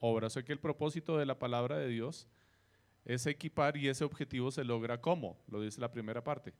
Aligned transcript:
obra. 0.00 0.28
O 0.28 0.30
sea 0.30 0.42
que 0.42 0.52
el 0.52 0.58
propósito 0.58 1.16
de 1.16 1.26
la 1.26 1.38
palabra 1.38 1.78
de 1.78 1.88
Dios 1.88 2.28
es 3.04 3.26
equipar 3.26 3.76
y 3.76 3.88
ese 3.88 4.04
objetivo 4.04 4.50
se 4.50 4.64
logra 4.64 5.00
¿cómo? 5.00 5.38
Lo 5.48 5.60
dice 5.60 5.80
la 5.80 5.90
primera 5.90 6.22
parte. 6.22 6.54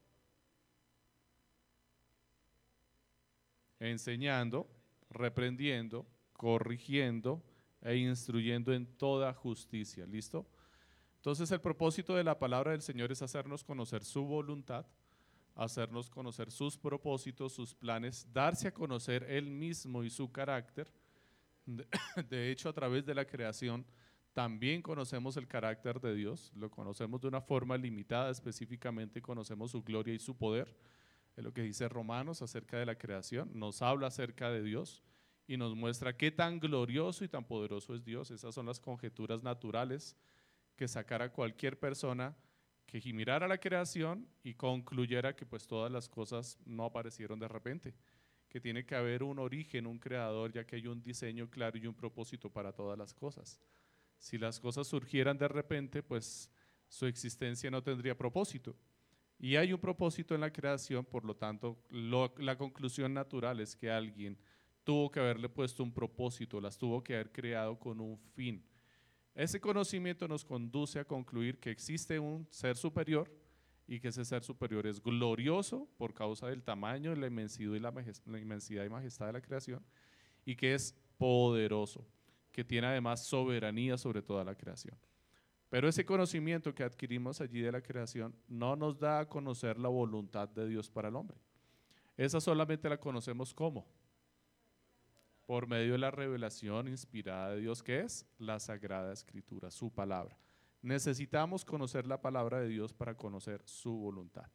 Enseñando, 3.81 4.69
reprendiendo, 5.11 6.07
corrigiendo 6.33 7.43
e 7.83 7.97
instruyendo 7.97 8.73
en 8.73 8.87
toda 8.87 9.33
justicia. 9.35 10.07
¿Listo? 10.07 10.47
Entonces 11.17 11.51
el 11.51 11.61
propósito 11.61 12.15
de 12.15 12.25
la 12.25 12.39
palabra 12.39 12.73
del 12.73 12.83
Señor 12.83 13.13
es 13.13 13.23
hacernos 13.23 13.65
conocer 13.65 14.05
su 14.05 14.25
voluntad, 14.25 14.87
hacernos 15.55 16.09
conocer 16.09 16.51
sus 16.51 16.79
propósitos, 16.79 17.53
sus 17.53 17.75
planes, 17.75 18.27
darse 18.33 18.69
a 18.69 18.75
conocer 18.75 19.25
Él 19.25 19.51
mismo 19.51 20.05
y 20.05 20.11
su 20.11 20.31
carácter. 20.31 20.91
De 22.29 22.51
hecho, 22.51 22.69
a 22.69 22.73
través 22.73 23.05
de 23.05 23.15
la 23.15 23.27
creación 23.27 23.85
también 24.33 24.83
conocemos 24.83 25.37
el 25.37 25.49
carácter 25.49 26.01
de 26.01 26.15
Dios, 26.15 26.53
lo 26.55 26.71
conocemos 26.71 27.21
de 27.21 27.29
una 27.29 27.41
forma 27.41 27.77
limitada, 27.77 28.31
específicamente 28.31 29.21
conocemos 29.21 29.73
su 29.73 29.83
gloria 29.83 30.15
y 30.15 30.19
su 30.19 30.37
poder. 30.37 30.77
Es 31.37 31.45
lo 31.45 31.53
que 31.53 31.63
dice 31.63 31.89
Romanos 31.89 32.43
acerca 32.43 32.79
de 32.79 32.87
la 32.87 32.97
creación, 32.97 33.51
nos 33.55 33.83
habla 33.83 34.09
acerca 34.09 34.51
de 34.51 34.63
Dios 34.63 35.03
y 35.47 35.57
nos 35.57 35.75
muestra 35.75 36.17
qué 36.17 36.31
tan 36.31 36.61
glorioso 36.61 37.25
y 37.25 37.29
tan 37.29 37.45
poderoso 37.45 37.95
es 37.95 38.05
Dios. 38.05 38.31
Esas 38.31 38.55
son 38.55 38.67
las 38.67 38.81
conjeturas 38.81 39.43
naturales 39.43 40.17
que 40.77 40.87
sacara 40.87 41.33
cualquier 41.33 41.79
persona 41.79 42.37
que 42.87 43.01
mirara 43.13 43.47
la 43.49 43.59
creación 43.59 44.27
y 44.43 44.55
concluyera 44.55 45.37
que 45.37 45.45
pues 45.45 45.67
todas 45.67 45.93
las 45.93 46.09
cosas 46.09 46.59
no 46.65 46.85
aparecieron 46.85 47.39
de 47.39 47.49
repente, 47.49 47.95
que 48.49 48.61
tiene 48.61 48.85
que 48.85 48.95
haber 48.95 49.23
un 49.23 49.39
origen, 49.39 49.87
un 49.87 49.99
creador, 49.99 50.53
ya 50.53 50.65
que 50.65 50.77
hay 50.77 50.87
un 50.87 51.03
diseño 51.03 51.49
claro 51.51 51.79
y 51.79 51.87
un 51.87 51.95
propósito 51.95 52.51
para 52.51 52.73
todas 52.73 52.99
las 52.99 53.15
cosas. 53.15 53.61
Si 54.19 54.39
las 54.39 54.59
cosas 54.59 54.87
surgieran 54.87 55.39
de 55.39 55.49
repente, 55.49 56.03
pues 56.03 56.51
su 56.89 57.07
existencia 57.07 57.71
no 57.71 57.83
tendría 57.83 58.17
propósito. 58.17 58.77
Y 59.39 59.57
hay 59.57 59.73
un 59.73 59.79
propósito 59.79 60.35
en 60.35 60.41
la 60.41 60.53
creación, 60.53 61.05
por 61.05 61.25
lo 61.25 61.37
tanto, 61.37 61.85
la 61.91 62.57
conclusión 62.57 63.15
natural 63.15 63.61
es 63.61 63.77
que 63.77 63.91
alguien 63.91 64.37
tuvo 64.83 65.11
que 65.11 65.21
haberle 65.21 65.49
puesto 65.49 65.83
un 65.83 65.93
propósito, 65.93 66.61
las 66.61 66.77
tuvo 66.77 67.05
que 67.05 67.15
haber 67.15 67.31
creado 67.31 67.79
con 67.79 68.01
un 68.01 68.19
fin. 68.19 68.65
Ese 69.35 69.61
conocimiento 69.61 70.27
nos 70.27 70.45
conduce 70.45 70.99
a 70.99 71.05
concluir 71.05 71.61
que 71.61 71.71
existe 71.71 72.19
un 72.19 72.49
ser 72.51 72.77
superior 72.77 73.31
y 73.89 74.01
que 74.01 74.09
ese 74.09 74.25
ser 74.27 74.45
superior 74.45 74.87
es 74.87 75.03
glorioso 75.03 75.89
por 75.97 76.13
causa 76.13 76.47
del 76.47 76.63
tamaño, 76.63 77.15
la 77.15 77.27
inmensidad 77.27 77.73
y, 77.73 77.81
la, 77.81 78.39
inmensidad 78.39 78.85
y 78.85 78.91
majestad 78.91 79.27
de 79.27 79.33
la 79.33 79.41
creación 79.41 79.83
y 80.45 80.55
que 80.55 80.75
es 80.75 80.95
poderoso, 81.17 82.07
que 82.53 82.63
tiene 82.63 82.87
además 82.87 83.25
soberanía 83.25 83.97
sobre 83.97 84.21
toda 84.21 84.45
la 84.45 84.55
creación. 84.55 84.97
Pero 85.71 85.89
ese 85.89 86.05
conocimiento 86.05 86.75
que 86.75 86.85
adquirimos 86.85 87.41
allí 87.41 87.61
de 87.61 87.73
la 87.73 87.81
creación 87.81 88.35
no 88.47 88.77
nos 88.77 88.99
da 88.99 89.21
a 89.21 89.29
conocer 89.29 89.79
la 89.79 89.89
voluntad 89.89 90.51
de 90.51 90.69
Dios 90.69 90.91
para 90.91 91.09
el 91.09 91.17
hombre. 91.17 91.39
Esa 92.17 92.41
solamente 92.41 92.91
la 92.91 92.99
conocemos 92.99 93.55
como 93.55 93.87
por 95.47 95.67
medio 95.67 95.93
de 95.93 95.99
la 95.99 96.11
revelación 96.11 96.89
inspirada 96.89 97.53
de 97.53 97.61
Dios, 97.63 97.83
que 97.83 98.01
es 98.01 98.27
la 98.37 98.61
Sagrada 98.61 99.15
Escritura, 99.15 99.71
su 99.71 99.91
palabra. 99.91 100.37
Necesitamos 100.83 101.65
conocer 101.65 102.07
la 102.07 102.21
palabra 102.21 102.61
de 102.61 102.69
Dios 102.69 102.93
para 102.93 103.17
conocer 103.17 103.63
su 103.65 103.93
voluntad. 103.93 104.51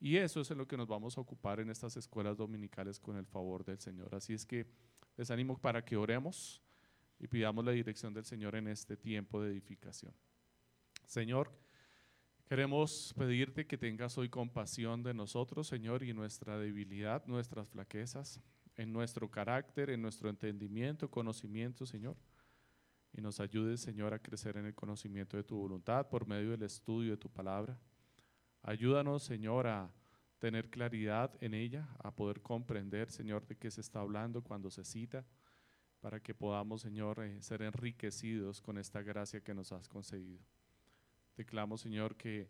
Y 0.00 0.16
eso 0.16 0.40
es 0.40 0.50
en 0.50 0.58
lo 0.58 0.68
que 0.68 0.76
nos 0.76 0.86
vamos 0.86 1.18
a 1.18 1.20
ocupar 1.20 1.58
en 1.58 1.70
estas 1.70 1.96
escuelas 1.96 2.36
dominicales 2.36 3.00
con 3.00 3.16
el 3.16 3.26
favor 3.26 3.64
del 3.64 3.80
Señor. 3.80 4.14
Así 4.14 4.32
es 4.32 4.46
que 4.46 4.66
les 5.16 5.30
animo 5.30 5.58
para 5.58 5.84
que 5.84 5.96
oremos 5.96 6.62
y 7.18 7.26
pidamos 7.26 7.64
la 7.64 7.72
dirección 7.72 8.14
del 8.14 8.24
Señor 8.24 8.54
en 8.54 8.68
este 8.68 8.96
tiempo 8.96 9.42
de 9.42 9.50
edificación. 9.50 10.14
Señor, 11.04 11.50
queremos 12.46 13.12
pedirte 13.18 13.66
que 13.66 13.76
tengas 13.76 14.16
hoy 14.18 14.28
compasión 14.28 15.02
de 15.02 15.14
nosotros, 15.14 15.66
Señor, 15.66 16.04
y 16.04 16.12
nuestra 16.12 16.58
debilidad, 16.58 17.26
nuestras 17.26 17.68
flaquezas 17.68 18.40
en 18.76 18.92
nuestro 18.92 19.28
carácter, 19.28 19.90
en 19.90 20.00
nuestro 20.00 20.30
entendimiento, 20.30 21.10
conocimiento, 21.10 21.84
Señor. 21.84 22.16
Y 23.18 23.20
nos 23.20 23.40
ayude, 23.40 23.76
Señor, 23.76 24.14
a 24.14 24.20
crecer 24.20 24.58
en 24.58 24.66
el 24.66 24.76
conocimiento 24.76 25.36
de 25.36 25.42
tu 25.42 25.56
voluntad 25.56 26.08
por 26.08 26.28
medio 26.28 26.52
del 26.52 26.62
estudio 26.62 27.10
de 27.10 27.16
tu 27.16 27.28
palabra. 27.28 27.76
Ayúdanos, 28.62 29.24
Señor, 29.24 29.66
a 29.66 29.92
tener 30.38 30.70
claridad 30.70 31.32
en 31.40 31.52
ella, 31.52 31.88
a 31.98 32.14
poder 32.14 32.40
comprender, 32.42 33.10
Señor, 33.10 33.44
de 33.44 33.56
qué 33.56 33.72
se 33.72 33.80
está 33.80 33.98
hablando 33.98 34.40
cuando 34.40 34.70
se 34.70 34.84
cita, 34.84 35.26
para 35.98 36.20
que 36.20 36.32
podamos, 36.32 36.82
Señor, 36.82 37.18
eh, 37.24 37.42
ser 37.42 37.62
enriquecidos 37.62 38.60
con 38.60 38.78
esta 38.78 39.02
gracia 39.02 39.40
que 39.40 39.52
nos 39.52 39.72
has 39.72 39.88
concedido. 39.88 40.38
Te 41.34 41.44
clamo, 41.44 41.76
Señor, 41.76 42.14
que 42.14 42.48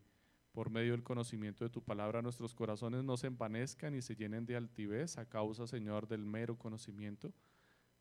por 0.52 0.68
medio 0.68 0.92
del 0.92 1.02
conocimiento 1.02 1.64
de 1.64 1.70
tu 1.70 1.82
palabra, 1.82 2.20
nuestros 2.20 2.54
corazones 2.54 3.02
no 3.04 3.16
se 3.16 3.28
empanezcan 3.28 3.94
y 3.94 4.02
se 4.02 4.14
llenen 4.14 4.44
de 4.44 4.56
altivez 4.56 5.16
a 5.16 5.24
causa, 5.24 5.66
Señor, 5.66 6.06
del 6.06 6.26
mero 6.26 6.58
conocimiento, 6.58 7.32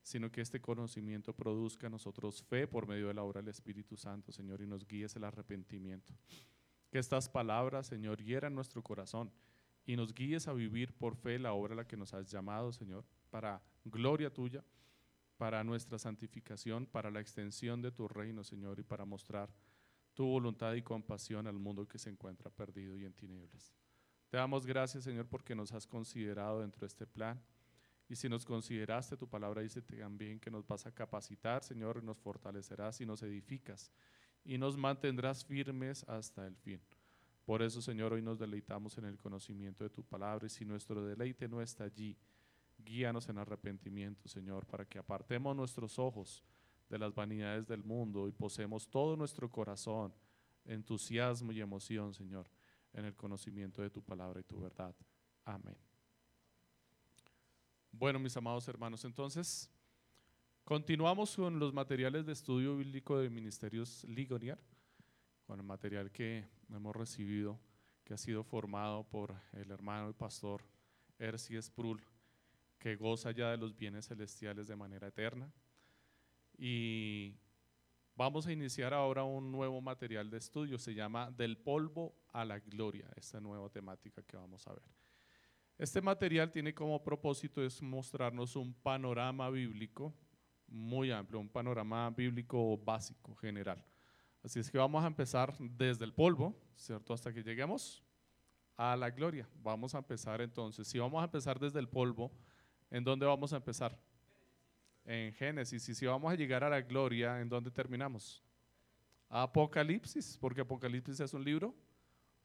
sino 0.07 0.31
que 0.31 0.39
este 0.39 0.61
conocimiento 0.61 1.33
produzca 1.33 1.87
en 1.87 1.91
nosotros 1.91 2.41
fe 2.41 2.65
por 2.65 2.87
medio 2.87 3.09
de 3.09 3.13
la 3.13 3.23
obra 3.23 3.41
del 3.41 3.49
Espíritu 3.49 3.97
Santo, 3.97 4.31
Señor, 4.31 4.61
y 4.61 4.65
nos 4.65 4.87
guíes 4.87 5.13
el 5.17 5.25
arrepentimiento. 5.25 6.13
Que 6.89 6.97
estas 6.97 7.27
palabras, 7.27 7.87
Señor, 7.87 8.23
hieran 8.23 8.55
nuestro 8.55 8.81
corazón 8.81 9.33
y 9.85 9.97
nos 9.97 10.13
guíes 10.13 10.47
a 10.47 10.53
vivir 10.53 10.93
por 10.93 11.17
fe 11.17 11.37
la 11.39 11.51
obra 11.51 11.73
a 11.73 11.75
la 11.75 11.87
que 11.87 11.97
nos 11.97 12.13
has 12.13 12.31
llamado, 12.31 12.71
Señor, 12.71 13.03
para 13.29 13.61
gloria 13.83 14.33
tuya, 14.33 14.63
para 15.35 15.61
nuestra 15.65 15.99
santificación, 15.99 16.85
para 16.85 17.11
la 17.11 17.19
extensión 17.19 17.81
de 17.81 17.91
tu 17.91 18.07
reino, 18.07 18.45
Señor, 18.45 18.79
y 18.79 18.83
para 18.83 19.03
mostrar 19.03 19.53
tu 20.13 20.25
voluntad 20.25 20.73
y 20.75 20.83
compasión 20.83 21.47
al 21.47 21.59
mundo 21.59 21.85
que 21.85 21.99
se 21.99 22.09
encuentra 22.09 22.49
perdido 22.49 22.95
y 22.95 23.03
en 23.03 23.11
tinieblas. 23.11 23.75
Te 24.29 24.37
damos 24.37 24.65
gracias, 24.65 25.03
Señor, 25.03 25.27
porque 25.27 25.53
nos 25.53 25.73
has 25.73 25.85
considerado 25.85 26.61
dentro 26.61 26.79
de 26.79 26.87
este 26.87 27.05
plan. 27.05 27.43
Y 28.09 28.15
si 28.15 28.29
nos 28.29 28.45
consideraste, 28.45 29.17
tu 29.17 29.27
palabra 29.27 29.61
dice 29.61 29.81
también 29.81 30.39
que 30.39 30.49
nos 30.49 30.65
vas 30.65 30.85
a 30.85 30.91
capacitar, 30.93 31.63
Señor, 31.63 31.99
y 32.01 32.05
nos 32.05 32.17
fortalecerás 32.17 33.01
y 33.01 33.05
nos 33.05 33.21
edificas 33.21 33.91
y 34.47 34.57
nos 34.57 34.77
mantendrás 34.77 35.43
firmes 35.43 36.05
hasta 36.07 36.47
el 36.47 36.55
fin. 36.55 36.79
Por 37.45 37.61
eso, 37.61 37.81
Señor, 37.81 38.13
hoy 38.13 38.21
nos 38.21 38.39
deleitamos 38.39 38.97
en 38.97 39.05
el 39.05 39.17
conocimiento 39.17 39.83
de 39.83 39.89
tu 39.89 40.03
palabra 40.03 40.47
y 40.47 40.49
si 40.49 40.65
nuestro 40.65 41.03
deleite 41.03 41.47
no 41.47 41.61
está 41.61 41.83
allí, 41.83 42.17
guíanos 42.77 43.27
en 43.29 43.37
arrepentimiento, 43.37 44.27
Señor, 44.27 44.65
para 44.65 44.85
que 44.85 44.99
apartemos 44.99 45.55
nuestros 45.55 45.99
ojos 45.99 46.43
de 46.89 46.97
las 46.97 47.13
vanidades 47.13 47.67
del 47.67 47.83
mundo 47.83 48.27
y 48.27 48.31
poseemos 48.31 48.89
todo 48.89 49.17
nuestro 49.17 49.49
corazón, 49.49 50.13
entusiasmo 50.65 51.51
y 51.51 51.61
emoción, 51.61 52.13
Señor, 52.13 52.49
en 52.93 53.05
el 53.05 53.15
conocimiento 53.15 53.81
de 53.81 53.89
tu 53.89 54.01
palabra 54.01 54.39
y 54.39 54.43
tu 54.43 54.59
verdad. 54.61 54.95
Amén. 55.43 55.86
Bueno, 57.99 58.19
mis 58.19 58.37
amados 58.37 58.67
hermanos, 58.67 59.03
entonces 59.05 59.71
continuamos 60.63 61.35
con 61.35 61.57
los 61.57 61.73
materiales 61.73 62.27
de 62.27 62.33
estudio 62.33 62.77
bíblico 62.77 63.17
de 63.17 63.27
Ministerios 63.27 64.03
Ligonier, 64.03 64.59
con 65.47 65.59
el 65.59 65.65
material 65.65 66.11
que 66.11 66.47
hemos 66.69 66.95
recibido, 66.95 67.59
que 68.03 68.13
ha 68.13 68.17
sido 68.17 68.43
formado 68.43 69.03
por 69.03 69.33
el 69.53 69.71
hermano 69.71 70.11
y 70.11 70.13
pastor 70.13 70.61
Erci 71.17 71.59
Sprul, 71.59 71.99
que 72.77 72.95
goza 72.97 73.31
ya 73.31 73.49
de 73.49 73.57
los 73.57 73.75
bienes 73.75 74.07
celestiales 74.07 74.67
de 74.67 74.75
manera 74.75 75.07
eterna 75.07 75.51
y 76.55 77.33
vamos 78.15 78.45
a 78.45 78.51
iniciar 78.51 78.93
ahora 78.93 79.23
un 79.23 79.51
nuevo 79.51 79.81
material 79.81 80.29
de 80.29 80.37
estudio, 80.37 80.77
se 80.77 80.93
llama 80.93 81.31
Del 81.31 81.57
polvo 81.57 82.13
a 82.31 82.45
la 82.45 82.59
gloria, 82.59 83.09
esta 83.15 83.41
nueva 83.41 83.69
temática 83.69 84.21
que 84.21 84.37
vamos 84.37 84.67
a 84.67 84.73
ver. 84.73 85.06
Este 85.77 86.01
material 86.01 86.49
tiene 86.49 86.73
como 86.73 87.03
propósito 87.03 87.63
es 87.63 87.81
mostrarnos 87.81 88.55
un 88.55 88.73
panorama 88.73 89.49
bíblico 89.49 90.13
muy 90.67 91.11
amplio, 91.11 91.39
un 91.39 91.49
panorama 91.49 92.09
bíblico 92.09 92.77
básico, 92.77 93.35
general. 93.35 93.83
Así 94.43 94.59
es 94.59 94.69
que 94.71 94.77
vamos 94.77 95.03
a 95.03 95.07
empezar 95.07 95.55
desde 95.59 96.05
el 96.05 96.13
polvo, 96.13 96.55
¿cierto? 96.75 97.13
Hasta 97.13 97.33
que 97.33 97.43
lleguemos 97.43 98.03
a 98.75 98.95
la 98.95 99.09
gloria. 99.09 99.47
Vamos 99.61 99.93
a 99.93 99.99
empezar 99.99 100.41
entonces, 100.41 100.87
si 100.87 100.99
vamos 100.99 101.21
a 101.21 101.25
empezar 101.25 101.59
desde 101.59 101.79
el 101.79 101.87
polvo, 101.87 102.31
¿en 102.89 103.03
dónde 103.03 103.25
vamos 103.25 103.53
a 103.53 103.57
empezar? 103.57 103.97
en 105.07 105.33
Génesis. 105.33 105.87
Y 105.89 105.95
si 105.95 106.05
vamos 106.05 106.31
a 106.31 106.35
llegar 106.35 106.63
a 106.63 106.69
la 106.69 106.81
gloria, 106.81 107.39
¿en 107.39 107.49
dónde 107.49 107.71
terminamos? 107.71 108.43
Apocalipsis, 109.29 110.37
porque 110.39 110.61
Apocalipsis 110.61 111.19
es 111.19 111.33
un 111.33 111.43
libro 111.43 111.73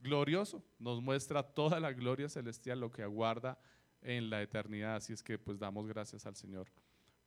glorioso, 0.03 0.63
nos 0.79 1.01
muestra 1.01 1.43
toda 1.43 1.81
la 1.81 1.93
gloria 1.93 2.29
celestial, 2.29 2.81
lo 2.81 2.91
que 2.91 3.03
aguarda 3.03 3.59
en 4.03 4.29
la 4.29 4.43
eternidad. 4.43 4.97
Así 4.97 5.13
es 5.13 5.23
que 5.23 5.39
pues 5.39 5.59
damos 5.59 5.87
gracias 5.87 6.27
al 6.27 6.37
Señor 6.37 6.69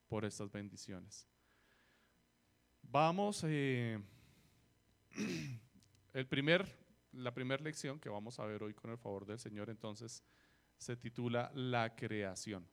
por 0.08 0.26
estas 0.26 0.52
bendiciones. 0.52 1.28
Vamos, 2.84 3.44
eh, 3.46 4.00
el 6.14 6.28
primer, 6.28 6.68
la 7.14 7.34
primera 7.34 7.64
lección 7.64 8.00
que 8.00 8.10
vamos 8.10 8.40
a 8.40 8.46
ver 8.46 8.62
hoy 8.64 8.74
con 8.74 8.92
el 8.92 8.98
favor 8.98 9.26
del 9.26 9.40
Señor, 9.40 9.70
entonces 9.70 10.24
se 10.78 10.96
titula 10.96 11.52
La 11.56 11.96
creación. 11.96 12.68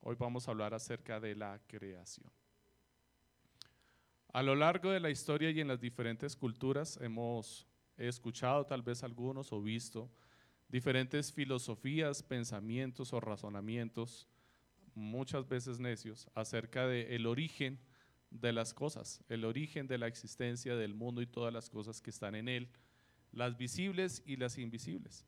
Hoy 0.00 0.16
vamos 0.18 0.48
a 0.48 0.50
hablar 0.50 0.74
acerca 0.74 1.20
de 1.20 1.34
la 1.34 1.60
creación. 1.66 2.30
A 4.32 4.42
lo 4.42 4.54
largo 4.54 4.90
de 4.90 5.00
la 5.00 5.10
historia 5.10 5.50
y 5.50 5.60
en 5.60 5.68
las 5.68 5.80
diferentes 5.80 6.36
culturas 6.36 6.98
hemos 7.00 7.66
escuchado 7.96 8.66
tal 8.66 8.82
vez 8.82 9.02
algunos 9.02 9.52
o 9.52 9.62
visto 9.62 10.10
diferentes 10.68 11.32
filosofías, 11.32 12.22
pensamientos 12.22 13.12
o 13.12 13.20
razonamientos, 13.20 14.28
muchas 14.94 15.48
veces 15.48 15.78
necios, 15.78 16.28
acerca 16.34 16.86
del 16.86 17.06
el 17.12 17.26
origen 17.26 17.78
de 18.30 18.52
las 18.52 18.74
cosas, 18.74 19.22
el 19.28 19.44
origen 19.44 19.86
de 19.86 19.98
la 19.98 20.06
existencia 20.06 20.74
del 20.74 20.94
mundo 20.94 21.22
y 21.22 21.26
todas 21.26 21.52
las 21.52 21.70
cosas 21.70 22.00
que 22.00 22.10
están 22.10 22.34
en 22.34 22.48
él, 22.48 22.68
las 23.32 23.56
visibles 23.56 24.22
y 24.26 24.36
las 24.36 24.58
invisibles. 24.58 25.26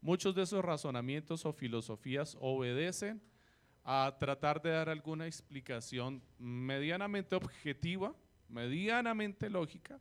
Muchos 0.00 0.34
de 0.34 0.42
esos 0.42 0.64
razonamientos 0.64 1.44
o 1.44 1.52
filosofías 1.52 2.36
obedecen 2.40 3.22
a 3.84 4.16
tratar 4.18 4.62
de 4.62 4.70
dar 4.70 4.88
alguna 4.88 5.26
explicación 5.26 6.22
medianamente 6.38 7.34
objetiva, 7.34 8.14
medianamente 8.48 9.50
lógica 9.50 10.00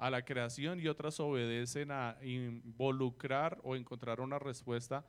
a 0.00 0.08
la 0.08 0.24
creación 0.24 0.80
y 0.80 0.88
otras 0.88 1.20
obedecen 1.20 1.90
a 1.90 2.16
involucrar 2.22 3.60
o 3.62 3.76
encontrar 3.76 4.22
una 4.22 4.38
respuesta 4.38 5.04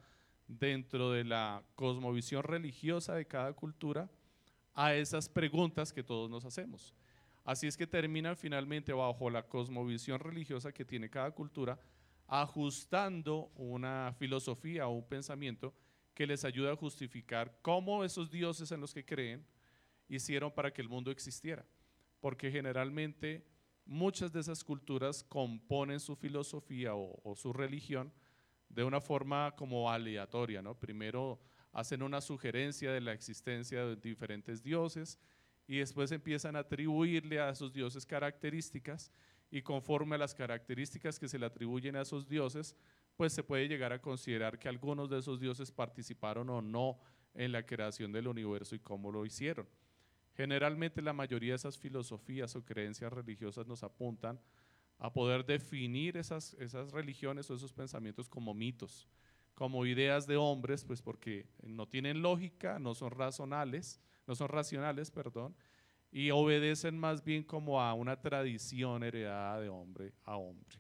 dentro 0.49 1.11
de 1.11 1.23
la 1.23 1.63
cosmovisión 1.75 2.43
religiosa 2.43 3.15
de 3.15 3.25
cada 3.25 3.53
cultura 3.53 4.11
a 4.73 4.93
esas 4.93 5.29
preguntas 5.29 5.93
que 5.93 6.03
todos 6.03 6.29
nos 6.29 6.43
hacemos. 6.43 6.93
Así 7.45 7.67
es 7.67 7.77
que 7.77 7.87
terminan 7.87 8.35
finalmente 8.35 8.91
bajo 8.91 9.29
la 9.29 9.47
cosmovisión 9.47 10.19
religiosa 10.19 10.73
que 10.73 10.83
tiene 10.83 11.09
cada 11.09 11.31
cultura, 11.31 11.79
ajustando 12.27 13.49
una 13.55 14.13
filosofía 14.19 14.89
o 14.89 14.91
un 14.91 15.07
pensamiento 15.07 15.73
que 16.13 16.27
les 16.27 16.43
ayuda 16.43 16.73
a 16.73 16.75
justificar 16.75 17.57
cómo 17.61 18.03
esos 18.03 18.29
dioses 18.29 18.73
en 18.73 18.81
los 18.81 18.93
que 18.93 19.05
creen 19.05 19.45
hicieron 20.09 20.51
para 20.51 20.73
que 20.73 20.81
el 20.81 20.89
mundo 20.89 21.11
existiera. 21.11 21.65
Porque 22.19 22.51
generalmente 22.51 23.50
muchas 23.91 24.31
de 24.31 24.39
esas 24.39 24.63
culturas 24.63 25.21
componen 25.21 25.99
su 25.99 26.15
filosofía 26.15 26.95
o, 26.95 27.35
su 27.35 27.51
religión 27.51 28.11
de 28.69 28.85
una 28.85 29.01
forma 29.01 29.53
como 29.57 29.91
aleatoria, 29.91 30.61
¿no? 30.61 30.79
Primero 30.79 31.41
hacen 31.73 32.01
una 32.01 32.21
sugerencia 32.21 32.93
de 32.93 33.01
la 33.01 33.11
existencia 33.11 33.85
de 33.85 33.97
diferentes 33.97 34.63
dioses 34.63 35.19
y 35.67 35.79
después 35.79 36.09
empiezan 36.13 36.55
a 36.55 36.59
atribuirle 36.59 37.41
a 37.41 37.49
esos 37.49 37.73
dioses 37.73 38.05
características 38.05 39.11
y 39.49 39.61
conforme 39.61 40.15
a 40.15 40.19
las 40.19 40.33
características 40.33 41.19
que 41.19 41.27
se 41.27 41.37
le 41.37 41.45
atribuyen 41.45 41.97
a 41.97 42.03
esos 42.03 42.29
dioses, 42.29 42.77
pues 43.17 43.33
se 43.33 43.43
puede 43.43 43.67
llegar 43.67 43.91
a 43.91 44.01
considerar 44.01 44.57
que 44.57 44.69
algunos 44.69 45.09
de 45.09 45.19
esos 45.19 45.37
dioses 45.41 45.69
participaron 45.69 46.49
o 46.49 46.61
no 46.61 46.97
en 47.33 47.51
la 47.51 47.65
creación 47.65 48.13
del 48.13 48.29
universo 48.29 48.73
y 48.73 48.79
cómo 48.79 49.11
lo 49.11 49.25
hicieron. 49.25 49.67
Generalmente 50.35 51.01
la 51.01 51.13
mayoría 51.13 51.51
de 51.51 51.57
esas 51.57 51.77
filosofías 51.77 52.55
o 52.55 52.63
creencias 52.63 53.11
religiosas 53.11 53.67
nos 53.67 53.83
apuntan 53.83 54.39
a 54.97 55.11
poder 55.11 55.45
definir 55.45 56.15
esas, 56.17 56.53
esas 56.55 56.91
religiones 56.91 57.49
o 57.49 57.55
esos 57.55 57.73
pensamientos 57.73 58.29
como 58.29 58.53
mitos, 58.53 59.07
como 59.55 59.85
ideas 59.85 60.27
de 60.27 60.37
hombres, 60.37 60.85
pues 60.85 61.01
porque 61.01 61.47
no 61.63 61.87
tienen 61.87 62.21
lógica, 62.21 62.79
no 62.79 62.93
son 62.93 63.11
racionales, 63.11 63.99
no 64.27 64.35
son 64.35 64.47
racionales, 64.47 65.11
perdón, 65.11 65.55
y 66.11 66.29
obedecen 66.31 66.97
más 66.97 67.23
bien 67.23 67.43
como 67.43 67.81
a 67.81 67.93
una 67.93 68.21
tradición 68.21 69.03
heredada 69.03 69.59
de 69.59 69.69
hombre 69.69 70.13
a 70.23 70.37
hombre. 70.37 70.79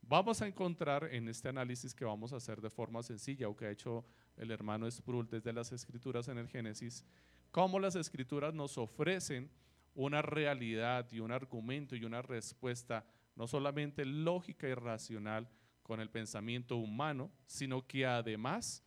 Vamos 0.00 0.40
a 0.40 0.46
encontrar 0.46 1.12
en 1.12 1.28
este 1.28 1.50
análisis 1.50 1.94
que 1.94 2.04
vamos 2.06 2.32
a 2.32 2.36
hacer 2.36 2.62
de 2.62 2.70
forma 2.70 3.02
sencilla, 3.02 3.48
o 3.48 3.54
que 3.54 3.66
ha 3.66 3.70
hecho 3.70 4.06
el 4.38 4.50
hermano 4.50 4.90
Sproul 4.90 5.28
desde 5.28 5.52
las 5.52 5.70
escrituras 5.70 6.28
en 6.28 6.38
el 6.38 6.48
Génesis, 6.48 7.04
cómo 7.50 7.78
las 7.80 7.96
escrituras 7.96 8.54
nos 8.54 8.78
ofrecen 8.78 9.50
una 9.94 10.22
realidad 10.22 11.10
y 11.10 11.20
un 11.20 11.32
argumento 11.32 11.96
y 11.96 12.04
una 12.04 12.22
respuesta 12.22 13.04
no 13.34 13.46
solamente 13.46 14.04
lógica 14.04 14.68
y 14.68 14.74
racional 14.74 15.48
con 15.82 16.00
el 16.00 16.10
pensamiento 16.10 16.76
humano, 16.76 17.30
sino 17.46 17.86
que 17.86 18.04
además 18.04 18.84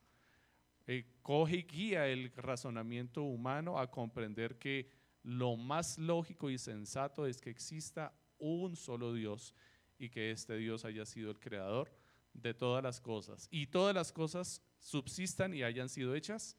eh, 0.87 1.05
coge 1.21 1.57
y 1.57 1.63
guía 1.63 2.07
el 2.07 2.31
razonamiento 2.35 3.23
humano 3.23 3.79
a 3.79 3.89
comprender 3.89 4.57
que 4.57 4.89
lo 5.23 5.55
más 5.55 5.97
lógico 5.97 6.49
y 6.49 6.57
sensato 6.57 7.25
es 7.25 7.39
que 7.41 7.49
exista 7.49 8.13
un 8.39 8.75
solo 8.75 9.13
Dios 9.13 9.53
y 9.97 10.09
que 10.09 10.31
este 10.31 10.57
Dios 10.57 10.83
haya 10.83 11.05
sido 11.05 11.31
el 11.31 11.39
creador 11.39 11.91
de 12.33 12.53
todas 12.53 12.83
las 12.83 12.99
cosas. 12.99 13.47
Y 13.51 13.67
todas 13.67 13.93
las 13.93 14.11
cosas 14.11 14.61
subsistan 14.79 15.53
y 15.53 15.63
hayan 15.63 15.89
sido 15.89 16.15
hechas 16.15 16.57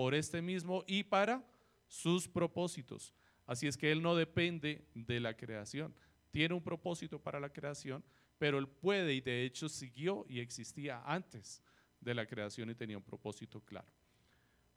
por 0.00 0.14
este 0.14 0.40
mismo 0.40 0.82
y 0.86 1.02
para 1.02 1.44
sus 1.86 2.26
propósitos. 2.26 3.12
Así 3.44 3.66
es 3.66 3.76
que 3.76 3.92
Él 3.92 4.00
no 4.00 4.16
depende 4.16 4.88
de 4.94 5.20
la 5.20 5.36
creación. 5.36 5.94
Tiene 6.30 6.54
un 6.54 6.62
propósito 6.62 7.18
para 7.18 7.38
la 7.38 7.52
creación, 7.52 8.02
pero 8.38 8.56
Él 8.58 8.66
puede 8.66 9.12
y 9.12 9.20
de 9.20 9.44
hecho 9.44 9.68
siguió 9.68 10.24
y 10.26 10.40
existía 10.40 11.02
antes 11.04 11.62
de 12.00 12.14
la 12.14 12.24
creación 12.26 12.70
y 12.70 12.74
tenía 12.74 12.96
un 12.96 13.02
propósito 13.02 13.60
claro. 13.60 13.88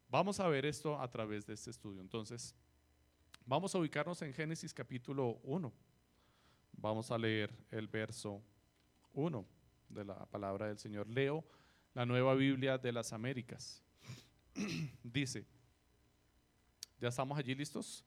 Vamos 0.10 0.42
a 0.42 0.48
ver 0.50 0.66
esto 0.66 1.00
a 1.00 1.10
través 1.10 1.46
de 1.46 1.54
este 1.54 1.70
estudio. 1.70 2.02
Entonces, 2.02 2.54
vamos 3.46 3.74
a 3.74 3.78
ubicarnos 3.78 4.22
en 4.24 4.34
Génesis 4.34 4.74
capítulo 4.74 5.40
1. 5.44 5.72
Vamos 6.74 7.12
a 7.12 7.18
leer 7.18 7.50
el 7.72 7.88
verso 7.88 8.44
1 9.14 9.46
de 9.88 10.04
la 10.04 10.26
palabra 10.26 10.68
del 10.68 10.80
Señor. 10.80 11.08
Leo 11.08 11.46
la 11.94 12.06
nueva 12.06 12.36
Biblia 12.36 12.78
de 12.78 12.92
las 12.92 13.14
Américas. 13.14 13.82
Dice, 15.04 15.46
¿ya 17.00 17.10
estamos 17.10 17.38
allí 17.38 17.56
listos? 17.56 18.06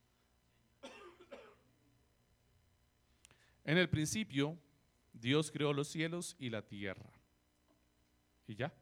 En 3.65 3.79
el 3.79 3.89
principio, 3.89 4.57
Dios 5.13 5.51
creó 5.51 5.73
los 5.73 5.89
cielos 5.89 6.37
y 6.39 6.51
la 6.51 6.63
tierra. 6.63 7.11
Y 8.47 8.55
ya, 8.55 8.73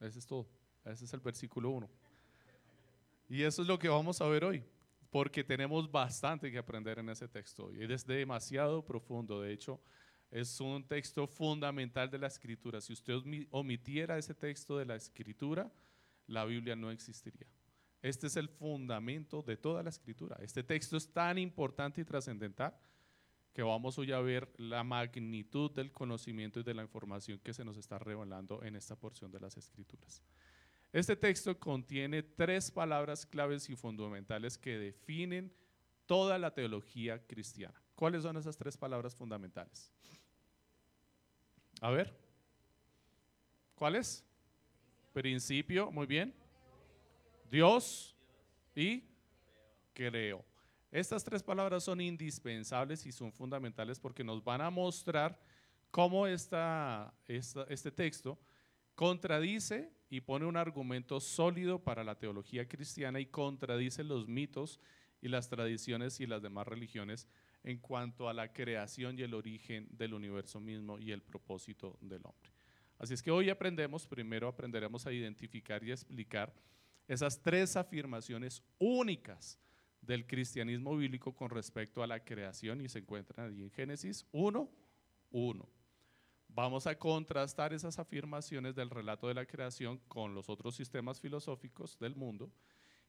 ese 0.00 0.18
es 0.18 0.26
todo. 0.26 0.46
Ese 0.84 1.06
es 1.06 1.12
el 1.14 1.20
versículo 1.20 1.70
1. 1.70 1.88
Y 3.28 3.42
eso 3.42 3.62
es 3.62 3.68
lo 3.68 3.78
que 3.78 3.88
vamos 3.88 4.20
a 4.20 4.28
ver 4.28 4.44
hoy, 4.44 4.62
porque 5.10 5.42
tenemos 5.42 5.90
bastante 5.90 6.50
que 6.50 6.58
aprender 6.58 6.98
en 6.98 7.08
ese 7.08 7.26
texto. 7.26 7.72
Y 7.72 7.82
es 7.90 8.06
demasiado 8.06 8.84
profundo. 8.84 9.40
De 9.40 9.52
hecho, 9.52 9.80
es 10.30 10.60
un 10.60 10.86
texto 10.86 11.26
fundamental 11.26 12.10
de 12.10 12.18
la 12.18 12.26
escritura. 12.26 12.80
Si 12.80 12.92
usted 12.92 13.14
omitiera 13.50 14.18
ese 14.18 14.34
texto 14.34 14.76
de 14.76 14.84
la 14.84 14.96
escritura, 14.96 15.72
la 16.26 16.44
Biblia 16.44 16.76
no 16.76 16.90
existiría. 16.90 17.46
Este 18.02 18.26
es 18.26 18.36
el 18.36 18.48
fundamento 18.48 19.42
de 19.42 19.56
toda 19.56 19.82
la 19.82 19.90
escritura. 19.90 20.36
Este 20.40 20.62
texto 20.62 20.96
es 20.96 21.12
tan 21.12 21.38
importante 21.38 22.00
y 22.00 22.04
trascendental 22.04 22.74
que 23.52 23.62
vamos 23.62 23.98
hoy 23.98 24.12
a 24.12 24.20
ver 24.20 24.52
la 24.58 24.84
magnitud 24.84 25.70
del 25.70 25.90
conocimiento 25.90 26.60
y 26.60 26.62
de 26.62 26.74
la 26.74 26.82
información 26.82 27.38
que 27.38 27.54
se 27.54 27.64
nos 27.64 27.78
está 27.78 27.98
revelando 27.98 28.62
en 28.62 28.76
esta 28.76 28.96
porción 28.96 29.32
de 29.32 29.40
las 29.40 29.56
escrituras. 29.56 30.22
Este 30.92 31.16
texto 31.16 31.58
contiene 31.58 32.22
tres 32.22 32.70
palabras 32.70 33.24
claves 33.24 33.68
y 33.70 33.76
fundamentales 33.76 34.58
que 34.58 34.78
definen 34.78 35.52
toda 36.04 36.38
la 36.38 36.52
teología 36.52 37.26
cristiana. 37.26 37.82
¿Cuáles 37.94 38.22
son 38.22 38.36
esas 38.36 38.56
tres 38.56 38.76
palabras 38.76 39.14
fundamentales? 39.14 39.90
A 41.80 41.90
ver. 41.90 42.14
¿Cuáles? 43.74 44.25
Principio, 45.16 45.90
muy 45.90 46.04
bien. 46.04 46.34
Dios 47.50 48.14
y 48.74 49.02
creo. 49.94 50.44
Estas 50.92 51.24
tres 51.24 51.42
palabras 51.42 51.84
son 51.84 52.02
indispensables 52.02 53.06
y 53.06 53.12
son 53.12 53.32
fundamentales 53.32 53.98
porque 53.98 54.22
nos 54.22 54.44
van 54.44 54.60
a 54.60 54.68
mostrar 54.68 55.40
cómo 55.90 56.26
esta, 56.26 57.14
este 57.26 57.90
texto 57.90 58.38
contradice 58.94 59.90
y 60.10 60.20
pone 60.20 60.44
un 60.44 60.58
argumento 60.58 61.18
sólido 61.18 61.82
para 61.82 62.04
la 62.04 62.18
teología 62.18 62.68
cristiana 62.68 63.18
y 63.18 63.24
contradice 63.24 64.04
los 64.04 64.28
mitos 64.28 64.80
y 65.22 65.28
las 65.28 65.48
tradiciones 65.48 66.20
y 66.20 66.26
las 66.26 66.42
demás 66.42 66.68
religiones 66.68 67.26
en 67.64 67.78
cuanto 67.78 68.28
a 68.28 68.34
la 68.34 68.52
creación 68.52 69.18
y 69.18 69.22
el 69.22 69.32
origen 69.32 69.88
del 69.92 70.12
universo 70.12 70.60
mismo 70.60 70.98
y 70.98 71.12
el 71.12 71.22
propósito 71.22 71.96
del 72.02 72.20
hombre. 72.26 72.55
Así 72.98 73.14
es 73.14 73.22
que 73.22 73.30
hoy 73.30 73.50
aprendemos, 73.50 74.06
primero 74.06 74.48
aprenderemos 74.48 75.06
a 75.06 75.12
identificar 75.12 75.82
y 75.84 75.92
explicar 75.92 76.52
esas 77.06 77.40
tres 77.40 77.76
afirmaciones 77.76 78.62
únicas 78.78 79.58
del 80.00 80.26
cristianismo 80.26 80.96
bíblico 80.96 81.34
con 81.34 81.50
respecto 81.50 82.02
a 82.02 82.06
la 82.06 82.24
creación 82.24 82.80
y 82.80 82.88
se 82.88 83.00
encuentran 83.00 83.48
allí 83.48 83.62
en 83.62 83.70
Génesis 83.70 84.26
1, 84.32 84.70
1. 85.30 85.68
Vamos 86.48 86.86
a 86.86 86.98
contrastar 86.98 87.74
esas 87.74 87.98
afirmaciones 87.98 88.74
del 88.74 88.88
relato 88.88 89.28
de 89.28 89.34
la 89.34 89.46
creación 89.46 89.98
con 90.08 90.34
los 90.34 90.48
otros 90.48 90.74
sistemas 90.74 91.20
filosóficos 91.20 91.98
del 91.98 92.14
mundo 92.14 92.50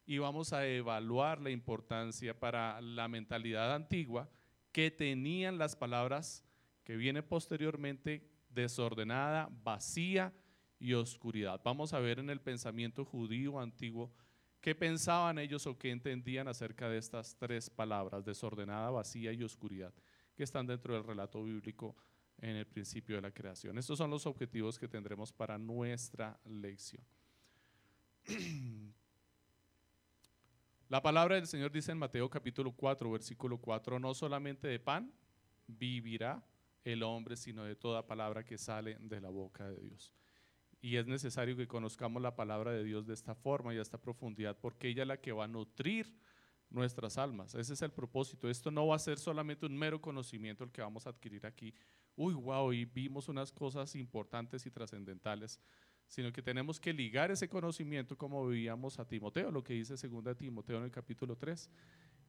y 0.04 0.18
vamos 0.18 0.52
a 0.52 0.66
evaluar 0.66 1.40
la 1.40 1.50
importancia 1.50 2.38
para 2.38 2.80
la 2.80 3.08
mentalidad 3.08 3.74
antigua 3.74 4.28
que 4.72 4.90
tenían 4.90 5.56
las 5.56 5.76
palabras 5.76 6.44
que 6.84 6.96
viene 6.96 7.22
posteriormente 7.22 8.26
desordenada, 8.62 9.48
vacía 9.62 10.32
y 10.78 10.94
oscuridad. 10.94 11.60
Vamos 11.64 11.92
a 11.92 12.00
ver 12.00 12.18
en 12.18 12.30
el 12.30 12.40
pensamiento 12.40 13.04
judío 13.04 13.60
antiguo 13.60 14.12
¿Qué 14.60 14.74
pensaban 14.74 15.38
ellos 15.38 15.66
o 15.66 15.78
qué 15.78 15.90
entendían 15.90 16.48
acerca 16.48 16.88
de 16.88 16.98
estas 16.98 17.36
tres 17.36 17.70
palabras, 17.70 18.24
desordenada, 18.24 18.90
vacía 18.90 19.32
y 19.32 19.42
oscuridad, 19.44 19.94
que 20.34 20.42
están 20.42 20.66
dentro 20.66 20.94
del 20.94 21.04
relato 21.04 21.44
bíblico 21.44 21.96
en 22.38 22.56
el 22.56 22.66
principio 22.66 23.16
de 23.16 23.22
la 23.22 23.30
creación? 23.30 23.78
Estos 23.78 23.98
son 23.98 24.10
los 24.10 24.26
objetivos 24.26 24.78
que 24.78 24.88
tendremos 24.88 25.32
para 25.32 25.58
nuestra 25.58 26.38
lección. 26.44 27.04
La 30.88 31.02
palabra 31.02 31.36
del 31.36 31.46
Señor 31.46 31.70
dice 31.70 31.92
en 31.92 31.98
Mateo 31.98 32.28
capítulo 32.30 32.72
4, 32.72 33.10
versículo 33.10 33.58
4, 33.58 34.00
no 34.00 34.14
solamente 34.14 34.66
de 34.68 34.80
pan 34.80 35.12
vivirá 35.66 36.42
el 36.84 37.02
hombre, 37.02 37.36
sino 37.36 37.64
de 37.64 37.76
toda 37.76 38.06
palabra 38.06 38.44
que 38.44 38.58
sale 38.58 38.96
de 39.00 39.20
la 39.20 39.28
boca 39.28 39.68
de 39.68 39.80
Dios. 39.80 40.14
Y 40.80 40.96
es 40.96 41.06
necesario 41.06 41.56
que 41.56 41.66
conozcamos 41.66 42.22
la 42.22 42.36
palabra 42.36 42.72
de 42.72 42.84
Dios 42.84 43.06
de 43.06 43.14
esta 43.14 43.34
forma 43.34 43.74
y 43.74 43.78
a 43.78 43.82
esta 43.82 44.00
profundidad, 44.00 44.56
porque 44.58 44.88
ella 44.88 45.02
es 45.02 45.08
la 45.08 45.20
que 45.20 45.32
va 45.32 45.44
a 45.44 45.48
nutrir 45.48 46.14
nuestras 46.70 47.18
almas. 47.18 47.54
Ese 47.54 47.74
es 47.74 47.82
el 47.82 47.90
propósito. 47.90 48.48
Esto 48.48 48.70
no 48.70 48.86
va 48.86 48.96
a 48.96 49.00
ser 49.00 49.18
solamente 49.18 49.66
un 49.66 49.76
mero 49.76 50.00
conocimiento 50.00 50.64
el 50.64 50.70
que 50.70 50.82
vamos 50.82 51.06
a 51.06 51.10
adquirir 51.10 51.46
aquí. 51.46 51.74
Uy, 52.14 52.34
wow, 52.34 52.72
y 52.72 52.84
vimos 52.84 53.28
unas 53.28 53.52
cosas 53.52 53.94
importantes 53.94 54.66
y 54.66 54.70
trascendentales, 54.70 55.60
sino 56.06 56.32
que 56.32 56.42
tenemos 56.42 56.80
que 56.80 56.92
ligar 56.92 57.30
ese 57.30 57.48
conocimiento 57.48 58.16
como 58.16 58.46
veíamos 58.46 58.98
a 58.98 59.06
Timoteo, 59.06 59.50
lo 59.50 59.62
que 59.62 59.74
dice 59.74 59.94
2 59.94 60.36
Timoteo 60.36 60.78
en 60.78 60.84
el 60.84 60.90
capítulo 60.90 61.36
3, 61.36 61.70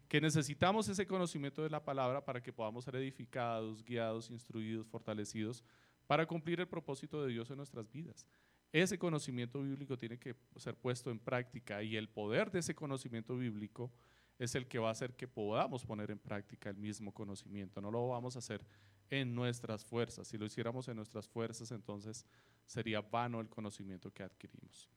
que 0.09 0.19
necesitamos 0.19 0.89
ese 0.89 1.05
conocimiento 1.05 1.61
de 1.61 1.69
la 1.69 1.85
palabra 1.85 2.25
para 2.25 2.41
que 2.41 2.51
podamos 2.51 2.83
ser 2.83 2.95
edificados, 2.95 3.85
guiados, 3.85 4.31
instruidos, 4.31 4.87
fortalecidos 4.87 5.63
para 6.07 6.25
cumplir 6.25 6.59
el 6.59 6.67
propósito 6.67 7.23
de 7.23 7.31
Dios 7.31 7.51
en 7.51 7.57
nuestras 7.57 7.89
vidas. 7.91 8.25
Ese 8.71 8.97
conocimiento 8.97 9.61
bíblico 9.61 9.95
tiene 9.97 10.17
que 10.17 10.35
ser 10.55 10.75
puesto 10.75 11.11
en 11.11 11.19
práctica 11.19 11.83
y 11.83 11.95
el 11.95 12.09
poder 12.09 12.49
de 12.49 12.59
ese 12.59 12.73
conocimiento 12.73 13.37
bíblico 13.37 13.91
es 14.39 14.55
el 14.55 14.67
que 14.67 14.79
va 14.79 14.89
a 14.89 14.93
hacer 14.93 15.15
que 15.15 15.27
podamos 15.27 15.85
poner 15.85 16.09
en 16.09 16.17
práctica 16.17 16.71
el 16.71 16.77
mismo 16.77 17.13
conocimiento. 17.13 17.79
No 17.79 17.91
lo 17.91 18.07
vamos 18.07 18.35
a 18.35 18.39
hacer 18.39 18.65
en 19.11 19.35
nuestras 19.35 19.85
fuerzas. 19.85 20.27
Si 20.27 20.39
lo 20.39 20.45
hiciéramos 20.45 20.87
en 20.87 20.95
nuestras 20.95 21.27
fuerzas, 21.27 21.71
entonces 21.71 22.25
sería 22.65 23.01
vano 23.01 23.41
el 23.41 23.49
conocimiento 23.49 24.11
que 24.11 24.23
adquirimos. 24.23 24.89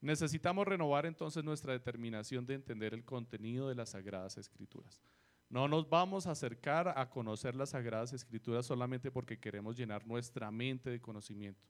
Necesitamos 0.00 0.66
renovar 0.66 1.06
entonces 1.06 1.42
nuestra 1.42 1.72
determinación 1.72 2.46
de 2.46 2.54
entender 2.54 2.94
el 2.94 3.04
contenido 3.04 3.68
de 3.68 3.74
las 3.74 3.90
Sagradas 3.90 4.38
Escrituras. 4.38 5.00
No 5.48 5.66
nos 5.66 5.88
vamos 5.88 6.26
a 6.26 6.32
acercar 6.32 6.92
a 6.96 7.08
conocer 7.08 7.56
las 7.56 7.70
Sagradas 7.70 8.12
Escrituras 8.12 8.66
solamente 8.66 9.10
porque 9.10 9.38
queremos 9.38 9.76
llenar 9.76 10.06
nuestra 10.06 10.50
mente 10.50 10.90
de 10.90 11.00
conocimiento. 11.00 11.66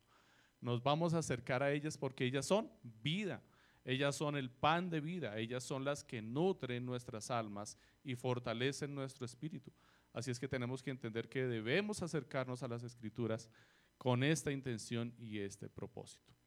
Nos 0.60 0.82
vamos 0.82 1.14
a 1.14 1.18
acercar 1.18 1.62
a 1.62 1.72
ellas 1.72 1.96
porque 1.96 2.24
ellas 2.24 2.44
son 2.44 2.70
vida, 2.82 3.42
ellas 3.84 4.16
son 4.16 4.36
el 4.36 4.50
pan 4.50 4.90
de 4.90 5.00
vida, 5.00 5.38
ellas 5.38 5.62
son 5.62 5.84
las 5.84 6.02
que 6.02 6.20
nutren 6.20 6.84
nuestras 6.84 7.30
almas 7.30 7.78
y 8.02 8.16
fortalecen 8.16 8.94
nuestro 8.94 9.24
espíritu. 9.24 9.72
Así 10.12 10.30
es 10.30 10.40
que 10.40 10.48
tenemos 10.48 10.82
que 10.82 10.90
entender 10.90 11.28
que 11.28 11.46
debemos 11.46 12.02
acercarnos 12.02 12.62
a 12.62 12.68
las 12.68 12.82
Escrituras 12.82 13.48
con 13.96 14.24
esta 14.24 14.50
intención 14.50 15.14
y 15.16 15.38
este 15.38 15.68
propósito. 15.68 16.37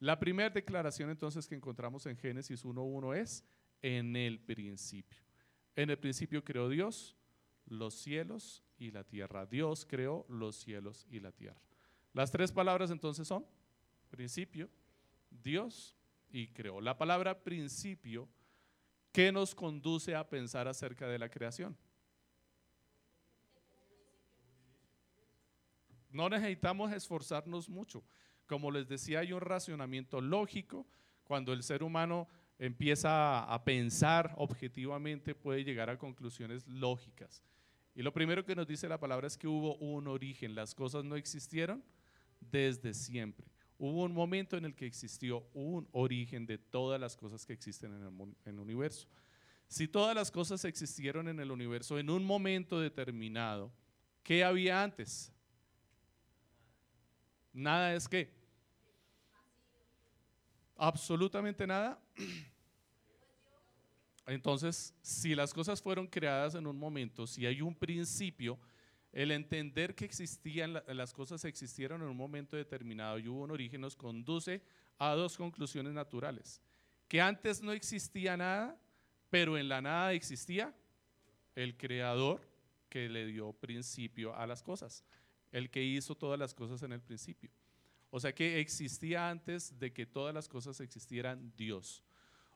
La 0.00 0.18
primera 0.18 0.48
declaración 0.48 1.10
entonces 1.10 1.46
que 1.46 1.54
encontramos 1.54 2.06
en 2.06 2.16
Génesis 2.16 2.64
1.1 2.64 3.16
es 3.16 3.44
en 3.82 4.16
el 4.16 4.40
principio. 4.40 5.20
En 5.76 5.90
el 5.90 5.98
principio 5.98 6.42
creó 6.42 6.68
Dios 6.70 7.16
los 7.66 7.94
cielos 7.94 8.64
y 8.78 8.90
la 8.90 9.04
tierra. 9.04 9.44
Dios 9.44 9.86
creó 9.86 10.24
los 10.28 10.56
cielos 10.56 11.06
y 11.10 11.20
la 11.20 11.32
tierra. 11.32 11.60
Las 12.14 12.30
tres 12.30 12.50
palabras 12.50 12.90
entonces 12.90 13.28
son 13.28 13.46
principio, 14.08 14.70
Dios 15.30 15.94
y 16.30 16.48
creó. 16.48 16.80
La 16.80 16.96
palabra 16.96 17.44
principio, 17.44 18.26
¿qué 19.12 19.30
nos 19.30 19.54
conduce 19.54 20.14
a 20.14 20.28
pensar 20.28 20.66
acerca 20.66 21.06
de 21.08 21.18
la 21.18 21.28
creación? 21.28 21.76
No 26.10 26.28
necesitamos 26.28 26.90
esforzarnos 26.90 27.68
mucho. 27.68 28.02
Como 28.50 28.72
les 28.72 28.88
decía, 28.88 29.20
hay 29.20 29.32
un 29.32 29.42
racionamiento 29.42 30.20
lógico. 30.20 30.84
Cuando 31.22 31.52
el 31.52 31.62
ser 31.62 31.84
humano 31.84 32.26
empieza 32.58 33.44
a 33.44 33.62
pensar 33.62 34.34
objetivamente, 34.38 35.36
puede 35.36 35.62
llegar 35.62 35.88
a 35.88 35.96
conclusiones 35.96 36.66
lógicas. 36.66 37.44
Y 37.94 38.02
lo 38.02 38.12
primero 38.12 38.44
que 38.44 38.56
nos 38.56 38.66
dice 38.66 38.88
la 38.88 38.98
palabra 38.98 39.28
es 39.28 39.38
que 39.38 39.46
hubo 39.46 39.76
un 39.76 40.08
origen, 40.08 40.56
las 40.56 40.74
cosas 40.74 41.04
no 41.04 41.14
existieron 41.14 41.84
desde 42.40 42.92
siempre. 42.92 43.46
Hubo 43.78 44.02
un 44.02 44.12
momento 44.12 44.56
en 44.56 44.64
el 44.64 44.74
que 44.74 44.86
existió 44.86 45.46
un 45.54 45.88
origen 45.92 46.44
de 46.44 46.58
todas 46.58 47.00
las 47.00 47.16
cosas 47.16 47.46
que 47.46 47.52
existen 47.52 47.94
en 47.94 48.02
el, 48.02 48.20
en 48.46 48.54
el 48.54 48.58
universo. 48.58 49.06
Si 49.68 49.86
todas 49.86 50.16
las 50.16 50.32
cosas 50.32 50.64
existieron 50.64 51.28
en 51.28 51.38
el 51.38 51.52
universo 51.52 52.00
en 52.00 52.10
un 52.10 52.24
momento 52.24 52.80
determinado, 52.80 53.70
¿qué 54.24 54.42
había 54.42 54.82
antes? 54.82 55.32
Nada 57.52 57.94
es 57.94 58.08
que 58.08 58.39
absolutamente 60.80 61.66
nada. 61.66 62.00
Entonces, 64.26 64.94
si 65.02 65.34
las 65.34 65.52
cosas 65.52 65.82
fueron 65.82 66.06
creadas 66.06 66.54
en 66.54 66.66
un 66.66 66.78
momento, 66.78 67.26
si 67.26 67.44
hay 67.46 67.60
un 67.60 67.74
principio, 67.74 68.58
el 69.12 69.32
entender 69.32 69.94
que 69.94 70.04
existían, 70.04 70.80
las 70.86 71.12
cosas 71.12 71.44
existieron 71.44 72.00
en 72.00 72.08
un 72.08 72.16
momento 72.16 72.56
determinado 72.56 73.18
y 73.18 73.28
hubo 73.28 73.42
un 73.42 73.50
origen 73.50 73.80
nos 73.80 73.96
conduce 73.96 74.62
a 74.98 75.10
dos 75.14 75.36
conclusiones 75.36 75.92
naturales. 75.92 76.62
Que 77.08 77.20
antes 77.20 77.60
no 77.60 77.72
existía 77.72 78.36
nada, 78.36 78.80
pero 79.28 79.58
en 79.58 79.68
la 79.68 79.82
nada 79.82 80.12
existía 80.12 80.74
el 81.56 81.76
creador 81.76 82.40
que 82.88 83.08
le 83.08 83.26
dio 83.26 83.52
principio 83.52 84.34
a 84.34 84.46
las 84.46 84.62
cosas, 84.62 85.04
el 85.50 85.70
que 85.70 85.82
hizo 85.82 86.14
todas 86.14 86.38
las 86.38 86.54
cosas 86.54 86.82
en 86.82 86.92
el 86.92 87.00
principio. 87.00 87.50
O 88.10 88.18
sea 88.18 88.34
que 88.34 88.60
existía 88.60 89.30
antes 89.30 89.78
de 89.78 89.92
que 89.92 90.04
todas 90.04 90.34
las 90.34 90.48
cosas 90.48 90.80
existieran 90.80 91.52
Dios. 91.56 92.04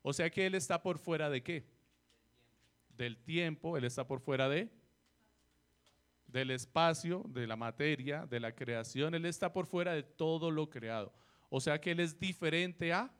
O 0.02 0.12
sea 0.12 0.28
que 0.30 0.46
Él 0.46 0.54
está 0.54 0.82
por 0.82 0.98
fuera 0.98 1.30
de 1.30 1.42
qué? 1.42 1.64
Del 2.96 3.16
tiempo, 3.18 3.76
Él 3.76 3.84
está 3.84 4.06
por 4.06 4.20
fuera 4.20 4.48
de 4.48 4.70
del 6.34 6.50
espacio, 6.50 7.22
de 7.28 7.46
la 7.46 7.54
materia, 7.54 8.26
de 8.26 8.40
la 8.40 8.52
creación, 8.52 9.14
Él 9.14 9.24
está 9.24 9.52
por 9.52 9.66
fuera 9.66 9.92
de 9.92 10.02
todo 10.02 10.50
lo 10.50 10.68
creado. 10.68 11.12
O 11.48 11.60
sea 11.60 11.80
que 11.80 11.92
Él 11.92 12.00
es 12.00 12.18
diferente 12.18 12.92
a 12.92 13.14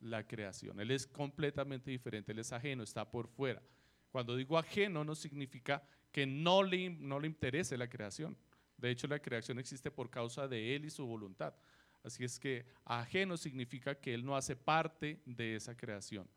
la 0.00 0.26
creación, 0.26 0.80
Él 0.80 0.90
es 0.90 1.06
completamente 1.06 1.92
diferente, 1.92 2.32
Él 2.32 2.40
es 2.40 2.52
ajeno, 2.52 2.82
está 2.82 3.08
por 3.08 3.28
fuera. 3.28 3.62
Cuando 4.10 4.34
digo 4.34 4.58
ajeno 4.58 5.04
no 5.04 5.14
significa 5.14 5.84
que 6.10 6.26
no 6.26 6.64
le, 6.64 6.90
no 6.90 7.20
le 7.20 7.28
interese 7.28 7.78
la 7.78 7.88
creación, 7.88 8.36
de 8.84 8.90
hecho, 8.90 9.06
la 9.06 9.18
creación 9.18 9.58
existe 9.58 9.90
por 9.90 10.10
causa 10.10 10.46
de 10.46 10.76
Él 10.76 10.84
y 10.84 10.90
su 10.90 11.06
voluntad. 11.06 11.54
Así 12.02 12.22
es 12.22 12.38
que 12.38 12.66
ajeno 12.84 13.38
significa 13.38 13.94
que 13.94 14.12
Él 14.12 14.22
no 14.22 14.36
hace 14.36 14.54
parte 14.54 15.22
de 15.24 15.56
esa 15.56 15.74
creación, 15.74 16.28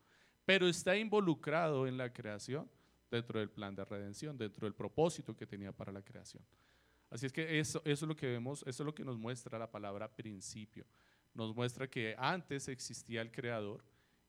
pero 0.46 0.66
está 0.66 0.96
involucrado 0.96 1.86
en 1.86 1.98
la 1.98 2.10
creación 2.10 2.66
dentro 3.10 3.38
del 3.38 3.50
plan 3.50 3.74
de 3.74 3.84
redención, 3.84 4.38
dentro 4.38 4.64
del 4.64 4.74
propósito 4.74 5.36
que 5.36 5.46
tenía 5.46 5.72
para 5.72 5.92
la 5.92 6.00
creación. 6.00 6.42
Así 7.10 7.26
es 7.26 7.34
que 7.34 7.60
eso, 7.60 7.82
es 7.84 8.00
lo 8.00 8.16
que 8.16 8.26
vemos, 8.26 8.62
eso 8.66 8.82
es 8.82 8.86
lo 8.86 8.94
que 8.94 9.04
nos 9.04 9.18
muestra 9.18 9.58
la 9.58 9.70
palabra 9.70 10.10
principio. 10.10 10.86
Nos 11.34 11.54
muestra 11.54 11.86
que 11.86 12.14
antes 12.16 12.66
existía 12.68 13.20
el 13.20 13.30
creador 13.30 13.84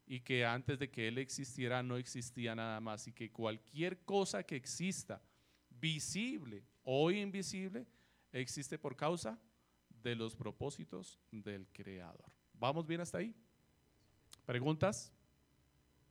y 0.06 0.20
que 0.20 0.46
antes 0.46 0.78
de 0.78 0.90
que 0.90 1.08
Él 1.08 1.20
existiera 1.20 1.82
no 1.84 1.96
existía 1.96 2.54
nada 2.54 2.82
más 2.82 3.08
y 3.08 3.14
que 3.14 3.32
cualquier 3.32 4.04
cosa 4.04 4.44
que 4.44 4.58
exista, 4.58 5.22
visible 5.70 6.66
o 6.84 7.12
invisible, 7.12 7.88
existe 8.32 8.78
por 8.78 8.96
causa 8.96 9.40
de 10.04 10.16
los 10.16 10.36
propósitos 10.36 11.20
del 11.32 11.68
Creador. 11.68 12.32
¿Vamos 12.54 12.86
bien 12.86 13.02
hasta 13.02 13.20
ahí? 13.20 13.36
¿Preguntas? 14.46 15.12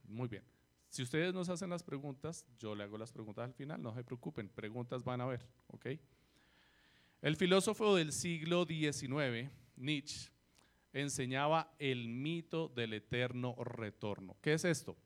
Muy 0.05 0.29
bien. 0.29 0.45
Si 0.89 1.03
ustedes 1.03 1.35
nos 1.35 1.49
hacen 1.49 1.71
las 1.71 1.83
preguntas, 1.83 2.47
yo 2.59 2.75
le 2.75 2.85
hago 2.85 2.97
las 2.97 3.13
preguntas 3.13 3.45
al 3.45 3.53
final, 3.53 3.83
no 3.83 3.95
se 3.95 4.05
preocupen, 4.05 4.49
preguntas 4.49 5.05
van 5.05 5.21
a 5.21 5.27
ver, 5.27 5.47
¿ok? 5.69 5.87
El 7.21 7.37
filósofo 7.37 7.95
del 7.97 8.13
siglo 8.13 8.65
XIX, 8.65 9.51
Nietzsche, 9.77 10.31
enseñaba 10.93 11.75
el 11.79 12.09
mito 12.09 12.69
del 12.69 12.95
eterno 12.95 13.55
retorno. 13.63 14.37
¿Qué 14.41 14.55
es 14.55 14.65
esto? 14.65 14.97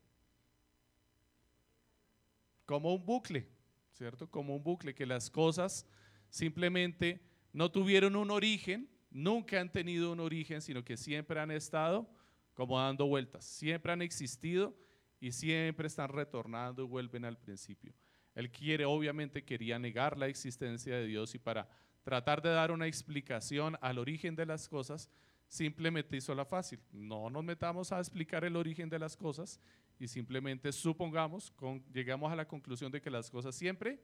Como 2.65 2.93
un 2.93 3.05
bucle, 3.05 3.49
¿cierto? 3.91 4.29
Como 4.29 4.55
un 4.55 4.63
bucle, 4.63 4.95
que 4.95 5.05
las 5.05 5.29
cosas 5.29 5.85
simplemente 6.33 7.21
no 7.51 7.69
tuvieron 7.69 8.15
un 8.15 8.31
origen, 8.31 8.89
nunca 9.11 9.61
han 9.61 9.71
tenido 9.71 10.11
un 10.11 10.19
origen, 10.19 10.63
sino 10.63 10.83
que 10.83 10.97
siempre 10.97 11.39
han 11.39 11.51
estado 11.51 12.09
como 12.55 12.79
dando 12.79 13.05
vueltas, 13.05 13.45
siempre 13.45 13.93
han 13.93 14.01
existido 14.01 14.75
y 15.19 15.31
siempre 15.31 15.85
están 15.85 16.09
retornando 16.09 16.81
y 16.81 16.87
vuelven 16.87 17.23
al 17.23 17.37
principio. 17.37 17.93
Él 18.33 18.49
quiere, 18.49 18.83
obviamente 18.83 19.43
quería 19.43 19.77
negar 19.77 20.17
la 20.17 20.25
existencia 20.25 20.95
de 20.95 21.05
Dios 21.05 21.35
y 21.35 21.37
para 21.37 21.69
tratar 22.01 22.41
de 22.41 22.49
dar 22.49 22.71
una 22.71 22.87
explicación 22.87 23.77
al 23.79 23.99
origen 23.99 24.35
de 24.35 24.47
las 24.47 24.67
cosas, 24.67 25.11
simplemente 25.47 26.17
hizo 26.17 26.33
la 26.33 26.45
fácil. 26.45 26.79
No 26.91 27.29
nos 27.29 27.43
metamos 27.43 27.91
a 27.91 27.99
explicar 27.99 28.43
el 28.43 28.55
origen 28.55 28.89
de 28.89 28.97
las 28.97 29.15
cosas 29.15 29.59
y 29.99 30.07
simplemente 30.07 30.71
supongamos, 30.71 31.51
con, 31.51 31.85
llegamos 31.93 32.31
a 32.31 32.35
la 32.35 32.47
conclusión 32.47 32.91
de 32.91 33.01
que 33.01 33.11
las 33.11 33.29
cosas 33.29 33.53
siempre 33.53 33.99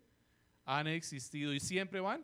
han 0.70 0.86
existido 0.86 1.52
y 1.52 1.60
siempre 1.60 2.00
van 2.00 2.24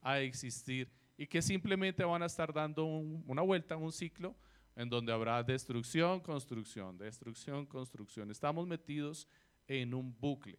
a 0.00 0.20
existir 0.20 0.90
y 1.18 1.26
que 1.26 1.42
simplemente 1.42 2.02
van 2.02 2.22
a 2.22 2.26
estar 2.26 2.50
dando 2.50 2.86
una 2.86 3.42
vuelta, 3.42 3.76
un 3.76 3.92
ciclo 3.92 4.34
en 4.74 4.88
donde 4.88 5.12
habrá 5.12 5.42
destrucción, 5.42 6.20
construcción, 6.20 6.96
destrucción, 6.96 7.66
construcción. 7.66 8.30
Estamos 8.30 8.66
metidos 8.66 9.28
en 9.66 9.92
un 9.92 10.16
bucle. 10.18 10.58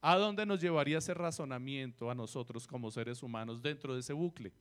¿A 0.00 0.16
dónde 0.16 0.46
nos 0.46 0.60
llevaría 0.60 0.98
ese 0.98 1.12
razonamiento 1.12 2.08
a 2.08 2.14
nosotros 2.14 2.68
como 2.68 2.88
seres 2.88 3.20
humanos 3.20 3.60
dentro 3.60 3.92
de 3.92 4.00
ese 4.00 4.12
bucle? 4.12 4.52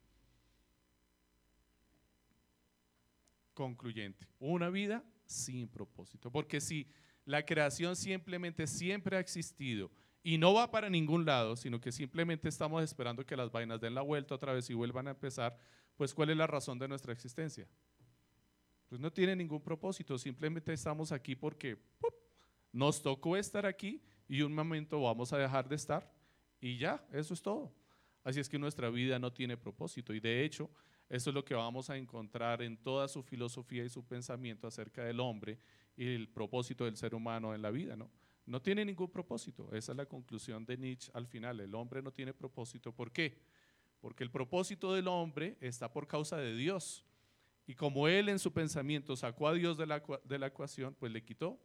Concluyente, 3.54 4.26
una 4.40 4.72
vida 4.72 5.04
sin 5.26 5.68
propósito. 5.68 6.32
Porque 6.32 6.60
si 6.60 6.88
la 7.24 7.46
creación 7.46 7.96
simplemente 7.96 8.66
siempre 8.66 9.16
ha 9.16 9.20
existido 9.20 9.92
y 10.24 10.38
no 10.38 10.54
va 10.54 10.72
para 10.72 10.90
ningún 10.90 11.26
lado, 11.26 11.58
sino 11.58 11.82
que 11.82 11.92
simplemente 11.92 12.48
estamos 12.48 12.82
esperando 12.82 13.26
que 13.26 13.36
las 13.36 13.52
vainas 13.52 13.82
den 13.82 13.94
la 13.94 14.02
vuelta 14.02 14.34
otra 14.36 14.54
vez 14.54 14.70
y 14.70 14.74
vuelvan 14.74 15.08
a 15.08 15.12
empezar, 15.12 15.60
pues 15.98 16.14
¿cuál 16.14 16.30
es 16.30 16.38
la 16.38 16.48
razón 16.48 16.80
de 16.80 16.88
nuestra 16.88 17.12
existencia? 17.12 17.68
Pues 18.88 19.02
no 19.02 19.12
tiene 19.12 19.36
ningún 19.36 19.62
propósito, 19.62 20.18
simplemente 20.18 20.72
estamos 20.72 21.12
aquí 21.12 21.36
porque 21.36 21.78
nos 22.72 23.02
tocó 23.02 23.36
estar 23.36 23.66
aquí 23.66 24.02
y 24.28 24.42
un 24.42 24.56
momento 24.56 25.02
vamos 25.02 25.34
a 25.34 25.38
dejar 25.38 25.68
de 25.68 25.76
estar 25.76 26.10
y 26.62 26.78
ya, 26.78 27.06
eso 27.12 27.34
es 27.34 27.42
todo. 27.42 27.74
Así 28.24 28.40
es 28.40 28.48
que 28.48 28.58
nuestra 28.58 28.90
vida 28.90 29.20
no 29.20 29.34
tiene 29.34 29.58
propósito 29.58 30.14
y 30.14 30.22
de 30.22 30.46
hecho 30.46 30.72
eso 31.10 31.30
es 31.32 31.34
lo 31.34 31.44
que 31.44 31.54
vamos 31.54 31.90
a 31.90 31.98
encontrar 31.98 32.62
en 32.62 32.78
toda 32.78 33.10
su 33.10 33.22
filosofía 33.24 33.84
y 33.84 33.90
su 33.90 34.06
pensamiento 34.08 34.68
acerca 34.68 35.04
del 35.04 35.20
hombre 35.20 35.60
y 35.98 36.08
el 36.08 36.30
propósito 36.30 36.86
del 36.86 36.96
ser 36.96 37.14
humano 37.14 37.54
en 37.54 37.62
la 37.62 37.72
vida, 37.72 37.98
¿no? 37.98 38.10
No 38.46 38.62
tiene 38.62 38.84
ningún 38.84 39.10
propósito. 39.10 39.70
Esa 39.74 39.94
es 39.94 39.98
la 39.98 40.06
conclusión 40.06 40.66
de 40.66 40.78
Nietzsche 40.78 41.12
al 41.14 41.28
final. 41.28 41.60
El 41.60 41.74
hombre 41.76 42.02
no 42.02 42.12
tiene 42.12 42.34
propósito. 42.34 42.92
¿Por 42.92 43.12
qué? 43.12 43.40
Porque 44.02 44.24
el 44.24 44.32
propósito 44.32 44.94
del 44.94 45.08
hombre 45.08 45.58
está 45.62 45.92
por 45.92 46.08
causa 46.08 46.38
de 46.38 46.56
Dios. 46.56 47.06
Y 47.66 47.76
como 47.76 48.08
él 48.08 48.28
en 48.28 48.40
su 48.40 48.52
pensamiento 48.52 49.16
sacó 49.16 49.48
a 49.48 49.54
Dios 49.54 49.78
de 49.78 49.88
la, 49.88 50.04
de 50.26 50.40
la 50.40 50.48
ecuación, 50.48 50.96
pues 51.00 51.12
le 51.12 51.24
quitó 51.24 51.58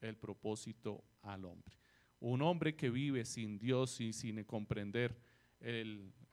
el 0.00 0.16
propósito 0.16 1.04
al 1.22 1.44
hombre. 1.44 1.76
Un 2.20 2.42
hombre 2.42 2.76
que 2.76 2.90
vive 2.90 3.24
sin 3.24 3.58
Dios 3.58 4.00
y 4.00 4.12
sin 4.12 4.44
comprender 4.44 5.18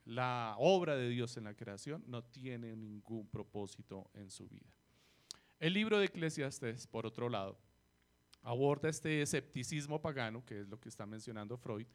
la 0.05 0.55
obra 0.57 0.95
de 0.95 1.09
Dios 1.09 1.37
en 1.37 1.45
la 1.45 1.55
creación 1.55 2.03
no 2.07 2.23
tiene 2.23 2.75
ningún 2.75 3.27
propósito 3.27 4.09
en 4.13 4.29
su 4.29 4.47
vida. 4.47 4.69
El 5.59 5.73
libro 5.73 5.99
de 5.99 6.05
Eclesiastes, 6.05 6.87
por 6.87 7.05
otro 7.05 7.29
lado, 7.29 7.59
aborda 8.41 8.89
este 8.89 9.21
escepticismo 9.21 10.01
pagano, 10.01 10.45
que 10.45 10.61
es 10.61 10.67
lo 10.67 10.79
que 10.79 10.89
está 10.89 11.05
mencionando 11.05 11.57
Freud, 11.57 11.87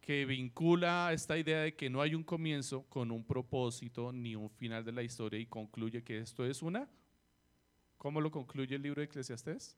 que 0.00 0.24
vincula 0.24 1.12
esta 1.12 1.36
idea 1.38 1.60
de 1.60 1.74
que 1.74 1.90
no 1.90 2.00
hay 2.00 2.14
un 2.14 2.24
comienzo 2.24 2.84
con 2.88 3.10
un 3.10 3.24
propósito 3.24 4.12
ni 4.12 4.34
un 4.34 4.50
final 4.50 4.84
de 4.84 4.92
la 4.92 5.02
historia 5.02 5.38
y 5.38 5.46
concluye 5.46 6.02
que 6.02 6.18
esto 6.18 6.44
es 6.44 6.62
una, 6.62 6.88
¿cómo 7.96 8.20
lo 8.20 8.30
concluye 8.30 8.74
el 8.76 8.82
libro 8.82 9.00
de 9.00 9.06
Eclesiastés? 9.06 9.76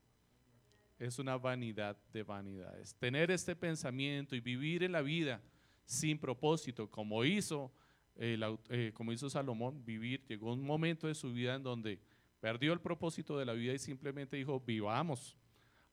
Es 0.98 1.18
una 1.18 1.36
vanidad 1.36 1.98
de 2.12 2.22
vanidades. 2.22 2.94
Tener 2.94 3.30
este 3.30 3.56
pensamiento 3.56 4.36
y 4.36 4.40
vivir 4.40 4.84
en 4.84 4.92
la 4.92 5.02
vida 5.02 5.42
sin 5.84 6.18
propósito, 6.18 6.88
como 6.88 7.24
hizo, 7.24 7.72
eh, 8.14 8.92
como 8.94 9.12
hizo 9.12 9.28
Salomón, 9.28 9.84
vivir, 9.84 10.24
llegó 10.28 10.52
un 10.52 10.62
momento 10.62 11.08
de 11.08 11.14
su 11.14 11.32
vida 11.32 11.56
en 11.56 11.64
donde 11.64 11.98
perdió 12.40 12.72
el 12.72 12.80
propósito 12.80 13.36
de 13.36 13.44
la 13.44 13.52
vida 13.52 13.74
y 13.74 13.78
simplemente 13.78 14.36
dijo, 14.36 14.60
vivamos, 14.60 15.36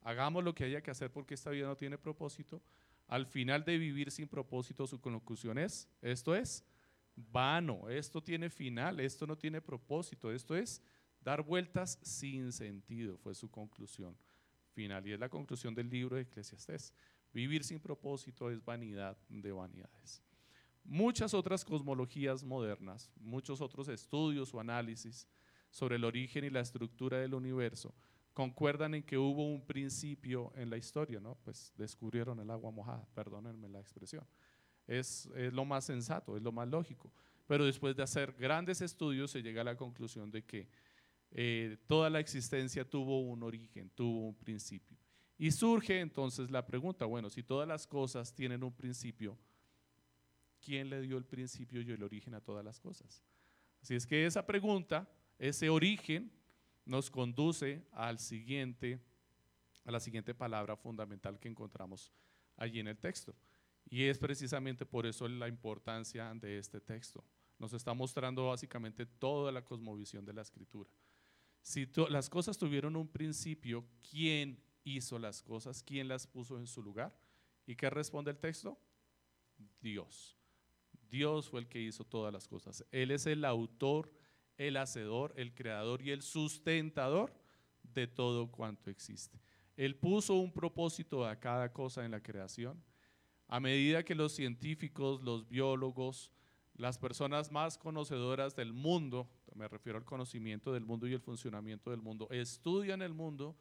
hagamos 0.01 0.44
lo 0.44 0.53
que 0.53 0.63
haya 0.65 0.82
que 0.82 0.91
hacer 0.91 1.12
porque 1.12 1.34
esta 1.34 1.50
vida 1.50 1.68
no 1.68 1.75
tiene 1.75 1.98
propósito. 1.98 2.62
Al 3.08 3.25
final 3.25 3.63
de 3.63 3.77
vivir 3.77 4.12
sin 4.12 4.27
propósito, 4.27 4.86
su 4.86 5.00
conclusión 5.00 5.58
es, 5.58 5.89
esto 6.01 6.36
es 6.36 6.63
vano, 7.15 7.89
esto 7.89 8.21
tiene 8.21 8.50
final, 8.50 9.00
esto 9.00 9.26
no 9.26 9.38
tiene 9.38 9.62
propósito, 9.62 10.32
esto 10.32 10.56
es 10.56 10.82
dar 11.21 11.41
vueltas 11.43 12.00
sin 12.02 12.52
sentido, 12.52 13.17
fue 13.17 13.34
su 13.34 13.50
conclusión 13.50 14.15
final. 14.73 15.06
Y 15.08 15.13
es 15.13 15.19
la 15.19 15.30
conclusión 15.30 15.73
del 15.73 15.89
libro 15.89 16.15
de 16.15 16.21
Eclesiastés. 16.23 16.93
Vivir 17.34 17.63
sin 17.63 17.80
propósito 17.80 18.50
es 18.50 18.63
vanidad 18.63 19.17
de 19.28 19.52
vanidades. 19.52 20.23
Muchas 20.84 21.34
otras 21.34 21.65
cosmologías 21.65 22.43
modernas, 22.43 23.12
muchos 23.19 23.62
otros 23.62 23.88
estudios 23.89 24.54
o 24.54 24.60
análisis 24.60 25.28
sobre 25.69 25.97
el 25.97 26.06
origen 26.06 26.45
y 26.45 26.50
la 26.50 26.62
estructura 26.62 27.17
del 27.17 27.34
universo 27.34 27.93
concuerdan 28.39 28.93
en 28.93 29.04
que 29.04 29.17
hubo 29.17 29.45
un 29.45 29.60
principio 29.60 30.54
en 30.56 30.69
la 30.69 30.78
historia, 30.78 31.19
¿no? 31.19 31.36
Pues 31.43 31.73
descubrieron 31.75 32.39
el 32.39 32.49
agua 32.49 32.71
mojada, 32.71 33.06
perdónenme 33.13 33.67
la 33.67 33.82
expresión. 33.82 34.25
Es, 34.88 35.30
lo 35.52 35.65
más 35.65 35.84
sensato, 35.84 36.38
es 36.38 36.41
lo 36.41 36.54
más 36.54 36.69
lógico. 36.69 37.12
Pero 37.47 37.65
después 37.65 37.97
de 37.97 38.04
hacer 38.04 38.32
grandes 38.39 38.80
estudios 38.80 39.32
se 39.32 39.41
llega 39.41 39.60
a 39.60 39.65
la 39.65 39.75
conclusión 39.75 40.32
de 40.32 40.45
que 40.45 40.69
eh, 41.32 41.75
toda 41.86 42.10
la 42.10 42.21
existencia 42.21 42.89
tuvo 42.89 43.19
un 43.19 43.43
origen, 43.43 43.89
tuvo 43.89 44.30
un 44.30 44.36
principio. 44.36 44.97
Y 45.38 45.52
surge 45.52 45.99
entonces 45.99 46.49
la 46.49 46.65
pregunta, 46.65 47.04
bueno, 47.04 47.30
si 47.30 47.43
todas 47.43 47.67
las 47.67 47.86
cosas 47.86 48.34
tienen 48.34 48.63
un 48.63 48.71
principio, 48.71 49.38
¿quién 50.63 50.89
le 50.89 51.02
dio 51.02 51.17
el 51.17 51.25
principio 51.25 51.82
y 51.82 51.91
el 51.91 52.04
origen 52.04 52.36
a 52.36 52.39
todas 52.39 52.63
las 52.63 52.80
cosas? 52.80 53.21
Así 53.82 53.95
es 53.95 54.08
que 54.08 54.25
esa 54.25 54.45
pregunta, 54.45 55.10
ese 55.38 55.69
origen, 55.69 56.38
nos 56.89 57.12
conduce 57.12 57.86
a 57.91 58.12
la 58.12 58.17
siguiente 58.17 58.99
palabra 60.36 60.75
fundamental 60.75 61.39
que 61.39 61.47
encontramos 61.47 62.12
allí 62.58 62.80
en 62.80 62.88
el 62.88 62.97
texto. 62.97 63.36
Y 63.86 64.06
es 64.06 64.17
precisamente 64.17 64.88
por 64.88 65.06
eso 65.06 65.28
la 65.28 65.47
importancia 65.47 66.34
de 66.34 66.58
este 66.58 66.82
texto. 66.82 67.23
Nos 67.60 67.73
está 67.73 67.93
mostrando 67.93 68.47
básicamente 68.47 69.06
toda 69.06 69.52
la 69.52 69.63
cosmovisión 69.63 70.25
de 70.25 70.34
la 70.34 70.41
escritura. 70.41 70.89
Si 71.62 71.88
las 72.10 72.28
cosas 72.28 72.58
tuvieron 72.58 72.95
un 72.95 73.08
principio, 73.08 73.86
¿quién 74.10 74.60
hizo 74.84 75.19
las 75.19 75.43
cosas? 75.43 75.84
¿Quién 75.84 76.08
las 76.08 76.25
puso 76.25 76.58
en 76.58 76.65
su 76.65 76.82
lugar? 76.82 77.15
¿Y 77.67 77.75
qué 77.75 77.89
responde 77.91 78.32
el 78.32 78.39
texto? 78.39 78.80
Dios. 79.80 80.36
Dios 81.12 81.49
fue 81.49 81.60
el 81.60 81.67
que 81.67 81.82
hizo 81.82 82.04
todas 82.04 82.34
las 82.34 82.47
cosas. 82.47 82.84
Él 82.91 83.12
es 83.12 83.28
el 83.28 83.45
autor, 83.45 84.12
el 84.60 84.78
hacedor, 84.78 85.34
el 85.38 85.56
creador 85.56 86.02
y 86.04 86.12
el 86.12 86.22
sustentador 86.22 87.34
de 87.82 88.06
todo 88.08 88.52
cuanto 88.52 88.91
existe. 88.91 89.39
Él 89.76 89.95
puso 89.95 90.36
un 90.36 90.52
propósito 90.52 91.26
a 91.26 91.39
cada 91.39 91.72
cosa 91.72 92.06
en 92.06 92.12
la 92.12 92.22
creación. 92.22 92.84
A 93.48 93.60
medida 93.60 94.04
que 94.04 94.13
los 94.13 94.34
científicos, 94.34 95.24
los 95.24 95.48
biólogos, 95.48 96.32
las 96.76 96.98
personas 96.98 97.52
más 97.52 97.78
conocedoras 97.78 98.56
del 98.56 98.74
mundo, 98.74 99.30
me 99.56 99.67
refiero 99.67 99.98
al 99.98 100.06
conocimiento 100.06 100.74
del 100.74 100.86
mundo 100.86 101.08
y 101.08 101.13
el 101.13 101.22
funcionamiento 101.22 101.89
del 101.89 102.02
mundo, 102.02 102.28
estudian 102.30 103.02
el 103.02 103.13
mundo, 103.13 103.58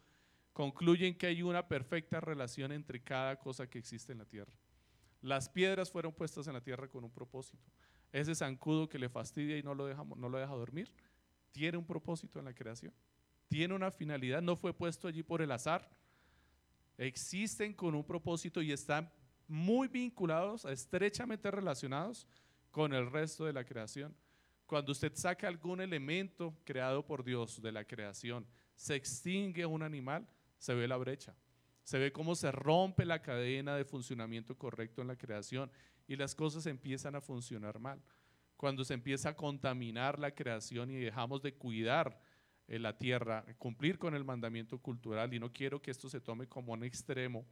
concluyen 0.53 1.17
que 1.17 1.29
hay 1.29 1.43
una 1.43 1.69
perfecta 1.69 2.21
relación 2.21 2.73
entre 2.73 3.03
cada 3.03 3.39
cosa 3.39 3.71
que 3.71 3.79
existe 3.79 4.13
en 4.13 4.19
la 4.19 4.27
tierra. 4.27 4.53
Las 5.21 5.49
piedras 5.49 5.91
fueron 5.91 6.13
puestas 6.13 6.49
en 6.49 6.55
la 6.55 6.61
tierra 6.61 6.89
con 6.89 7.05
un 7.05 7.11
propósito. 7.11 7.65
Ese 8.13 8.35
zancudo 8.35 8.89
que 8.89 8.99
le 8.99 9.09
fastidia 9.09 9.59
y 9.59 9.63
no 9.63 9.75
lo 9.75 9.87
deja, 9.87 10.05
no 10.17 10.29
lo 10.29 10.39
deja 10.39 10.53
dormir, 10.55 10.91
tiene 11.53 11.77
un 11.77 11.85
propósito 11.85 12.39
en 12.39 12.47
la 12.47 12.55
creación. 12.55 12.93
Tiene 13.49 13.75
una 13.75 13.91
finalidad, 13.91 14.43
no 14.43 14.57
fue 14.57 14.73
puesto 14.73 15.09
allí 15.09 15.23
por 15.23 15.43
el 15.43 15.51
azar. 15.51 15.89
Existen 16.97 17.73
con 17.73 17.95
un 17.95 18.05
propósito 18.05 18.61
y 18.61 18.73
están 18.73 19.11
muy 19.47 19.89
vinculados, 19.89 20.65
estrechamente 20.67 21.51
relacionados 21.51 22.27
con 22.71 22.93
el 22.93 23.11
resto 23.11 23.45
de 23.45 23.53
la 23.53 23.65
creación. 23.65 24.15
Cuando 24.67 24.93
usted 24.93 25.13
saca 25.15 25.49
algún 25.49 25.81
elemento 25.81 26.55
creado 26.65 27.05
por 27.05 27.25
Dios 27.25 27.63
de 27.63 27.73
la 27.73 27.85
creación, 27.85 28.47
se 28.75 28.95
extingue 28.95 29.65
un 29.65 29.83
animal, 29.83 30.29
se 30.59 30.75
ve 30.75 30.87
la 30.87 30.99
brecha. 30.99 31.35
Se 31.85 31.99
ve 31.99 32.13
cómo 32.13 32.35
se 32.35 32.53
rompe 32.53 33.07
la 33.07 33.23
cadena 33.23 33.75
de 33.75 33.87
funcionamiento 33.87 34.59
correcto 34.59 35.01
en 35.01 35.09
la 35.09 35.17
creación 35.17 35.71
y 36.09 36.17
las 36.17 36.35
cosas 36.35 36.67
empiezan 36.67 37.15
a 37.15 37.21
funcionar 37.21 37.79
mal. 37.79 38.03
Cuando 38.57 38.85
se 38.85 38.95
empieza 38.95 39.29
a 39.29 39.37
contaminar 39.37 40.19
la 40.19 40.35
creación 40.35 40.91
y 40.91 40.97
dejamos 40.97 41.41
de 41.43 41.55
cuidar 41.55 42.21
eh, 42.67 42.81
la 42.81 42.99
tierra, 42.99 43.45
cumplir 43.59 43.99
con 43.99 44.17
el 44.17 44.25
mandamiento 44.25 44.79
cultural, 44.79 45.33
y 45.33 45.39
no 45.39 45.53
quiero 45.53 45.81
que 45.81 45.93
esto 45.93 46.09
se 46.09 46.21
tome 46.21 46.49
como 46.49 46.73
un 46.73 46.83
extremo 46.83 47.47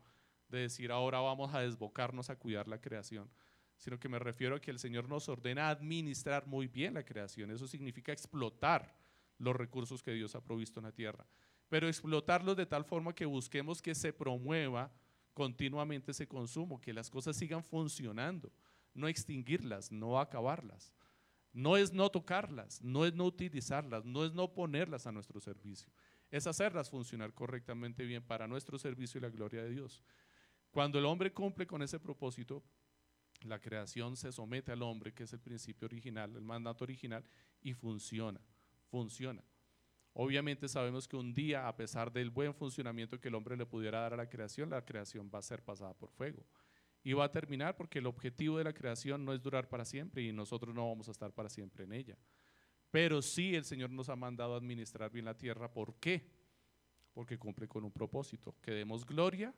de 0.49 0.61
decir 0.61 0.90
ahora 0.90 1.21
vamos 1.21 1.55
a 1.55 1.61
desbocarnos 1.61 2.31
a 2.31 2.37
cuidar 2.37 2.66
la 2.66 2.81
creación, 2.81 3.31
sino 3.77 4.01
que 4.01 4.09
me 4.09 4.19
refiero 4.19 4.57
a 4.57 4.61
que 4.61 4.73
el 4.73 4.81
Señor 4.81 5.09
nos 5.09 5.29
ordena 5.29 5.69
administrar 5.69 6.49
muy 6.49 6.66
bien 6.66 6.95
la 6.95 7.05
creación. 7.05 7.53
Eso 7.53 7.69
significa 7.69 8.11
explotar 8.11 8.97
los 9.38 9.55
recursos 9.55 10.03
que 10.03 10.12
Dios 10.12 10.35
ha 10.35 10.42
provisto 10.42 10.81
en 10.81 10.87
la 10.87 10.92
tierra 10.92 11.27
pero 11.69 11.88
explotarlos 11.88 12.57
de 12.57 12.66
tal 12.66 12.85
forma 12.85 13.14
que 13.14 13.27
busquemos 13.27 13.83
que 13.83 13.95
se 13.95 14.12
promueva 14.12 14.92
continuamente 15.37 16.12
ese 16.12 16.27
consumo, 16.27 16.81
que 16.81 16.94
las 16.94 17.11
cosas 17.11 17.37
sigan 17.37 17.62
funcionando, 17.62 18.51
no 18.94 19.07
extinguirlas, 19.07 19.92
no 19.92 20.18
acabarlas. 20.18 20.94
No 21.53 21.77
es 21.77 21.92
no 21.92 22.09
tocarlas, 22.11 22.83
no 22.83 23.05
es 23.05 23.12
no 23.12 23.27
utilizarlas, 23.27 24.07
no 24.07 24.25
es 24.25 24.33
no 24.33 24.55
ponerlas 24.55 25.07
a 25.07 25.12
nuestro 25.12 25.38
servicio. 25.38 25.92
Es 26.31 26.46
hacerlas 26.46 26.88
funcionar 26.88 27.35
correctamente 27.35 28.07
bien 28.07 28.22
para 28.22 28.49
nuestro 28.49 28.79
servicio 28.79 29.18
y 29.18 29.22
la 29.22 29.29
gloria 29.29 29.62
de 29.62 29.68
Dios. 29.68 30.03
Cuando 30.70 30.99
el 30.99 31.05
hombre 31.05 31.31
cumple 31.35 31.66
con 31.66 31.83
ese 31.83 32.01
propósito, 32.01 32.62
la 33.42 33.61
creación 33.61 34.16
se 34.16 34.33
somete 34.33 34.72
al 34.72 34.81
hombre, 34.81 35.12
que 35.12 35.25
es 35.25 35.33
el 35.35 35.40
principio 35.40 35.85
original, 35.85 36.35
el 36.35 36.44
mandato 36.44 36.83
original, 36.83 37.22
y 37.61 37.75
funciona, 37.75 38.40
funciona. 38.88 39.42
Obviamente 40.19 40.67
sabemos 40.67 41.07
que 41.07 41.15
un 41.15 41.35
día, 41.35 41.69
a 41.69 41.77
pesar 41.77 42.11
del 42.11 42.31
buen 42.31 42.55
funcionamiento 42.55 43.21
que 43.21 43.29
el 43.29 43.35
hombre 43.35 43.55
le 43.55 43.67
pudiera 43.67 44.01
dar 44.01 44.15
a 44.15 44.17
la 44.17 44.31
creación, 44.31 44.71
la 44.71 44.83
creación 44.83 45.31
va 45.33 45.41
a 45.41 45.43
ser 45.43 45.63
pasada 45.63 45.93
por 45.93 46.11
fuego. 46.11 46.43
Y 47.05 47.13
va 47.13 47.25
a 47.25 47.31
terminar 47.31 47.77
porque 47.77 47.99
el 47.99 48.07
objetivo 48.07 48.57
de 48.57 48.65
la 48.65 48.73
creación 48.73 49.27
no 49.27 49.35
es 49.35 49.43
durar 49.43 49.69
para 49.69 49.85
siempre 49.85 50.23
y 50.23 50.33
nosotros 50.33 50.75
no 50.75 50.89
vamos 50.89 51.09
a 51.09 51.11
estar 51.11 51.35
para 51.35 51.51
siempre 51.51 51.85
en 51.85 51.93
ella. 51.93 52.17
Pero 52.91 53.21
sí 53.21 53.55
el 53.55 53.67
Señor 53.67 53.91
nos 53.91 54.09
ha 54.09 54.17
mandado 54.17 54.55
administrar 54.55 55.13
bien 55.13 55.27
la 55.27 55.37
tierra. 55.37 55.71
¿Por 55.71 55.97
qué? 55.97 56.31
Porque 57.13 57.37
cumple 57.37 57.69
con 57.69 57.85
un 57.85 57.93
propósito, 57.93 58.57
que 58.63 58.71
demos 58.71 59.05
gloria 59.05 59.55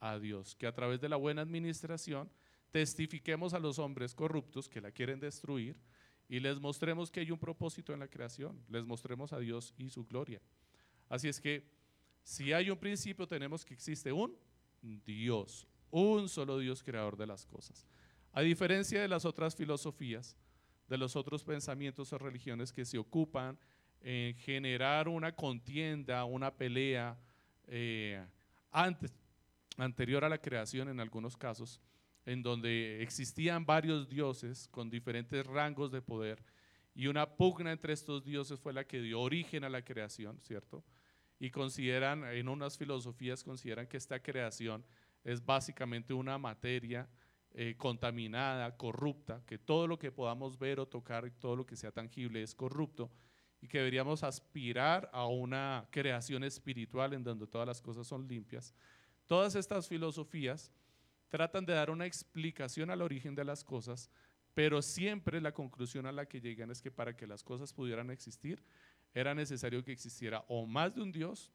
a 0.00 0.18
Dios, 0.18 0.56
que 0.56 0.66
a 0.66 0.74
través 0.74 1.00
de 1.00 1.08
la 1.08 1.16
buena 1.16 1.42
administración 1.42 2.28
testifiquemos 2.72 3.54
a 3.54 3.60
los 3.60 3.78
hombres 3.78 4.16
corruptos 4.16 4.68
que 4.68 4.80
la 4.80 4.90
quieren 4.90 5.20
destruir 5.20 5.76
y 6.30 6.38
les 6.38 6.60
mostremos 6.60 7.10
que 7.10 7.18
hay 7.18 7.32
un 7.32 7.38
propósito 7.40 7.92
en 7.92 7.98
la 7.98 8.06
creación, 8.06 8.56
les 8.68 8.86
mostremos 8.86 9.32
a 9.32 9.40
Dios 9.40 9.74
y 9.76 9.90
su 9.90 10.06
gloria. 10.06 10.40
Así 11.08 11.26
es 11.26 11.40
que 11.40 11.68
si 12.22 12.52
hay 12.52 12.70
un 12.70 12.78
principio 12.78 13.26
tenemos 13.26 13.64
que 13.64 13.74
existe 13.74 14.12
un 14.12 14.38
Dios, 14.80 15.66
un 15.90 16.28
solo 16.28 16.58
Dios 16.58 16.84
creador 16.84 17.16
de 17.16 17.26
las 17.26 17.44
cosas. 17.44 17.84
A 18.32 18.42
diferencia 18.42 19.02
de 19.02 19.08
las 19.08 19.24
otras 19.24 19.56
filosofías, 19.56 20.36
de 20.88 20.96
los 20.96 21.16
otros 21.16 21.42
pensamientos 21.42 22.12
o 22.12 22.18
religiones 22.18 22.72
que 22.72 22.84
se 22.84 22.96
ocupan 22.96 23.58
en 24.00 24.36
generar 24.36 25.08
una 25.08 25.34
contienda, 25.34 26.24
una 26.24 26.54
pelea 26.54 27.18
eh, 27.66 28.24
antes, 28.70 29.12
anterior 29.76 30.24
a 30.24 30.28
la 30.28 30.38
creación 30.38 30.90
en 30.90 31.00
algunos 31.00 31.36
casos, 31.36 31.80
en 32.30 32.42
donde 32.42 33.02
existían 33.02 33.66
varios 33.66 34.08
dioses 34.08 34.68
con 34.68 34.88
diferentes 34.88 35.44
rangos 35.44 35.90
de 35.90 36.00
poder 36.00 36.44
y 36.94 37.08
una 37.08 37.36
pugna 37.36 37.72
entre 37.72 37.92
estos 37.92 38.24
dioses 38.24 38.60
fue 38.60 38.72
la 38.72 38.84
que 38.84 39.00
dio 39.00 39.20
origen 39.20 39.64
a 39.64 39.68
la 39.68 39.82
creación, 39.82 40.38
¿cierto? 40.40 40.84
Y 41.40 41.50
consideran, 41.50 42.24
en 42.24 42.48
unas 42.48 42.78
filosofías 42.78 43.42
consideran 43.42 43.88
que 43.88 43.96
esta 43.96 44.22
creación 44.22 44.84
es 45.24 45.44
básicamente 45.44 46.14
una 46.14 46.38
materia 46.38 47.08
eh, 47.52 47.74
contaminada, 47.76 48.76
corrupta, 48.76 49.42
que 49.44 49.58
todo 49.58 49.88
lo 49.88 49.98
que 49.98 50.12
podamos 50.12 50.56
ver 50.56 50.78
o 50.78 50.86
tocar, 50.86 51.28
todo 51.40 51.56
lo 51.56 51.66
que 51.66 51.74
sea 51.74 51.90
tangible 51.90 52.42
es 52.42 52.54
corrupto 52.54 53.10
y 53.60 53.66
que 53.66 53.78
deberíamos 53.78 54.22
aspirar 54.22 55.10
a 55.12 55.26
una 55.26 55.88
creación 55.90 56.44
espiritual 56.44 57.12
en 57.12 57.24
donde 57.24 57.48
todas 57.48 57.66
las 57.66 57.82
cosas 57.82 58.06
son 58.06 58.28
limpias. 58.28 58.72
Todas 59.26 59.56
estas 59.56 59.88
filosofías 59.88 60.70
tratan 61.30 61.64
de 61.64 61.72
dar 61.72 61.90
una 61.90 62.06
explicación 62.06 62.90
al 62.90 63.00
origen 63.00 63.34
de 63.34 63.44
las 63.44 63.64
cosas, 63.64 64.10
pero 64.52 64.82
siempre 64.82 65.40
la 65.40 65.52
conclusión 65.52 66.04
a 66.06 66.12
la 66.12 66.26
que 66.26 66.40
llegan 66.40 66.70
es 66.70 66.82
que 66.82 66.90
para 66.90 67.16
que 67.16 67.26
las 67.26 67.42
cosas 67.42 67.72
pudieran 67.72 68.10
existir, 68.10 68.62
era 69.14 69.34
necesario 69.34 69.82
que 69.82 69.92
existiera 69.92 70.44
o 70.48 70.66
más 70.66 70.94
de 70.94 71.00
un 71.00 71.12
dios, 71.12 71.50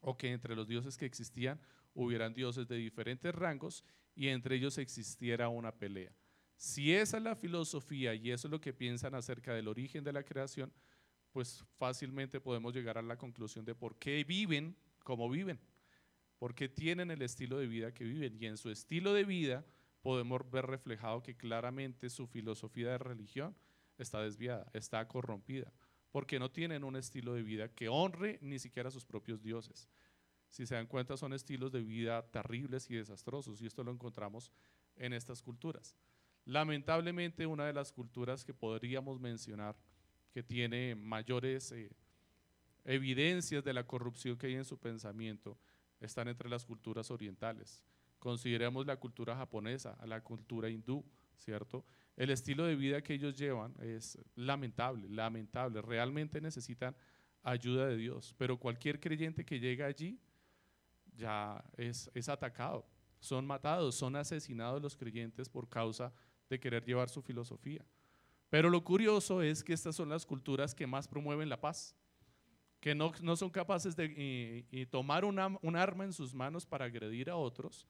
o 0.00 0.16
que 0.16 0.32
entre 0.32 0.56
los 0.56 0.66
dioses 0.66 0.96
que 0.96 1.06
existían 1.06 1.60
hubieran 1.94 2.34
dioses 2.34 2.66
de 2.68 2.76
diferentes 2.76 3.34
rangos 3.34 3.84
y 4.14 4.28
entre 4.28 4.56
ellos 4.56 4.78
existiera 4.78 5.48
una 5.48 5.72
pelea. 5.72 6.12
Si 6.56 6.92
esa 6.92 7.18
es 7.18 7.22
la 7.22 7.36
filosofía 7.36 8.14
y 8.14 8.30
eso 8.30 8.48
es 8.48 8.52
lo 8.52 8.60
que 8.60 8.72
piensan 8.72 9.14
acerca 9.14 9.54
del 9.54 9.68
origen 9.68 10.04
de 10.04 10.12
la 10.12 10.22
creación, 10.22 10.72
pues 11.32 11.64
fácilmente 11.76 12.40
podemos 12.40 12.74
llegar 12.74 12.96
a 12.98 13.02
la 13.02 13.18
conclusión 13.18 13.64
de 13.64 13.74
por 13.74 13.98
qué 13.98 14.24
viven 14.24 14.76
como 15.04 15.28
viven, 15.28 15.60
por 16.38 16.54
qué 16.54 16.68
tienen 16.68 17.10
el 17.10 17.22
estilo 17.22 17.58
de 17.58 17.66
vida 17.66 17.92
que 17.92 18.04
viven. 18.04 18.36
Y 18.40 18.46
en 18.46 18.56
su 18.56 18.70
estilo 18.70 19.12
de 19.14 19.24
vida 19.24 19.64
podemos 20.02 20.48
ver 20.50 20.66
reflejado 20.66 21.22
que 21.22 21.36
claramente 21.36 22.10
su 22.10 22.26
filosofía 22.26 22.90
de 22.90 22.98
religión 22.98 23.56
está 23.98 24.20
desviada, 24.20 24.70
está 24.72 25.06
corrompida, 25.08 25.72
porque 26.10 26.38
no 26.38 26.50
tienen 26.50 26.84
un 26.84 26.96
estilo 26.96 27.34
de 27.34 27.42
vida 27.42 27.68
que 27.68 27.88
honre 27.88 28.38
ni 28.42 28.58
siquiera 28.58 28.88
a 28.88 28.92
sus 28.92 29.04
propios 29.04 29.42
dioses 29.42 29.88
si 30.48 30.66
se 30.66 30.74
dan 30.74 30.86
cuenta, 30.86 31.16
son 31.16 31.32
estilos 31.32 31.72
de 31.72 31.82
vida 31.82 32.22
terribles 32.30 32.90
y 32.90 32.96
desastrosos, 32.96 33.60
y 33.60 33.66
esto 33.66 33.82
lo 33.84 33.92
encontramos 33.92 34.52
en 34.96 35.12
estas 35.12 35.42
culturas. 35.42 35.96
Lamentablemente, 36.44 37.46
una 37.46 37.66
de 37.66 37.72
las 37.72 37.92
culturas 37.92 38.44
que 38.44 38.54
podríamos 38.54 39.20
mencionar 39.20 39.76
que 40.30 40.42
tiene 40.42 40.94
mayores 40.94 41.72
eh, 41.72 41.90
evidencias 42.84 43.64
de 43.64 43.72
la 43.72 43.86
corrupción 43.86 44.38
que 44.38 44.46
hay 44.46 44.54
en 44.54 44.64
su 44.64 44.78
pensamiento 44.78 45.58
están 46.00 46.28
entre 46.28 46.48
las 46.48 46.64
culturas 46.64 47.10
orientales. 47.10 47.82
Consideremos 48.18 48.86
la 48.86 48.96
cultura 48.96 49.36
japonesa, 49.36 49.96
la 50.06 50.22
cultura 50.22 50.68
hindú, 50.68 51.04
¿cierto? 51.36 51.84
El 52.16 52.30
estilo 52.30 52.64
de 52.64 52.76
vida 52.76 53.02
que 53.02 53.14
ellos 53.14 53.36
llevan 53.36 53.74
es 53.80 54.18
lamentable, 54.34 55.08
lamentable. 55.08 55.82
Realmente 55.82 56.40
necesitan 56.40 56.96
ayuda 57.42 57.86
de 57.86 57.96
Dios, 57.96 58.34
pero 58.38 58.58
cualquier 58.58 58.98
creyente 58.98 59.44
que 59.44 59.60
llega 59.60 59.86
allí 59.86 60.18
ya 61.14 61.62
es, 61.76 62.10
es 62.14 62.28
atacado. 62.28 62.86
Son 63.20 63.46
matados, 63.46 63.94
son 63.94 64.16
asesinados 64.16 64.82
los 64.82 64.96
creyentes 64.96 65.48
por 65.48 65.68
causa 65.68 66.12
de 66.48 66.60
querer 66.60 66.84
llevar 66.84 67.08
su 67.08 67.22
filosofía. 67.22 67.84
Pero 68.48 68.70
lo 68.70 68.82
curioso 68.84 69.42
es 69.42 69.64
que 69.64 69.72
estas 69.72 69.96
son 69.96 70.08
las 70.08 70.24
culturas 70.24 70.74
que 70.74 70.86
más 70.86 71.08
promueven 71.08 71.48
la 71.48 71.60
paz, 71.60 71.96
que 72.86 72.94
no, 72.94 73.10
no 73.20 73.34
son 73.34 73.50
capaces 73.50 73.96
de 73.96 74.86
tomar 74.92 75.24
un 75.24 75.76
arma 75.76 76.04
en 76.04 76.12
sus 76.12 76.32
manos 76.32 76.64
para 76.64 76.84
agredir 76.84 77.28
a 77.28 77.34
otros, 77.34 77.84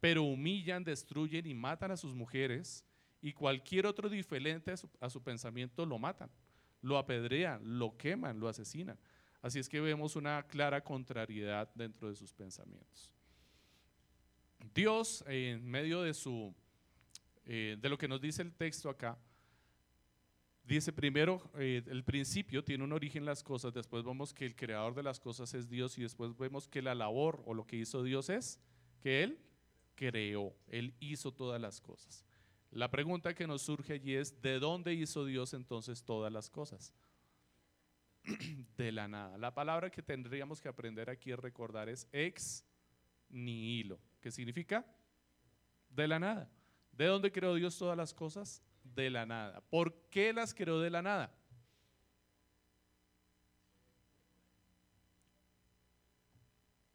pero 0.00 0.22
humillan, 0.22 0.84
destruyen 0.84 1.46
y 1.46 1.54
matan 1.54 1.92
a 1.92 1.96
sus 1.96 2.14
mujeres 2.14 2.84
y 3.22 3.32
cualquier 3.32 3.86
otro 3.86 4.10
diferente 4.10 4.70
a 4.72 4.76
su, 4.76 4.90
a 5.00 5.08
su 5.08 5.22
pensamiento 5.22 5.86
lo 5.86 5.98
matan, 5.98 6.28
lo 6.82 6.98
apedrean, 6.98 7.78
lo 7.78 7.96
queman, 7.96 8.38
lo 8.38 8.46
asesinan. 8.46 8.98
Así 9.40 9.58
es 9.58 9.66
que 9.66 9.80
vemos 9.80 10.14
una 10.14 10.42
clara 10.42 10.84
contrariedad 10.84 11.70
dentro 11.74 12.10
de 12.10 12.14
sus 12.14 12.34
pensamientos. 12.34 13.10
Dios, 14.74 15.24
en 15.26 15.64
medio 15.64 16.02
de, 16.02 16.12
su, 16.12 16.54
eh, 17.46 17.78
de 17.80 17.88
lo 17.88 17.96
que 17.96 18.08
nos 18.08 18.20
dice 18.20 18.42
el 18.42 18.52
texto 18.52 18.90
acá, 18.90 19.16
dice 20.64 20.92
primero, 20.92 21.50
eh, 21.56 21.82
el 21.86 22.04
principio 22.04 22.64
tiene 22.64 22.84
un 22.84 22.92
origen 22.92 23.24
las 23.24 23.42
cosas, 23.42 23.72
después 23.72 24.04
vemos 24.04 24.32
que 24.32 24.46
el 24.46 24.56
creador 24.56 24.94
de 24.94 25.02
las 25.02 25.20
cosas 25.20 25.54
es 25.54 25.68
Dios 25.68 25.98
y 25.98 26.02
después 26.02 26.36
vemos 26.36 26.66
que 26.68 26.82
la 26.82 26.94
labor 26.94 27.42
o 27.46 27.54
lo 27.54 27.66
que 27.66 27.76
hizo 27.76 28.02
Dios 28.02 28.30
es 28.30 28.58
que 29.00 29.22
Él 29.22 29.38
creó, 29.94 30.56
Él 30.66 30.94
hizo 31.00 31.32
todas 31.32 31.60
las 31.60 31.80
cosas. 31.80 32.24
La 32.70 32.90
pregunta 32.90 33.34
que 33.34 33.46
nos 33.46 33.62
surge 33.62 33.92
allí 33.92 34.14
es, 34.14 34.40
¿de 34.42 34.58
dónde 34.58 34.94
hizo 34.94 35.24
Dios 35.24 35.54
entonces 35.54 36.02
todas 36.02 36.32
las 36.32 36.50
cosas? 36.50 36.92
de 38.76 38.92
la 38.92 39.06
nada. 39.06 39.36
La 39.38 39.54
palabra 39.54 39.90
que 39.90 40.02
tendríamos 40.02 40.60
que 40.60 40.68
aprender 40.68 41.10
aquí 41.10 41.30
a 41.30 41.36
recordar 41.36 41.88
es 41.88 42.08
ex 42.12 42.64
nihilo, 43.28 44.00
que 44.20 44.30
significa 44.30 44.84
de 45.90 46.08
la 46.08 46.18
nada. 46.18 46.50
¿De 46.92 47.06
dónde 47.06 47.30
creó 47.30 47.54
Dios 47.54 47.76
todas 47.76 47.96
las 47.96 48.14
cosas? 48.14 48.62
De 48.94 49.10
la 49.10 49.26
nada. 49.26 49.60
¿Por 49.70 49.92
qué 50.10 50.32
las 50.32 50.54
creó 50.54 50.80
de 50.80 50.90
la 50.90 51.02
nada? 51.02 51.34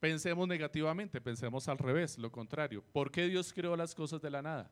Pensemos 0.00 0.48
negativamente, 0.48 1.20
pensemos 1.20 1.68
al 1.68 1.76
revés, 1.76 2.16
lo 2.16 2.32
contrario. 2.32 2.82
¿Por 2.90 3.10
qué 3.10 3.28
Dios 3.28 3.52
creó 3.52 3.76
las 3.76 3.94
cosas 3.94 4.22
de 4.22 4.30
la 4.30 4.40
nada? 4.40 4.70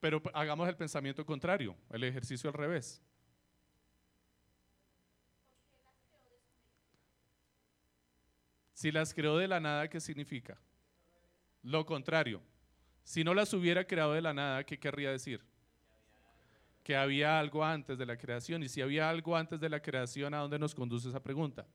Pero 0.00 0.22
hagamos 0.32 0.66
el 0.68 0.76
pensamiento 0.76 1.26
contrario, 1.26 1.76
el 1.90 2.02
ejercicio 2.04 2.48
al 2.48 2.54
revés. 2.54 3.02
Si 8.72 8.90
las 8.90 9.12
creó 9.12 9.36
de 9.36 9.46
la 9.46 9.60
nada, 9.60 9.88
¿qué 9.88 10.00
significa? 10.00 10.58
Lo 11.62 11.86
contrario. 11.86 12.42
Si 13.04 13.24
no 13.24 13.34
las 13.34 13.52
hubiera 13.52 13.86
creado 13.86 14.12
de 14.12 14.22
la 14.22 14.32
nada, 14.32 14.64
¿qué 14.64 14.78
querría 14.78 15.10
decir? 15.10 15.40
Que 16.82 16.96
había 16.96 17.38
algo 17.38 17.64
antes 17.64 17.98
de 17.98 18.06
la 18.06 18.16
creación. 18.16 18.62
Y 18.62 18.68
si 18.68 18.80
había 18.80 19.08
algo 19.08 19.36
antes 19.36 19.60
de 19.60 19.68
la 19.68 19.80
creación, 19.80 20.34
¿a 20.34 20.38
dónde 20.38 20.58
nos 20.58 20.74
conduce 20.74 21.08
esa 21.08 21.22
pregunta? 21.22 21.66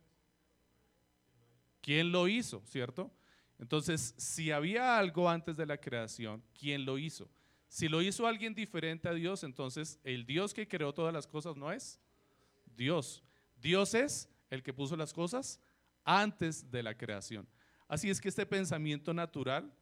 ¿Quién 1.82 2.12
lo 2.12 2.28
hizo? 2.28 2.62
¿Cierto? 2.66 3.12
Entonces, 3.60 4.14
si 4.18 4.52
había 4.52 4.98
algo 4.98 5.30
antes 5.30 5.58
de 5.58 5.66
la 5.66 5.78
creación, 5.78 6.44
¿quién 6.58 6.86
lo 6.86 6.98
hizo? 6.98 7.30
Si 7.70 7.90
lo 7.90 8.02
hizo 8.02 8.28
alguien 8.28 8.54
diferente 8.54 9.10
a 9.10 9.14
Dios, 9.14 9.44
entonces 9.44 10.00
el 10.04 10.26
Dios 10.26 10.54
que 10.54 10.68
creó 10.68 10.94
todas 10.94 11.14
las 11.14 11.28
cosas 11.28 11.58
no 11.58 11.72
es 11.72 12.00
Dios. 12.76 13.24
Dios 13.60 13.94
es 13.94 14.30
el 14.50 14.64
que 14.64 14.74
puso 14.74 14.96
las 14.96 15.14
cosas 15.14 15.60
antes 16.04 16.70
de 16.72 16.84
la 16.84 16.96
creación. 16.96 17.48
Así 17.88 18.10
es 18.10 18.22
que 18.22 18.30
este 18.30 18.46
pensamiento 18.46 19.14
natural 19.14 19.74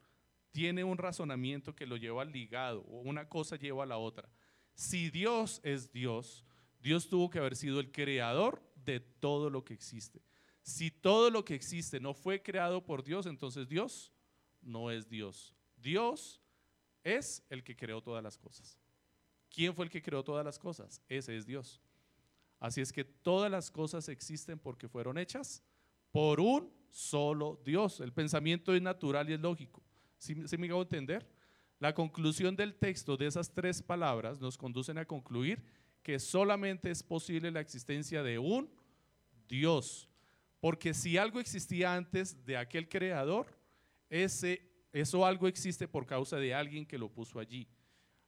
tiene 0.56 0.86
un 0.86 0.98
razonamiento 0.98 1.76
que 1.76 1.86
lo 1.86 1.98
lleva 1.98 2.24
ligado, 2.24 2.80
o 2.88 3.02
una 3.02 3.28
cosa 3.28 3.58
lleva 3.58 3.84
a 3.84 3.86
la 3.86 3.98
otra. 3.98 4.30
Si 4.74 5.10
Dios 5.10 5.60
es 5.63 5.91
Dios, 5.91 6.46
Dios 6.80 7.10
tuvo 7.10 7.30
que 7.30 7.39
haber 7.39 7.58
sido 7.58 7.82
el 7.82 7.91
creador 7.91 8.63
de 8.86 9.02
todo 9.02 9.50
lo 9.50 9.65
que 9.65 9.74
existe. 9.74 10.22
Si 10.62 10.91
todo 10.91 11.30
lo 11.30 11.44
que 11.44 11.56
existe 11.56 12.00
no 12.00 12.13
fue 12.13 12.41
creado 12.41 12.86
por 12.86 13.04
Dios, 13.04 13.26
entonces 13.26 13.68
Dios 13.68 14.13
no 14.62 14.91
es 14.91 15.10
Dios. 15.10 15.54
Dios 15.76 16.39
es 17.04 17.44
el 17.50 17.62
que 17.62 17.76
creó 17.76 18.02
todas 18.02 18.24
las 18.24 18.38
cosas. 18.38 18.80
¿Quién 19.50 19.76
fue 19.76 19.84
el 19.84 19.91
que 19.91 20.02
creó 20.02 20.24
todas 20.24 20.46
las 20.46 20.58
cosas? 20.58 21.02
Ese 21.10 21.36
es 21.36 21.46
Dios. 21.46 21.82
Así 22.62 22.80
es 22.80 22.94
que 22.94 23.04
todas 23.04 23.52
las 23.52 23.70
cosas 23.70 24.08
existen 24.08 24.58
porque 24.58 24.88
fueron 24.88 25.18
hechas 25.18 25.62
por 26.13 26.39
un 26.39 26.72
solo 26.89 27.60
Dios. 27.65 28.00
El 28.00 28.13
pensamiento 28.13 28.74
es 28.74 28.82
natural 28.82 29.30
y 29.30 29.34
es 29.34 29.41
lógico. 29.41 29.85
¿Sí, 30.17 30.36
me 30.36 30.67
hago 30.67 30.82
entender? 30.82 31.28
La 31.80 31.93
conclusión 31.93 32.56
del 32.56 32.75
texto 32.75 33.17
de 33.17 33.28
esas 33.28 33.54
tres 33.54 33.82
palabras 33.82 34.39
nos 34.39 34.58
conducen 34.58 34.97
a 34.97 35.06
concluir 35.06 35.63
que 36.01 36.19
solamente 36.19 36.89
es 36.89 37.04
posible 37.04 37.51
la 37.51 37.60
existencia 37.60 38.23
de 38.23 38.39
un 38.39 38.69
Dios. 39.47 40.08
Porque 40.60 40.93
si 40.93 41.17
algo 41.17 41.39
existía 41.39 41.93
antes 41.93 42.45
de 42.45 42.58
aquel 42.58 42.88
creador, 42.88 43.47
ese, 44.10 44.62
eso 44.93 45.25
algo 45.25 45.47
existe 45.47 45.88
por 45.88 46.06
causa 46.06 46.38
de 46.38 46.54
alguien 46.54 46.86
que 46.86 46.97
lo 46.97 47.10
puso 47.10 47.39
allí. 47.39 47.67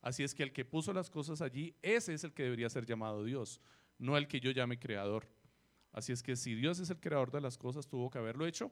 Así 0.02 0.24
es 0.24 0.36
que 0.36 0.44
el 0.44 0.54
que 0.54 0.66
puso 0.66 0.94
las 0.94 1.10
cosas 1.10 1.42
allí, 1.42 1.76
ese 1.82 2.14
es 2.14 2.24
el 2.24 2.34
que 2.34 2.44
debería 2.44 2.70
ser 2.70 2.86
llamado 2.86 3.24
Dios, 3.24 3.62
no 3.98 4.18
el 4.18 4.28
que 4.28 4.40
yo 4.40 4.52
llame 4.52 4.78
creador. 4.78 5.28
Así 5.92 6.12
es 6.12 6.22
que 6.22 6.36
si 6.36 6.54
Dios 6.54 6.80
es 6.80 6.90
el 6.90 7.00
creador 7.00 7.32
de 7.32 7.42
las 7.42 7.58
cosas, 7.58 7.88
tuvo 7.88 8.10
que 8.10 8.20
haberlo 8.20 8.46
hecho 8.46 8.72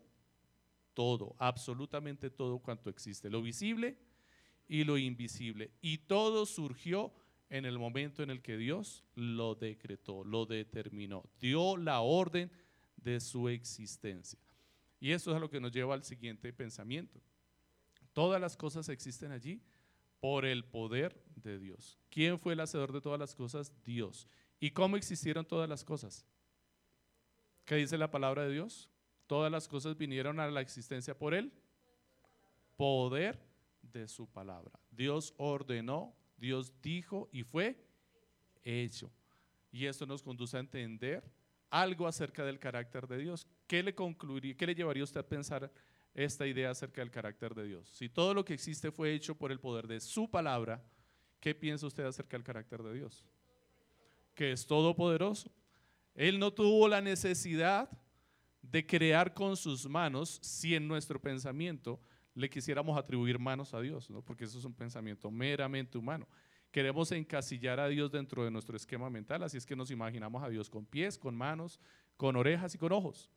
todo, 0.95 1.35
absolutamente 1.37 2.31
todo 2.31 2.57
cuanto 2.57 2.89
existe, 2.89 3.29
lo 3.29 3.43
visible 3.43 3.99
y 4.67 4.83
lo 4.83 4.97
invisible. 4.97 5.71
Y 5.81 5.99
todo 5.99 6.47
surgió 6.47 7.13
en 7.49 7.65
el 7.65 7.77
momento 7.77 8.23
en 8.23 8.31
el 8.31 8.41
que 8.41 8.57
Dios 8.57 9.03
lo 9.13 9.53
decretó, 9.53 10.23
lo 10.23 10.47
determinó, 10.47 11.29
dio 11.39 11.77
la 11.77 12.01
orden 12.01 12.51
de 12.97 13.19
su 13.19 13.49
existencia. 13.49 14.39
Y 14.99 15.11
eso 15.11 15.29
es 15.29 15.37
a 15.37 15.39
lo 15.39 15.49
que 15.49 15.59
nos 15.59 15.71
lleva 15.71 15.93
al 15.93 16.03
siguiente 16.03 16.51
pensamiento. 16.51 17.21
Todas 18.13 18.41
las 18.41 18.57
cosas 18.57 18.89
existen 18.89 19.31
allí 19.31 19.61
por 20.19 20.45
el 20.45 20.65
poder 20.65 21.21
de 21.35 21.59
Dios. 21.59 21.99
¿Quién 22.09 22.39
fue 22.39 22.53
el 22.53 22.61
hacedor 22.61 22.91
de 22.93 23.01
todas 23.01 23.19
las 23.19 23.35
cosas? 23.35 23.71
Dios. 23.83 24.27
¿Y 24.59 24.71
cómo 24.71 24.97
existieron 24.97 25.45
todas 25.45 25.69
las 25.69 25.83
cosas? 25.83 26.25
¿Qué 27.65 27.75
dice 27.75 27.97
la 27.97 28.09
palabra 28.09 28.45
de 28.45 28.53
Dios? 28.53 28.89
Todas 29.27 29.51
las 29.51 29.67
cosas 29.67 29.97
vinieron 29.97 30.39
a 30.39 30.47
la 30.49 30.61
existencia 30.61 31.17
por 31.17 31.33
él. 31.33 31.51
Poder 32.75 33.39
de 33.81 34.07
su 34.07 34.27
palabra. 34.27 34.79
Dios 34.91 35.33
ordenó, 35.37 36.15
Dios 36.37 36.73
dijo 36.81 37.29
y 37.31 37.43
fue 37.43 37.77
hecho. 38.63 39.11
Y 39.71 39.85
esto 39.85 40.05
nos 40.05 40.21
conduce 40.21 40.57
a 40.57 40.59
entender 40.59 41.23
algo 41.69 42.07
acerca 42.07 42.45
del 42.45 42.59
carácter 42.59 43.07
de 43.07 43.17
Dios. 43.17 43.47
¿Qué 43.67 43.83
le 43.83 43.93
concluiría, 43.95 44.55
qué 44.55 44.67
le 44.67 44.75
llevaría 44.75 45.03
usted 45.03 45.19
a 45.19 45.27
pensar 45.27 45.71
esta 46.13 46.47
idea 46.47 46.71
acerca 46.71 47.01
del 47.01 47.11
carácter 47.11 47.53
de 47.53 47.65
Dios? 47.65 47.89
Si 47.89 48.09
todo 48.09 48.33
lo 48.33 48.45
que 48.45 48.53
existe 48.53 48.91
fue 48.91 49.13
hecho 49.13 49.35
por 49.35 49.51
el 49.51 49.59
poder 49.59 49.87
de 49.87 49.99
su 49.99 50.29
palabra, 50.29 50.83
¿qué 51.39 51.55
piensa 51.55 51.87
usted 51.87 52.05
acerca 52.05 52.37
del 52.37 52.43
carácter 52.43 52.83
de 52.83 52.93
Dios? 52.93 53.25
Que 54.33 54.51
es 54.51 54.65
todopoderoso. 54.65 55.51
Él 56.13 56.39
no 56.39 56.53
tuvo 56.53 56.87
la 56.87 57.01
necesidad 57.01 57.89
de 58.71 58.85
crear 58.85 59.33
con 59.33 59.55
sus 59.55 59.87
manos 59.87 60.39
si 60.41 60.75
en 60.75 60.87
nuestro 60.87 61.21
pensamiento 61.21 61.99
le 62.33 62.49
quisiéramos 62.49 62.97
atribuir 62.97 63.39
manos 63.39 63.73
a 63.73 63.79
Dios, 63.79 64.09
¿no? 64.09 64.21
porque 64.21 64.43
eso 64.43 64.59
es 64.59 64.65
un 64.65 64.73
pensamiento 64.73 65.31
meramente 65.31 65.97
humano. 65.97 66.27
Queremos 66.71 67.11
encasillar 67.13 67.79
a 67.79 67.87
Dios 67.87 68.11
dentro 68.11 68.43
de 68.43 68.51
nuestro 68.51 68.75
esquema 68.75 69.09
mental, 69.09 69.43
así 69.43 69.57
es 69.57 69.65
que 69.65 69.75
nos 69.75 69.91
imaginamos 69.91 70.43
a 70.43 70.49
Dios 70.49 70.69
con 70.69 70.85
pies, 70.85 71.17
con 71.17 71.35
manos, 71.35 71.79
con 72.17 72.35
orejas 72.35 72.75
y 72.75 72.77
con 72.77 72.91
ojos. 72.91 73.29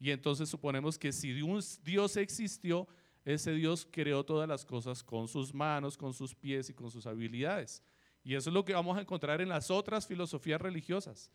Y 0.00 0.10
entonces 0.10 0.48
suponemos 0.48 0.98
que 0.98 1.12
si 1.12 1.32
Dios 1.32 2.16
existió, 2.16 2.88
ese 3.24 3.52
Dios 3.52 3.86
creó 3.88 4.24
todas 4.24 4.48
las 4.48 4.64
cosas 4.64 5.04
con 5.04 5.28
sus 5.28 5.54
manos, 5.54 5.96
con 5.96 6.12
sus 6.12 6.34
pies 6.34 6.70
y 6.70 6.74
con 6.74 6.90
sus 6.90 7.06
habilidades. 7.06 7.84
Y 8.24 8.34
eso 8.34 8.50
es 8.50 8.54
lo 8.54 8.64
que 8.64 8.72
vamos 8.72 8.98
a 8.98 9.00
encontrar 9.00 9.40
en 9.40 9.48
las 9.48 9.70
otras 9.70 10.06
filosofías 10.06 10.60
religiosas. 10.60 11.30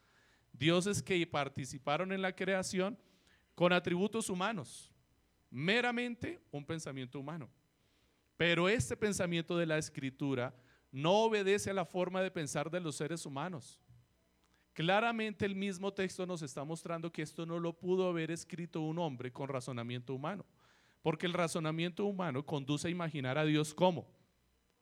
Dioses 0.51 1.01
que 1.01 1.25
participaron 1.27 2.11
en 2.11 2.21
la 2.21 2.35
creación 2.35 2.97
con 3.57 3.73
atributos 3.73 4.29
humanos, 4.29 4.93
meramente 5.49 6.39
un 6.51 6.63
pensamiento 6.63 7.19
humano. 7.19 7.49
Pero 8.37 8.69
este 8.69 8.95
pensamiento 8.95 9.57
de 9.57 9.65
la 9.65 9.79
escritura 9.79 10.53
no 10.91 11.23
obedece 11.23 11.71
a 11.71 11.73
la 11.73 11.83
forma 11.83 12.21
de 12.21 12.29
pensar 12.29 12.69
de 12.69 12.79
los 12.79 12.97
seres 12.97 13.25
humanos. 13.25 13.81
Claramente 14.73 15.43
el 15.43 15.55
mismo 15.55 15.91
texto 15.91 16.27
nos 16.27 16.43
está 16.43 16.63
mostrando 16.63 17.11
que 17.11 17.23
esto 17.23 17.47
no 17.47 17.59
lo 17.59 17.73
pudo 17.73 18.07
haber 18.07 18.29
escrito 18.29 18.81
un 18.81 18.99
hombre 18.99 19.33
con 19.33 19.49
razonamiento 19.49 20.13
humano, 20.13 20.45
porque 21.01 21.25
el 21.25 21.33
razonamiento 21.33 22.05
humano 22.05 22.45
conduce 22.45 22.89
a 22.89 22.91
imaginar 22.91 23.39
a 23.39 23.45
Dios 23.45 23.73
como, 23.73 24.07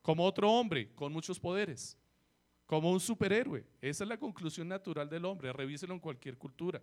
como 0.01 0.25
otro 0.25 0.51
hombre 0.51 0.93
con 0.95 1.13
muchos 1.13 1.39
poderes, 1.39 1.97
como 2.65 2.91
un 2.91 2.99
superhéroe. 2.99 3.65
Esa 3.79 4.03
es 4.03 4.09
la 4.09 4.19
conclusión 4.19 4.67
natural 4.67 5.09
del 5.09 5.23
hombre, 5.23 5.53
revíselo 5.53 5.93
en 5.93 6.01
cualquier 6.01 6.37
cultura. 6.37 6.81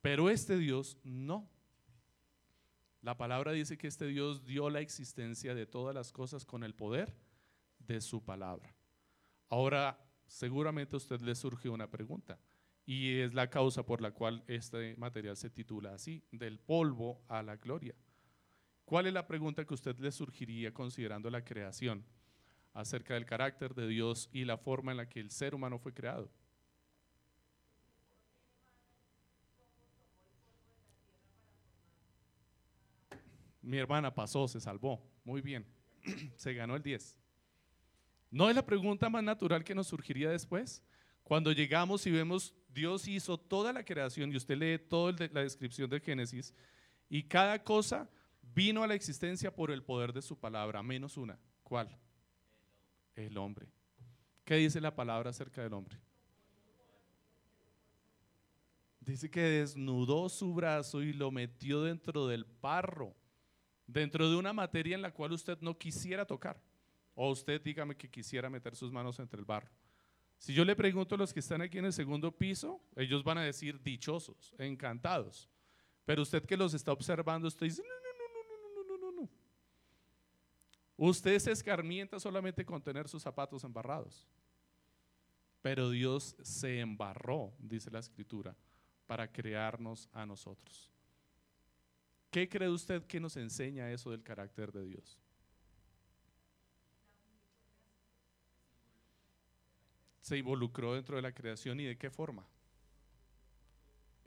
Pero 0.00 0.30
este 0.30 0.56
Dios 0.58 0.98
no. 1.02 1.50
La 3.02 3.16
palabra 3.16 3.52
dice 3.52 3.78
que 3.78 3.86
este 3.86 4.06
Dios 4.06 4.44
dio 4.44 4.70
la 4.70 4.80
existencia 4.80 5.54
de 5.54 5.66
todas 5.66 5.94
las 5.94 6.12
cosas 6.12 6.44
con 6.44 6.64
el 6.64 6.74
poder 6.74 7.14
de 7.78 8.00
su 8.00 8.24
palabra. 8.24 8.74
Ahora, 9.48 9.98
seguramente 10.26 10.96
a 10.96 10.98
usted 10.98 11.20
le 11.20 11.34
surge 11.34 11.68
una 11.68 11.90
pregunta 11.90 12.38
y 12.84 13.20
es 13.20 13.34
la 13.34 13.50
causa 13.50 13.84
por 13.84 14.00
la 14.00 14.12
cual 14.12 14.42
este 14.46 14.96
material 14.96 15.36
se 15.36 15.50
titula 15.50 15.94
así, 15.94 16.24
del 16.32 16.58
polvo 16.58 17.22
a 17.28 17.42
la 17.42 17.56
gloria. 17.56 17.94
¿Cuál 18.84 19.06
es 19.06 19.12
la 19.12 19.26
pregunta 19.26 19.66
que 19.66 19.74
usted 19.74 19.98
le 19.98 20.10
surgiría 20.10 20.72
considerando 20.72 21.28
la 21.28 21.44
creación 21.44 22.04
acerca 22.72 23.14
del 23.14 23.26
carácter 23.26 23.74
de 23.74 23.86
Dios 23.86 24.30
y 24.32 24.44
la 24.44 24.56
forma 24.56 24.92
en 24.92 24.96
la 24.96 25.08
que 25.08 25.20
el 25.20 25.30
ser 25.30 25.54
humano 25.54 25.78
fue 25.78 25.92
creado? 25.92 26.30
Mi 33.68 33.76
hermana 33.76 34.14
pasó, 34.14 34.48
se 34.48 34.62
salvó. 34.62 34.98
Muy 35.24 35.42
bien. 35.42 35.66
se 36.36 36.54
ganó 36.54 36.74
el 36.74 36.82
10. 36.82 37.14
¿No 38.30 38.48
es 38.48 38.56
la 38.56 38.64
pregunta 38.64 39.10
más 39.10 39.22
natural 39.22 39.62
que 39.62 39.74
nos 39.74 39.88
surgiría 39.88 40.30
después? 40.30 40.82
Cuando 41.22 41.52
llegamos 41.52 42.06
y 42.06 42.10
vemos, 42.10 42.54
Dios 42.70 43.06
hizo 43.06 43.36
toda 43.36 43.74
la 43.74 43.84
creación 43.84 44.32
y 44.32 44.36
usted 44.36 44.56
lee 44.56 44.78
toda 44.78 45.28
la 45.32 45.42
descripción 45.42 45.90
de 45.90 46.00
Génesis 46.00 46.54
y 47.10 47.24
cada 47.24 47.62
cosa 47.62 48.08
vino 48.54 48.82
a 48.82 48.86
la 48.86 48.94
existencia 48.94 49.54
por 49.54 49.70
el 49.70 49.82
poder 49.82 50.14
de 50.14 50.22
su 50.22 50.38
palabra, 50.38 50.82
menos 50.82 51.18
una. 51.18 51.38
¿Cuál? 51.62 51.94
El 53.16 53.36
hombre. 53.36 53.68
¿Qué 54.46 54.54
dice 54.54 54.80
la 54.80 54.96
palabra 54.96 55.28
acerca 55.28 55.62
del 55.62 55.74
hombre? 55.74 55.98
Dice 59.00 59.30
que 59.30 59.42
desnudó 59.42 60.30
su 60.30 60.54
brazo 60.54 61.02
y 61.02 61.12
lo 61.12 61.30
metió 61.30 61.82
dentro 61.82 62.26
del 62.26 62.46
parro 62.46 63.14
dentro 63.88 64.30
de 64.30 64.36
una 64.36 64.52
materia 64.52 64.94
en 64.94 65.02
la 65.02 65.12
cual 65.12 65.32
usted 65.32 65.58
no 65.60 65.76
quisiera 65.76 66.24
tocar. 66.24 66.62
O 67.14 67.30
usted 67.30 67.60
dígame 67.60 67.96
que 67.96 68.08
quisiera 68.08 68.48
meter 68.48 68.76
sus 68.76 68.92
manos 68.92 69.18
entre 69.18 69.40
el 69.40 69.44
barro. 69.44 69.70
Si 70.36 70.54
yo 70.54 70.64
le 70.64 70.76
pregunto 70.76 71.16
a 71.16 71.18
los 71.18 71.32
que 71.32 71.40
están 71.40 71.62
aquí 71.62 71.78
en 71.78 71.86
el 71.86 71.92
segundo 71.92 72.30
piso, 72.30 72.80
ellos 72.94 73.24
van 73.24 73.38
a 73.38 73.42
decir 73.42 73.82
dichosos, 73.82 74.54
encantados. 74.56 75.48
Pero 76.04 76.22
usted 76.22 76.44
que 76.44 76.56
los 76.56 76.74
está 76.74 76.92
observando, 76.92 77.48
usted 77.48 77.66
dice, 77.66 77.82
no, 77.82 77.88
no, 77.88 78.08
no, 78.18 78.84
no, 78.84 78.84
no, 78.86 78.96
no, 78.96 79.12
no, 79.12 79.22
no. 79.22 79.28
Usted 80.96 81.38
se 81.40 81.50
escarmienta 81.50 82.20
solamente 82.20 82.64
con 82.64 82.80
tener 82.80 83.08
sus 83.08 83.22
zapatos 83.22 83.64
embarrados. 83.64 84.28
Pero 85.60 85.90
Dios 85.90 86.36
se 86.42 86.78
embarró, 86.78 87.52
dice 87.58 87.90
la 87.90 87.98
escritura, 87.98 88.54
para 89.06 89.30
crearnos 89.32 90.08
a 90.12 90.24
nosotros. 90.24 90.92
¿Qué 92.30 92.48
cree 92.48 92.68
usted 92.68 93.04
que 93.04 93.20
nos 93.20 93.36
enseña 93.36 93.90
eso 93.90 94.10
del 94.10 94.22
carácter 94.22 94.72
de 94.72 94.84
Dios? 94.84 95.18
Se 100.20 100.36
involucró 100.36 100.94
dentro 100.94 101.16
de 101.16 101.22
la 101.22 101.32
creación 101.32 101.80
y 101.80 101.84
de 101.84 101.96
qué 101.96 102.10
forma. 102.10 102.46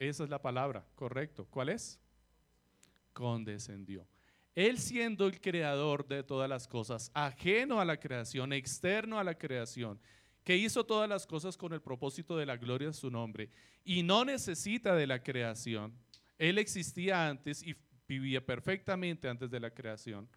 Esa 0.00 0.24
es 0.24 0.30
la 0.30 0.42
palabra, 0.42 0.84
correcto. 0.96 1.46
¿Cuál 1.48 1.68
es? 1.68 2.00
Condescendió. 3.12 4.04
Él 4.56 4.78
siendo 4.78 5.26
el 5.26 5.40
creador 5.40 6.06
de 6.08 6.24
todas 6.24 6.48
las 6.48 6.66
cosas, 6.66 7.12
ajeno 7.14 7.80
a 7.80 7.84
la 7.84 7.98
creación, 7.98 8.52
externo 8.52 9.18
a 9.18 9.24
la 9.24 9.38
creación, 9.38 10.00
que 10.42 10.56
hizo 10.56 10.84
todas 10.84 11.08
las 11.08 11.26
cosas 11.26 11.56
con 11.56 11.72
el 11.72 11.80
propósito 11.80 12.36
de 12.36 12.46
la 12.46 12.56
gloria 12.56 12.88
de 12.88 12.94
su 12.94 13.10
nombre 13.10 13.48
y 13.84 14.02
no 14.02 14.24
necesita 14.24 14.94
de 14.96 15.06
la 15.06 15.22
creación. 15.22 15.94
Él 16.36 16.58
existía 16.58 17.28
antes 17.28 17.62
y 17.62 17.76
vivía 18.18 18.44
perfectamente 18.44 19.28
antes 19.28 19.50
de 19.50 19.60
la 19.60 19.70
creación 19.70 20.28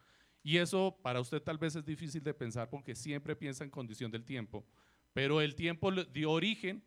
Y 0.43 0.57
eso 0.57 0.97
para 1.01 1.19
usted 1.19 1.41
tal 1.41 1.57
vez 1.57 1.75
es 1.75 1.85
difícil 1.85 2.23
de 2.23 2.33
pensar 2.33 2.69
porque 2.69 2.95
siempre 2.95 3.35
piensa 3.35 3.63
en 3.63 3.69
condición 3.69 4.11
del 4.11 4.23
tiempo. 4.23 4.65
Pero 5.13 5.41
el 5.41 5.55
tiempo 5.55 5.91
dio 5.91 6.31
origen 6.31 6.83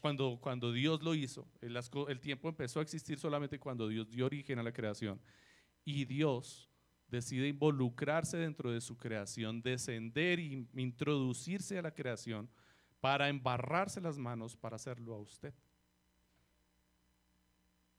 cuando, 0.00 0.38
cuando 0.40 0.72
Dios 0.72 1.02
lo 1.02 1.14
hizo. 1.14 1.48
El, 1.60 1.76
el 2.08 2.20
tiempo 2.20 2.48
empezó 2.48 2.80
a 2.80 2.82
existir 2.82 3.18
solamente 3.18 3.58
cuando 3.58 3.88
Dios 3.88 4.08
dio 4.08 4.26
origen 4.26 4.58
a 4.58 4.62
la 4.62 4.72
creación. 4.72 5.20
Y 5.84 6.04
Dios 6.04 6.68
decide 7.08 7.48
involucrarse 7.48 8.36
dentro 8.36 8.70
de 8.70 8.80
su 8.80 8.96
creación, 8.96 9.62
descender 9.62 10.38
e 10.38 10.66
introducirse 10.74 11.78
a 11.78 11.82
la 11.82 11.94
creación 11.94 12.48
para 13.00 13.28
embarrarse 13.28 14.00
las 14.00 14.18
manos 14.18 14.56
para 14.56 14.76
hacerlo 14.76 15.14
a 15.14 15.20
usted. 15.20 15.54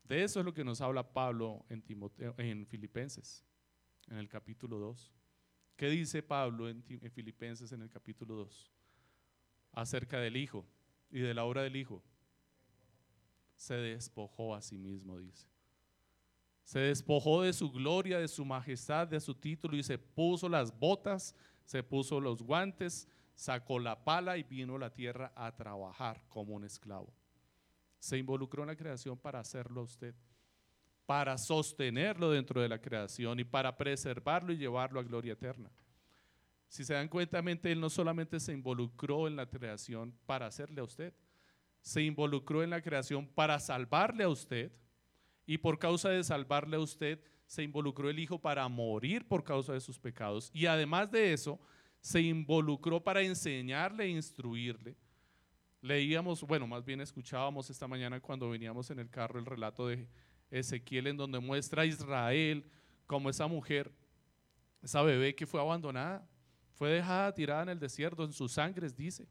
De 0.10 0.24
eso 0.24 0.40
es 0.40 0.46
lo 0.46 0.56
que 0.56 0.64
nos 0.64 0.82
habla 0.82 1.14
Pablo 1.14 1.64
en, 1.70 1.84
en 2.38 2.66
Filipenses, 2.66 3.46
en 4.08 4.18
el 4.18 4.28
capítulo 4.28 4.80
2. 4.80 5.14
¿Qué 5.76 5.88
dice 5.88 6.24
Pablo 6.24 6.68
en, 6.68 6.84
en 6.90 7.12
Filipenses 7.12 7.72
en 7.72 7.84
el 7.84 7.92
capítulo 7.92 8.34
2? 8.38 8.72
Acerca 9.74 10.20
del 10.20 10.36
Hijo 10.36 10.66
y 11.12 11.20
de 11.20 11.36
la 11.36 11.46
obra 11.46 11.62
del 11.62 11.76
Hijo. 11.76 12.04
Se 13.56 13.76
despojó 13.76 14.56
a 14.56 14.64
sí 14.64 14.80
mismo, 14.80 15.20
dice. 15.20 15.48
Se 16.64 16.80
despojó 16.80 17.44
de 17.44 17.54
su 17.54 17.72
gloria, 17.72 18.18
de 18.18 18.28
su 18.28 18.44
majestad, 18.44 19.08
de 19.08 19.20
su 19.20 19.36
título 19.36 19.78
y 19.78 19.84
se 19.84 20.00
puso 20.00 20.50
las 20.50 20.78
botas, 20.78 21.36
se 21.66 21.84
puso 21.84 22.20
los 22.20 22.42
guantes, 22.42 23.08
sacó 23.36 23.78
la 23.78 24.04
pala 24.04 24.40
y 24.40 24.44
vino 24.44 24.76
a 24.76 24.80
la 24.80 24.94
tierra 24.94 25.32
a 25.36 25.56
trabajar 25.56 26.24
como 26.30 26.56
un 26.56 26.64
esclavo. 26.64 27.14
Se 28.00 28.18
involucró 28.18 28.64
en 28.64 28.68
la 28.68 28.76
creación 28.76 29.18
para 29.18 29.40
hacerlo 29.40 29.82
a 29.82 29.84
usted, 29.84 30.16
para 31.06 31.38
sostenerlo 31.38 32.32
dentro 32.32 32.62
de 32.62 32.70
la 32.70 32.82
creación 32.82 33.40
y 33.40 33.44
para 33.44 33.78
preservarlo 33.78 34.54
y 34.54 34.58
llevarlo 34.58 35.00
a 35.00 35.04
gloria 35.04 35.34
eterna. 35.34 35.70
Si 36.68 36.86
se 36.86 36.94
dan 36.94 37.08
cuenta, 37.08 37.40
Él 37.40 37.80
no 37.80 37.90
solamente 37.90 38.40
se 38.40 38.54
involucró 38.54 39.28
en 39.28 39.36
la 39.36 39.48
creación 39.48 40.16
para 40.26 40.46
hacerle 40.46 40.82
a 40.82 40.84
usted, 40.84 41.14
se 41.82 42.04
involucró 42.04 42.64
en 42.64 42.70
la 42.70 42.82
creación 42.82 43.28
para 43.28 43.60
salvarle 43.60 44.24
a 44.24 44.30
usted 44.30 44.72
y 45.46 45.58
por 45.58 45.80
causa 45.80 46.10
de 46.10 46.24
salvarle 46.24 46.78
a 46.78 46.80
usted, 46.80 47.20
se 47.48 47.64
involucró 47.64 48.10
el 48.10 48.20
Hijo 48.20 48.40
para 48.40 48.68
morir 48.68 49.28
por 49.28 49.44
causa 49.44 49.74
de 49.74 49.80
sus 49.82 49.98
pecados 49.98 50.52
y 50.54 50.68
además 50.68 51.10
de 51.10 51.34
eso, 51.34 51.60
se 52.02 52.22
involucró 52.22 53.04
para 53.04 53.22
enseñarle 53.22 54.06
e 54.06 54.10
instruirle. 54.10 54.96
Leíamos, 55.82 56.44
bueno, 56.44 56.68
más 56.68 56.84
bien 56.84 57.00
escuchábamos 57.00 57.70
esta 57.70 57.88
mañana 57.88 58.20
cuando 58.20 58.50
veníamos 58.50 58.92
en 58.92 59.00
el 59.00 59.10
carro 59.10 59.40
el 59.40 59.46
relato 59.46 59.88
de 59.88 60.08
Ezequiel 60.52 61.08
en 61.08 61.18
donde 61.18 61.40
muestra 61.40 61.84
a 61.84 61.86
Israel 61.86 62.70
como 63.08 63.30
esa 63.30 63.48
mujer, 63.48 63.90
esa 64.82 65.02
bebé 65.02 65.34
que 65.36 65.48
fue 65.48 65.62
abandonada 65.62 66.28
fue 66.74 66.90
dejada 66.92 67.34
tirada 67.34 67.64
en 67.64 67.70
el 67.70 67.80
desierto, 67.80 68.24
en 68.24 68.32
sus 68.32 68.54
sangres, 68.54 68.96
dice. 68.96 69.28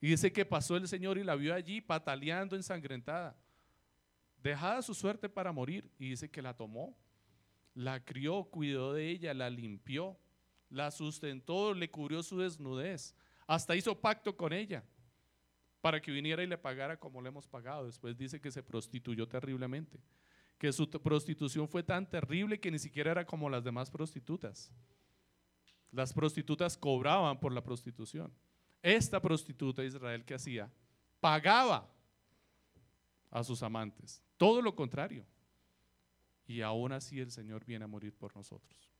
Y 0.00 0.08
dice 0.08 0.32
que 0.32 0.46
pasó 0.46 0.76
el 0.76 0.88
Señor 0.88 1.18
y 1.18 1.24
la 1.24 1.34
vio 1.34 1.54
allí 1.54 1.82
pataleando 1.82 2.56
ensangrentada, 2.56 3.36
dejada 4.42 4.80
su 4.80 4.94
suerte 4.94 5.28
para 5.28 5.52
morir. 5.52 5.90
Y 5.98 6.08
dice 6.08 6.30
que 6.30 6.40
la 6.40 6.56
tomó, 6.56 6.96
la 7.74 8.02
crió, 8.02 8.44
cuidó 8.44 8.94
de 8.94 9.10
ella, 9.10 9.34
la 9.34 9.50
limpió, 9.50 10.18
la 10.70 10.90
sustentó, 10.90 11.74
le 11.74 11.90
cubrió 11.90 12.22
su 12.22 12.38
desnudez, 12.38 13.14
hasta 13.46 13.76
hizo 13.76 13.98
pacto 14.00 14.34
con 14.34 14.54
ella 14.54 14.82
para 15.80 16.00
que 16.00 16.10
viniera 16.10 16.42
y 16.42 16.46
le 16.46 16.58
pagara 16.58 16.98
como 16.98 17.22
le 17.22 17.28
hemos 17.28 17.46
pagado. 17.46 17.86
Después 17.86 18.16
dice 18.16 18.40
que 18.40 18.50
se 18.50 18.62
prostituyó 18.62 19.26
terriblemente, 19.26 19.98
que 20.58 20.72
su 20.72 20.88
prostitución 20.90 21.68
fue 21.68 21.82
tan 21.82 22.08
terrible 22.08 22.60
que 22.60 22.70
ni 22.70 22.78
siquiera 22.78 23.12
era 23.12 23.26
como 23.26 23.48
las 23.48 23.64
demás 23.64 23.90
prostitutas. 23.90 24.70
Las 25.90 26.12
prostitutas 26.12 26.76
cobraban 26.76 27.40
por 27.40 27.52
la 27.52 27.62
prostitución. 27.62 28.32
Esta 28.82 29.20
prostituta 29.20 29.82
de 29.82 29.88
Israel 29.88 30.24
que 30.24 30.34
hacía, 30.34 30.70
pagaba 31.18 31.90
a 33.30 33.42
sus 33.42 33.62
amantes. 33.62 34.22
Todo 34.36 34.62
lo 34.62 34.74
contrario. 34.74 35.24
Y 36.46 36.62
aún 36.62 36.92
así 36.92 37.20
el 37.20 37.30
Señor 37.30 37.64
viene 37.64 37.84
a 37.84 37.88
morir 37.88 38.14
por 38.14 38.34
nosotros. 38.36 38.90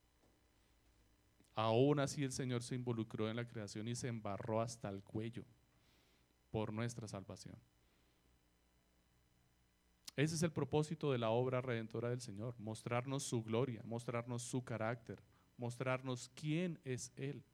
Aún 1.54 1.98
así 1.98 2.24
el 2.24 2.32
Señor 2.32 2.62
se 2.62 2.74
involucró 2.74 3.28
en 3.28 3.36
la 3.36 3.46
creación 3.46 3.88
y 3.88 3.94
se 3.94 4.08
embarró 4.08 4.60
hasta 4.60 4.88
el 4.88 5.02
cuello 5.02 5.44
por 6.50 6.72
nuestra 6.72 7.06
salvación. 7.08 7.56
Ese 10.16 10.34
es 10.34 10.42
el 10.42 10.52
propósito 10.52 11.12
de 11.12 11.18
la 11.18 11.30
obra 11.30 11.60
redentora 11.60 12.10
del 12.10 12.20
Señor, 12.20 12.54
mostrarnos 12.58 13.22
su 13.22 13.42
gloria, 13.42 13.80
mostrarnos 13.84 14.42
su 14.42 14.62
carácter, 14.62 15.22
mostrarnos 15.56 16.30
quién 16.34 16.78
es 16.84 17.12
Él. 17.16 17.44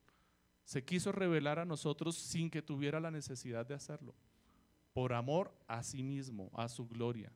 Se 0.64 0.84
quiso 0.84 1.12
revelar 1.12 1.58
a 1.58 1.64
nosotros 1.64 2.16
sin 2.16 2.50
que 2.50 2.62
tuviera 2.62 2.98
la 2.98 3.10
necesidad 3.10 3.66
de 3.66 3.74
hacerlo. 3.74 4.14
Por 4.92 5.12
amor 5.12 5.54
a 5.68 5.82
sí 5.82 6.02
mismo, 6.02 6.50
a 6.54 6.68
su 6.68 6.88
gloria. 6.88 7.30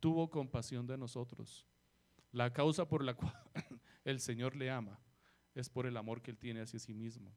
Tuvo 0.00 0.28
compasión 0.28 0.86
de 0.86 0.98
nosotros. 0.98 1.66
La 2.32 2.52
causa 2.52 2.88
por 2.88 3.04
la 3.04 3.14
cual 3.14 3.32
el 4.04 4.18
Señor 4.18 4.56
le 4.56 4.70
ama 4.70 4.98
es 5.54 5.68
por 5.68 5.86
el 5.86 5.96
amor 5.96 6.20
que 6.20 6.32
Él 6.32 6.38
tiene 6.38 6.62
hacia 6.62 6.80
sí 6.80 6.94
mismo. 6.94 7.30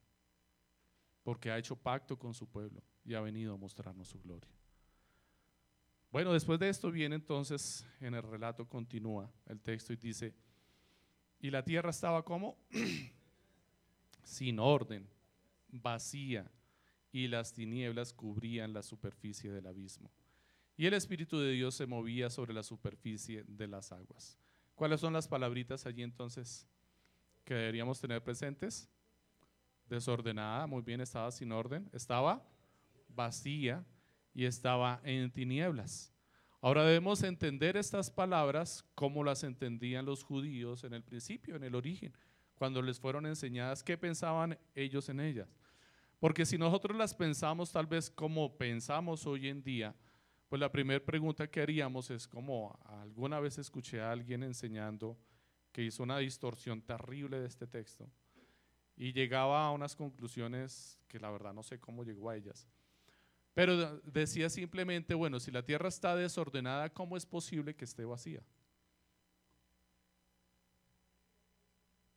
Porque 1.28 1.52
ha 1.52 1.58
hecho 1.58 1.76
pacto 1.76 2.18
con 2.18 2.34
su 2.34 2.48
pueblo 2.48 2.82
y 3.04 3.14
ha 3.14 3.20
venido 3.20 3.54
a 3.54 3.58
mostrarnos 3.58 4.08
su 4.08 4.18
gloria. 4.22 4.50
Bueno, 6.10 6.32
después 6.32 6.58
de 6.58 6.70
esto 6.70 6.90
viene 6.90 7.16
entonces, 7.18 7.86
en 8.00 8.14
el 8.14 8.24
relato 8.24 8.66
continúa 8.66 9.30
el 9.46 9.60
texto 9.60 9.92
y 9.92 9.98
dice, 9.98 10.34
y 11.42 11.52
la 11.52 11.66
tierra 11.66 11.90
estaba 11.90 12.24
como 12.24 12.58
sin 14.24 14.58
orden, 14.58 15.06
vacía, 15.68 16.50
y 17.12 17.28
las 17.28 17.52
tinieblas 17.52 18.14
cubrían 18.14 18.72
la 18.72 18.82
superficie 18.82 19.52
del 19.52 19.68
abismo. 19.68 20.10
Y 20.78 20.86
el 20.86 20.94
Espíritu 20.94 21.38
de 21.40 21.52
Dios 21.52 21.76
se 21.76 21.88
movía 21.88 22.30
sobre 22.30 22.54
la 22.54 22.64
superficie 22.64 23.44
de 23.46 23.68
las 23.68 23.92
aguas. 23.92 24.40
¿Cuáles 24.76 25.02
son 25.02 25.12
las 25.12 25.28
palabritas 25.28 25.86
allí 25.88 26.04
entonces 26.04 26.66
que 27.44 27.54
deberíamos 27.54 28.00
tener 28.00 28.24
presentes? 28.24 28.90
Desordenada, 29.90 30.68
muy 30.68 30.82
bien, 30.82 31.00
estaba 31.00 31.32
sin 31.32 31.52
orden, 31.52 31.90
estaba 31.94 32.44
vacía 33.08 33.86
y 34.34 34.46
estaba 34.46 35.00
en 35.04 35.32
tinieblas. 35.32 36.14
Ahora 36.60 36.84
debemos 36.84 37.24
entender 37.24 37.78
estas 37.78 38.12
palabras 38.12 38.84
como 38.96 39.24
las 39.24 39.44
entendían 39.44 40.06
los 40.06 40.24
judíos 40.24 40.84
en 40.84 40.94
el 40.94 41.04
principio, 41.04 41.56
en 41.56 41.64
el 41.64 41.76
origen, 41.76 42.14
cuando 42.56 42.82
les 42.82 43.00
fueron 43.00 43.26
enseñadas 43.26 43.84
qué 43.84 43.98
pensaban 43.98 44.58
ellos 44.76 45.08
en 45.08 45.22
ellas. 45.22 45.58
Porque 46.20 46.46
si 46.46 46.58
nosotros 46.58 46.98
las 46.98 47.14
pensamos 47.14 47.72
tal 47.72 47.86
vez 47.86 48.10
como 48.10 48.58
pensamos 48.58 49.26
hoy 49.26 49.48
en 49.48 49.64
día, 49.64 49.96
pues 50.50 50.60
la 50.60 50.72
primera 50.72 51.04
pregunta 51.04 51.48
que 51.48 51.62
haríamos 51.62 52.10
es 52.10 52.28
como 52.28 52.78
alguna 52.86 53.40
vez 53.40 53.58
escuché 53.58 54.02
a 54.02 54.12
alguien 54.12 54.44
enseñando 54.44 55.18
que 55.72 55.84
hizo 55.84 56.04
una 56.04 56.18
distorsión 56.18 56.82
terrible 56.82 57.40
de 57.40 57.48
este 57.48 57.68
texto 57.68 58.10
y 58.98 59.14
llegaba 59.14 59.66
a 59.66 59.72
unas 59.72 59.96
conclusiones 59.96 61.00
que 61.08 61.20
la 61.20 61.30
verdad 61.30 61.54
no 61.54 61.64
sé 61.64 61.80
cómo 61.80 62.04
llegó 62.04 62.30
a 62.30 62.36
ellas. 62.36 62.68
Pero 63.54 64.00
decía 64.02 64.50
simplemente, 64.50 65.14
bueno, 65.14 65.40
si 65.40 65.52
la 65.52 65.64
tierra 65.64 65.88
está 65.88 66.16
desordenada, 66.16 66.92
¿cómo 66.94 67.16
es 67.16 67.26
posible 67.26 67.76
que 67.76 67.86
esté 67.86 68.06
vacía? 68.06 68.44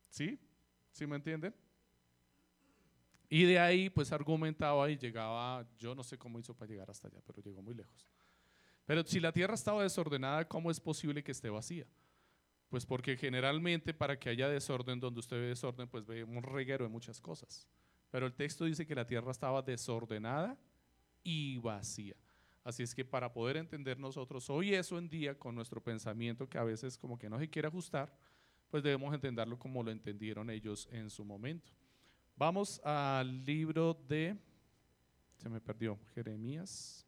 ¿Sí? 0.08 0.38
¿Sí 0.90 1.06
me 1.06 1.16
entienden? 1.16 1.54
Y 3.28 3.44
de 3.44 3.58
ahí 3.60 3.88
pues 3.88 4.10
argumentaba 4.10 4.90
y 4.90 4.98
llegaba, 4.98 5.66
yo 5.78 5.94
no 5.94 6.02
sé 6.02 6.18
cómo 6.18 6.38
hizo 6.38 6.52
para 6.54 6.70
llegar 6.70 6.90
hasta 6.90 7.08
allá, 7.08 7.20
pero 7.24 7.40
llegó 7.40 7.62
muy 7.62 7.74
lejos. 7.74 8.08
Pero 8.84 9.04
si 9.04 9.20
la 9.20 9.32
tierra 9.32 9.54
estaba 9.54 9.82
desordenada, 9.82 10.48
¿cómo 10.48 10.70
es 10.70 10.80
posible 10.80 11.22
que 11.22 11.30
esté 11.30 11.48
vacía? 11.48 11.86
Pues 12.70 12.86
porque 12.86 13.16
generalmente 13.16 13.92
para 13.92 14.18
que 14.18 14.30
haya 14.30 14.48
desorden, 14.48 15.00
donde 15.00 15.20
usted 15.20 15.36
ve 15.36 15.48
desorden, 15.48 15.88
pues 15.88 16.06
ve 16.06 16.24
un 16.24 16.42
reguero 16.42 16.84
de 16.84 16.90
muchas 16.90 17.20
cosas. 17.20 17.68
Pero 18.10 18.26
el 18.26 18.32
texto 18.32 18.64
dice 18.64 18.86
que 18.86 18.94
la 18.94 19.06
tierra 19.06 19.32
estaba 19.32 19.60
desordenada 19.60 20.56
y 21.22 21.58
vacía. 21.58 22.14
Así 22.62 22.82
es 22.82 22.94
que 22.94 23.04
para 23.04 23.32
poder 23.32 23.56
entender 23.56 23.98
nosotros 23.98 24.48
hoy 24.50 24.74
eso 24.74 24.98
en 24.98 25.08
día 25.08 25.38
con 25.38 25.54
nuestro 25.54 25.82
pensamiento 25.82 26.48
que 26.48 26.58
a 26.58 26.64
veces 26.64 26.96
como 26.96 27.18
que 27.18 27.28
no 27.28 27.38
se 27.38 27.50
quiere 27.50 27.68
ajustar, 27.68 28.16
pues 28.70 28.82
debemos 28.82 29.12
entenderlo 29.12 29.58
como 29.58 29.82
lo 29.82 29.90
entendieron 29.90 30.48
ellos 30.48 30.88
en 30.92 31.10
su 31.10 31.24
momento. 31.24 31.72
Vamos 32.36 32.80
al 32.84 33.44
libro 33.44 33.94
de, 34.08 34.36
se 35.36 35.48
me 35.48 35.60
perdió, 35.60 35.98
Jeremías. 36.14 37.06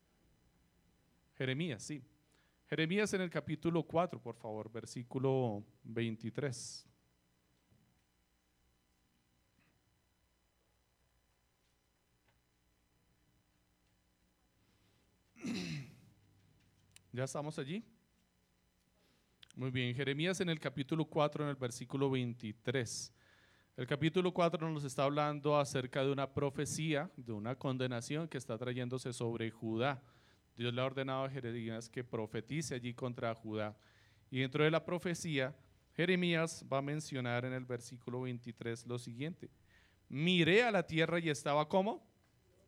Jeremías, 1.37 1.83
sí. 1.83 2.03
Jeremías 2.73 3.13
en 3.13 3.21
el 3.21 3.29
capítulo 3.29 3.83
4, 3.83 4.19
por 4.19 4.35
favor, 4.35 4.73
versículo 4.73 5.63
23. 5.85 6.87
¿Ya 17.13 17.25
estamos 17.25 17.59
allí? 17.59 17.85
Muy 19.55 19.71
bien, 19.71 19.95
Jeremías 19.95 20.41
en 20.41 20.49
el 20.49 20.59
capítulo 20.59 21.05
4, 21.05 21.45
en 21.45 21.51
el 21.51 21.57
versículo 21.57 22.11
23. 22.11 23.13
El 23.77 23.87
capítulo 23.87 24.33
4 24.33 24.71
nos 24.71 24.85
está 24.85 25.05
hablando 25.05 25.59
acerca 25.59 26.03
de 26.03 26.11
una 26.11 26.33
profecía, 26.33 27.11
de 27.19 27.33
una 27.33 27.55
condenación 27.55 28.29
que 28.29 28.39
está 28.39 28.57
trayéndose 28.57 29.13
sobre 29.13 29.51
Judá. 29.51 30.03
Dios 30.57 30.73
le 30.73 30.81
ha 30.81 30.85
ordenado 30.85 31.25
a 31.25 31.31
Jeremías 31.31 31.89
que 31.89 32.05
profetice 32.05 32.75
allí 32.75 32.95
contra 32.95 33.35
Judá. 33.35 33.77
Y 34.31 34.41
dentro 34.41 34.65
de 34.65 34.71
la 34.71 34.85
profecía, 34.85 35.55
Jeremías 35.95 36.65
va 36.71 36.79
a 36.79 36.83
mencionar 36.83 37.45
en 37.45 37.53
el 37.53 37.65
versículo 37.65 38.23
23 38.23 38.87
lo 38.87 38.99
siguiente. 38.99 39.51
Miré 40.09 40.63
a 40.63 40.71
la 40.71 40.87
tierra 40.87 41.19
y 41.19 41.29
estaba 41.29 41.69
como 41.69 42.07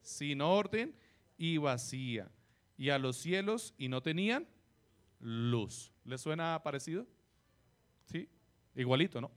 sin 0.02 0.40
orden 0.40 0.94
y 1.36 1.56
vacía, 1.56 2.30
y 2.76 2.90
a 2.90 2.98
los 2.98 3.16
cielos 3.16 3.74
y 3.78 3.88
no 3.88 4.02
tenían 4.02 4.46
luz. 5.20 5.92
¿Le 6.04 6.18
suena 6.18 6.60
parecido? 6.62 7.06
¿Sí? 8.04 8.28
Igualito, 8.74 9.20
¿no? 9.20 9.30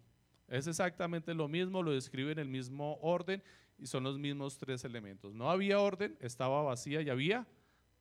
Es 0.48 0.68
exactamente 0.68 1.34
lo 1.34 1.48
mismo, 1.48 1.84
lo 1.84 1.92
describe 1.92 2.32
en 2.32 2.40
el 2.40 2.50
mismo 2.50 2.98
orden 3.02 3.44
y 3.78 3.88
son 3.88 4.04
los 4.04 4.18
mismos 4.18 4.58
tres 4.58 4.84
elementos. 4.84 5.34
No 5.34 5.50
había 5.50 5.80
orden, 5.80 6.18
estaba 6.20 6.62
vacía 6.62 7.02
y 7.02 7.10
había 7.10 7.48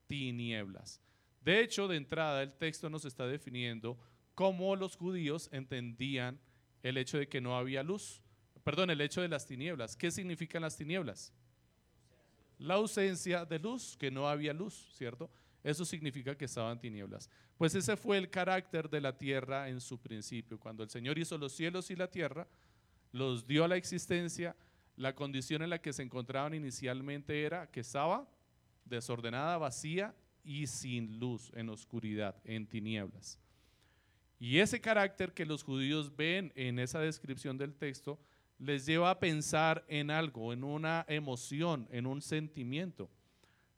tinieblas. 0.07 1.01
De 1.41 1.61
hecho, 1.61 1.87
de 1.87 1.97
entrada, 1.97 2.43
el 2.43 2.53
texto 2.53 2.89
nos 2.89 3.05
está 3.05 3.27
definiendo 3.27 3.97
cómo 4.35 4.75
los 4.75 4.95
judíos 4.95 5.49
entendían 5.51 6.39
el 6.83 6.97
hecho 6.97 7.17
de 7.17 7.27
que 7.27 7.41
no 7.41 7.57
había 7.57 7.83
luz. 7.83 8.21
Perdón, 8.63 8.89
el 8.89 9.01
hecho 9.01 9.21
de 9.21 9.29
las 9.29 9.45
tinieblas. 9.45 9.95
¿Qué 9.95 10.11
significan 10.11 10.61
las 10.61 10.75
tinieblas? 10.75 11.33
La 12.57 12.75
ausencia 12.75 13.45
de 13.45 13.59
luz, 13.59 13.95
que 13.97 14.11
no 14.11 14.27
había 14.27 14.53
luz, 14.53 14.89
¿cierto? 14.93 15.29
Eso 15.63 15.85
significa 15.85 16.37
que 16.37 16.45
estaban 16.45 16.79
tinieblas. 16.79 17.29
Pues 17.57 17.75
ese 17.75 17.97
fue 17.97 18.17
el 18.17 18.29
carácter 18.29 18.89
de 18.89 19.01
la 19.01 19.17
tierra 19.17 19.69
en 19.69 19.81
su 19.81 19.99
principio. 19.99 20.59
Cuando 20.59 20.83
el 20.83 20.89
Señor 20.89 21.17
hizo 21.17 21.37
los 21.37 21.53
cielos 21.53 21.89
y 21.91 21.95
la 21.95 22.09
tierra, 22.09 22.47
los 23.11 23.47
dio 23.47 23.63
a 23.63 23.67
la 23.67 23.77
existencia, 23.77 24.55
la 24.95 25.15
condición 25.15 25.61
en 25.61 25.69
la 25.69 25.81
que 25.81 25.93
se 25.93 26.03
encontraban 26.03 26.53
inicialmente 26.53 27.43
era 27.43 27.69
que 27.69 27.81
estaba 27.81 28.29
desordenada, 28.89 29.57
vacía 29.57 30.15
y 30.43 30.67
sin 30.67 31.19
luz, 31.19 31.51
en 31.55 31.69
oscuridad, 31.69 32.35
en 32.43 32.67
tinieblas. 32.67 33.39
Y 34.39 34.59
ese 34.59 34.79
carácter 34.79 35.33
que 35.33 35.45
los 35.45 35.63
judíos 35.63 36.15
ven 36.15 36.51
en 36.55 36.79
esa 36.79 36.99
descripción 36.99 37.57
del 37.57 37.75
texto 37.75 38.19
les 38.59 38.85
lleva 38.85 39.11
a 39.11 39.19
pensar 39.19 39.83
en 39.87 40.09
algo, 40.09 40.53
en 40.53 40.63
una 40.63 41.05
emoción, 41.07 41.87
en 41.91 42.05
un 42.05 42.21
sentimiento. 42.21 43.09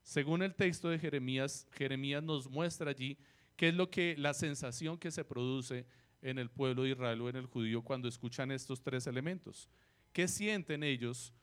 Según 0.03 0.41
el 0.41 0.55
texto 0.55 0.89
de 0.89 0.99
Jeremías, 0.99 1.68
Jeremías 1.72 2.24
nos 2.24 2.49
muestra 2.49 2.91
allí 2.91 3.18
qué 3.55 3.70
es 3.70 3.76
lo 3.76 3.89
que 3.89 4.16
la 4.18 4.34
sensación 4.34 4.97
que 4.97 5.12
se 5.12 5.26
produce 5.26 5.86
en 6.22 6.39
el 6.39 6.49
pueblo 6.49 6.84
de 6.84 6.91
Israel 6.91 7.22
o 7.22 7.30
en 7.30 7.36
el 7.36 7.45
judío 7.45 7.82
cuando 7.82 8.07
escuchan 8.07 8.51
estos 8.51 8.82
tres 8.82 9.07
elementos. 9.07 9.70
¿Qué 10.14 10.28
sienten 10.28 10.84
ellos 10.84 11.34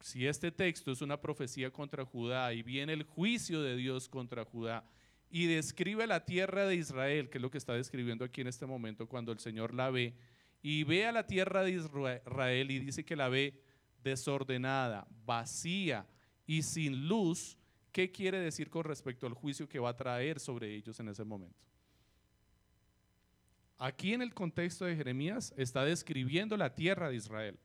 si 0.00 0.26
este 0.26 0.50
texto 0.52 0.92
es 0.92 1.02
una 1.02 1.20
profecía 1.20 1.70
contra 1.70 2.04
Judá 2.04 2.52
y 2.52 2.62
viene 2.62 2.92
el 2.92 3.02
juicio 3.02 3.62
de 3.62 3.76
Dios 3.76 4.08
contra 4.08 4.44
Judá 4.44 4.84
y 5.30 5.46
describe 5.46 6.06
la 6.06 6.24
tierra 6.24 6.66
de 6.66 6.76
Israel, 6.76 7.28
que 7.28 7.38
es 7.38 7.42
lo 7.42 7.50
que 7.50 7.58
está 7.58 7.74
describiendo 7.74 8.24
aquí 8.24 8.40
en 8.40 8.46
este 8.46 8.66
momento 8.66 9.08
cuando 9.08 9.32
el 9.32 9.38
Señor 9.38 9.74
la 9.74 9.90
ve, 9.90 10.14
y 10.62 10.84
ve 10.84 11.06
a 11.06 11.12
la 11.12 11.26
tierra 11.26 11.62
de 11.62 11.72
Israel 11.72 12.70
y 12.70 12.78
dice 12.78 13.04
que 13.04 13.16
la 13.16 13.28
ve 13.28 13.60
desordenada, 14.02 15.06
vacía 15.24 16.06
y 16.46 16.62
sin 16.62 17.08
luz, 17.08 17.58
¿qué 17.92 18.10
quiere 18.10 18.40
decir 18.40 18.70
con 18.70 18.84
respecto 18.84 19.26
al 19.26 19.34
juicio 19.34 19.68
que 19.68 19.78
va 19.78 19.90
a 19.90 19.96
traer 19.96 20.40
sobre 20.40 20.74
ellos 20.74 20.98
en 20.98 21.08
ese 21.08 21.24
momento? 21.24 21.68
Aquí 23.76 24.12
en 24.12 24.22
el 24.22 24.34
contexto 24.34 24.86
de 24.86 24.96
Jeremías 24.96 25.54
está 25.56 25.84
describiendo 25.84 26.56
la 26.56 26.74
tierra 26.74 27.10
de 27.10 27.16
Israel, 27.16 27.58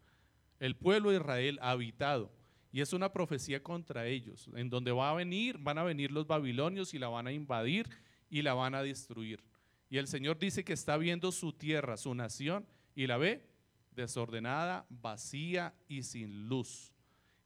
el 0.60 0.76
pueblo 0.76 1.10
de 1.10 1.18
Israel 1.18 1.60
habitado 1.62 2.32
y 2.74 2.82
es 2.82 2.92
una 2.92 3.14
profecía 3.14 3.62
contra 3.62 4.08
ellos, 4.08 4.50
en 4.56 4.70
donde 4.70 4.92
va 4.92 5.12
a 5.12 5.14
venir, 5.14 5.60
van 5.60 5.78
a 5.78 5.84
venir 5.84 6.12
los 6.12 6.26
babilonios 6.26 6.96
y 6.96 7.00
la 7.00 7.08
van 7.08 7.28
a 7.28 7.32
invadir 7.32 7.88
y 8.32 8.42
la 8.42 8.56
van 8.56 8.74
a 8.74 8.82
destruir. 8.82 9.44
Y 9.92 10.00
el 10.00 10.08
Señor 10.08 10.40
dice 10.40 10.64
que 10.64 10.74
está 10.74 10.98
viendo 10.98 11.32
su 11.32 11.54
tierra, 11.54 11.98
su 11.98 12.16
nación, 12.16 12.66
y 12.96 13.06
la 13.06 13.18
ve 13.18 13.48
desordenada, 13.92 14.88
vacía 14.90 15.76
y 15.88 16.02
sin 16.02 16.50
luz. 16.50 16.92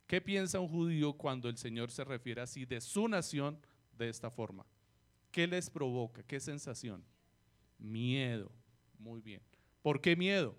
¿Qué 0.08 0.22
piensa 0.22 0.62
un 0.62 0.70
judío 0.70 1.12
cuando 1.12 1.50
el 1.50 1.58
Señor 1.58 1.92
se 1.92 2.06
refiere 2.06 2.40
así 2.40 2.64
de 2.64 2.80
su 2.80 3.10
nación 3.10 3.60
de 3.98 4.08
esta 4.08 4.32
forma? 4.32 4.66
¿Qué 5.30 5.46
les 5.46 5.70
provoca? 5.70 6.24
¿Qué 6.24 6.40
sensación? 6.40 7.04
Miedo. 7.78 8.50
Muy 8.98 9.20
bien. 9.20 9.42
¿Por 9.82 10.00
qué 10.00 10.16
miedo? 10.16 10.56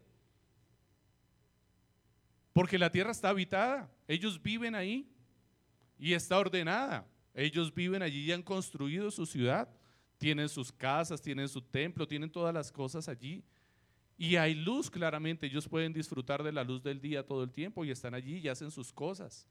Porque 2.59 2.77
la 2.77 2.91
tierra 2.91 3.13
está 3.13 3.29
habitada, 3.29 3.89
ellos 4.09 4.43
viven 4.43 4.75
ahí 4.75 5.09
y 5.97 6.13
está 6.13 6.37
ordenada. 6.37 7.07
Ellos 7.33 7.73
viven 7.73 8.03
allí 8.03 8.25
y 8.25 8.33
han 8.33 8.43
construido 8.43 9.13
su 9.13 9.27
ciudad, 9.27 9.69
tienen 10.19 10.49
sus 10.49 10.73
casas, 10.73 11.23
tienen 11.23 11.49
su 11.49 11.63
templo, 11.63 12.05
tienen 12.05 12.29
todas 12.29 12.53
las 12.53 12.73
cosas 12.73 13.09
allí. 13.09 13.45
Y 14.17 14.35
hay 14.35 14.57
luz 14.57 14.91
claramente, 14.91 15.47
ellos 15.47 15.69
pueden 15.69 15.93
disfrutar 15.93 16.43
de 16.43 16.51
la 16.51 16.65
luz 16.65 16.83
del 16.83 17.01
día 17.01 17.25
todo 17.25 17.45
el 17.45 17.53
tiempo 17.53 17.85
y 17.85 17.93
están 17.93 18.13
allí 18.13 18.39
y 18.39 18.49
hacen 18.49 18.73
sus 18.73 18.93
cosas. 18.93 19.47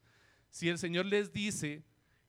Si 0.50 0.68
el 0.68 0.76
Señor 0.76 1.06
les 1.06 1.32
dice 1.32 1.82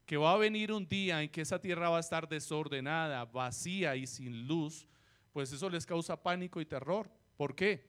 que 0.06 0.16
va 0.16 0.32
a 0.32 0.38
venir 0.38 0.72
un 0.72 0.88
día 0.88 1.22
en 1.22 1.28
que 1.28 1.42
esa 1.42 1.60
tierra 1.60 1.90
va 1.90 1.98
a 1.98 2.00
estar 2.00 2.30
desordenada, 2.30 3.26
vacía 3.26 3.98
y 3.98 4.08
sin 4.08 4.48
luz, 4.48 4.88
pues 5.34 5.52
eso 5.52 5.70
les 5.70 5.86
causa 5.86 6.24
pánico 6.24 6.62
y 6.62 6.66
terror. 6.66 7.12
¿Por 7.36 7.54
qué? 7.54 7.89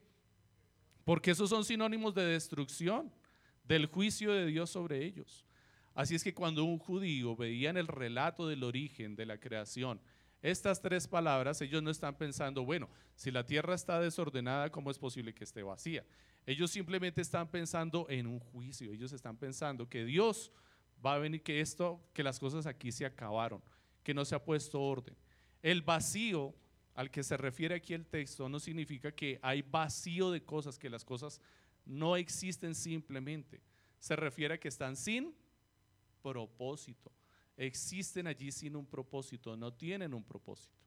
Porque 1.11 1.33
esos 1.33 1.51
son 1.51 1.65
sinónimos 1.65 2.15
de 2.15 2.25
destrucción, 2.25 3.13
del 3.65 3.87
juicio 3.87 4.33
de 4.33 4.47
Dios 4.47 4.71
sobre 4.71 5.05
ellos. 5.05 5.45
Así 5.93 6.15
es 6.15 6.23
que 6.23 6.33
cuando 6.33 6.63
un 6.63 6.79
judío 6.79 7.35
veía 7.35 7.71
en 7.71 7.77
el 7.79 7.89
relato 7.89 8.47
del 8.47 8.63
origen 8.63 9.17
de 9.17 9.27
la 9.27 9.37
creación 9.37 10.01
estas 10.41 10.81
tres 10.81 11.09
palabras, 11.09 11.61
ellos 11.63 11.83
no 11.83 11.91
están 11.91 12.17
pensando, 12.17 12.65
bueno, 12.65 12.89
si 13.17 13.33
la 13.33 13.45
tierra 13.45 13.75
está 13.75 13.99
desordenada, 13.99 14.71
¿cómo 14.71 14.89
es 14.89 15.01
posible 15.01 15.35
que 15.35 15.43
esté 15.43 15.65
vacía? 15.65 16.05
Ellos 16.47 16.71
simplemente 16.71 17.21
están 17.23 17.51
pensando 17.51 18.07
en 18.09 18.29
un 18.29 18.39
juicio, 18.39 18.93
ellos 18.93 19.11
están 19.11 19.37
pensando 19.37 19.89
que 19.89 20.05
Dios 20.05 20.53
va 21.05 21.15
a 21.15 21.19
venir, 21.19 21.43
que 21.43 21.61
esto, 21.61 22.01
que 22.13 22.23
las 22.23 22.39
cosas 22.39 22.67
aquí 22.67 22.93
se 22.93 23.05
acabaron, 23.05 23.61
que 24.05 24.15
no 24.15 24.25
se 24.25 24.37
ha 24.37 24.45
puesto 24.45 24.81
orden. 24.81 25.17
El 25.61 25.83
vacío 25.83 26.55
al 26.95 27.11
que 27.11 27.23
se 27.23 27.37
refiere 27.37 27.75
aquí 27.75 27.95
el 27.95 28.07
texto 28.07 28.49
no 28.49 28.59
significa 28.61 29.13
que 29.13 29.39
hay 29.43 29.63
vacío 29.63 30.31
de 30.31 30.43
cosas, 30.45 30.79
que 30.79 30.91
las 30.91 31.05
cosas 31.05 31.41
no 31.85 32.17
existen 32.17 32.75
simplemente. 32.75 33.61
Se 33.99 34.17
refiere 34.17 34.55
a 34.55 34.61
que 34.61 34.69
están 34.69 34.97
sin 34.97 35.35
propósito. 36.23 37.13
Existen 37.57 38.27
allí 38.27 38.51
sin 38.51 38.77
un 38.77 38.87
propósito, 38.87 39.57
no 39.57 39.73
tienen 39.73 40.15
un 40.15 40.25
propósito. 40.25 40.79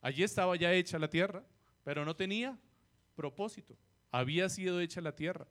Allí 0.00 0.22
estaba 0.22 0.54
ya 0.56 0.72
hecha 0.72 0.98
la 0.98 1.08
tierra, 1.08 1.44
pero 1.82 2.04
no 2.04 2.14
tenía 2.14 2.58
propósito. 3.14 3.76
Había 4.10 4.48
sido 4.48 4.80
hecha 4.80 5.00
la 5.00 5.16
tierra. 5.16 5.46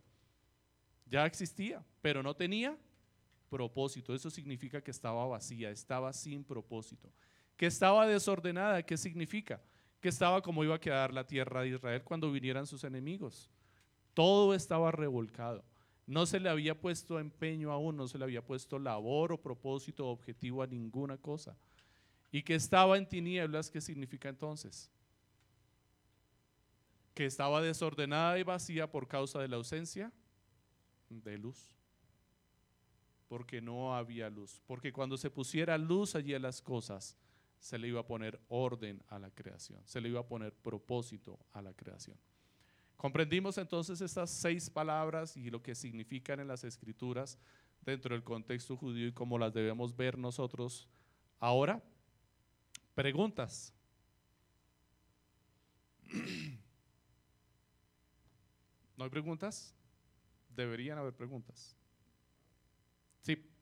Ya 1.05 1.25
existía, 1.25 1.83
pero 2.01 2.23
no 2.23 2.35
tenía 2.35 2.77
propósito. 3.49 4.15
Eso 4.15 4.29
significa 4.29 4.81
que 4.81 4.91
estaba 4.91 5.25
vacía, 5.25 5.69
estaba 5.69 6.13
sin 6.13 6.43
propósito. 6.43 7.11
Que 7.57 7.65
estaba 7.65 8.07
desordenada, 8.07 8.83
¿qué 8.83 8.97
significa? 8.97 9.61
Que 10.03 10.09
estaba 10.09 10.41
como 10.41 10.65
iba 10.65 10.75
a 10.75 10.81
quedar 10.81 11.13
la 11.13 11.25
tierra 11.25 11.61
de 11.61 11.69
Israel 11.69 12.03
cuando 12.03 12.29
vinieran 12.29 12.67
sus 12.67 12.83
enemigos. 12.83 13.49
Todo 14.13 14.53
estaba 14.53 14.91
revolcado. 14.91 15.63
No 16.05 16.25
se 16.25 16.41
le 16.41 16.49
había 16.49 16.77
puesto 16.77 17.21
empeño 17.21 17.71
aún, 17.71 17.95
no 17.95 18.09
se 18.09 18.17
le 18.17 18.25
había 18.25 18.45
puesto 18.45 18.77
labor 18.77 19.31
o 19.31 19.41
propósito 19.41 20.05
o 20.05 20.11
objetivo 20.11 20.61
a 20.61 20.67
ninguna 20.67 21.17
cosa. 21.17 21.55
Y 22.33 22.43
que 22.43 22.53
estaba 22.53 22.97
en 22.97 23.07
tinieblas, 23.07 23.71
¿qué 23.71 23.79
significa 23.79 24.27
entonces? 24.27 24.91
Que 27.13 27.25
estaba 27.25 27.61
desordenada 27.61 28.37
y 28.37 28.43
vacía 28.43 28.91
por 28.91 29.07
causa 29.07 29.39
de 29.39 29.47
la 29.47 29.55
ausencia 29.55 30.11
de 31.07 31.37
luz. 31.37 31.77
Porque 33.29 33.61
no 33.61 33.95
había 33.95 34.29
luz. 34.29 34.61
Porque 34.67 34.91
cuando 34.91 35.15
se 35.15 35.29
pusiera 35.29 35.77
luz 35.77 36.13
allí 36.13 36.33
a 36.33 36.39
las 36.39 36.61
cosas, 36.61 37.15
se 37.63 37.77
le 37.77 37.87
iba 37.87 38.01
a 38.01 38.05
poner 38.05 38.41
orden 38.49 39.01
a 39.07 39.17
la 39.17 39.31
creación, 39.31 39.81
se 39.85 40.01
le 40.01 40.09
iba 40.09 40.19
a 40.19 40.27
poner 40.27 40.53
propósito 40.53 41.39
a 41.53 41.61
la 41.61 41.73
creación. 41.73 42.17
Comprendimos 42.97 43.57
entonces 43.57 44.01
estas 44.01 44.31
seis 44.31 44.69
palabras 44.69 45.37
y 45.37 45.49
lo 45.49 45.63
que 45.63 45.73
significan 45.73 46.41
en 46.41 46.49
las 46.49 46.65
escrituras 46.65 47.39
dentro 47.79 48.15
del 48.15 48.23
contexto 48.25 48.75
judío 48.75 49.07
y 49.07 49.13
cómo 49.13 49.37
las 49.37 49.53
debemos 49.53 49.95
ver 49.95 50.17
nosotros 50.17 50.89
ahora. 51.39 51.81
Preguntas. 52.95 53.73
¿No 58.97 59.05
hay 59.05 59.09
preguntas? 59.09 59.73
Deberían 60.53 60.97
haber 60.97 61.13
preguntas. 61.13 61.77
Sí. 63.21 63.52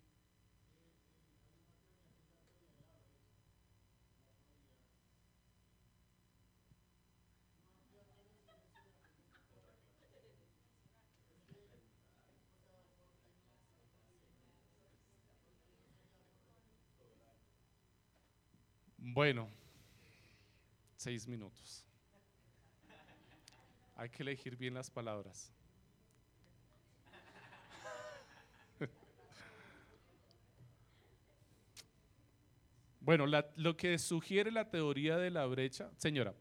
Bueno, 19.21 19.47
seis 20.97 21.27
minutos. 21.27 21.85
Hay 23.95 24.09
que 24.09 24.23
elegir 24.23 24.57
bien 24.57 24.73
las 24.73 24.89
palabras. 24.89 25.53
Bueno, 32.99 33.27
lo 33.27 33.77
que 33.77 33.99
sugiere 33.99 34.51
la 34.51 34.71
teoría 34.71 35.17
de 35.17 35.29
la 35.29 35.45
brecha, 35.45 35.91
señora. 35.97 36.33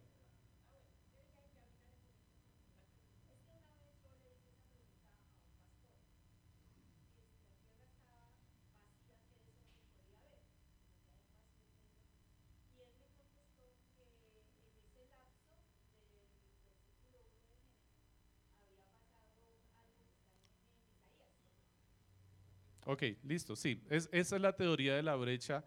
Ok, 22.91 23.05
listo, 23.23 23.55
sí. 23.55 23.81
Es, 23.89 24.09
esa 24.11 24.35
es 24.35 24.43
la 24.43 24.57
teoría 24.57 24.97
de 24.97 25.05
la 25.05 25.15
brecha, 25.15 25.65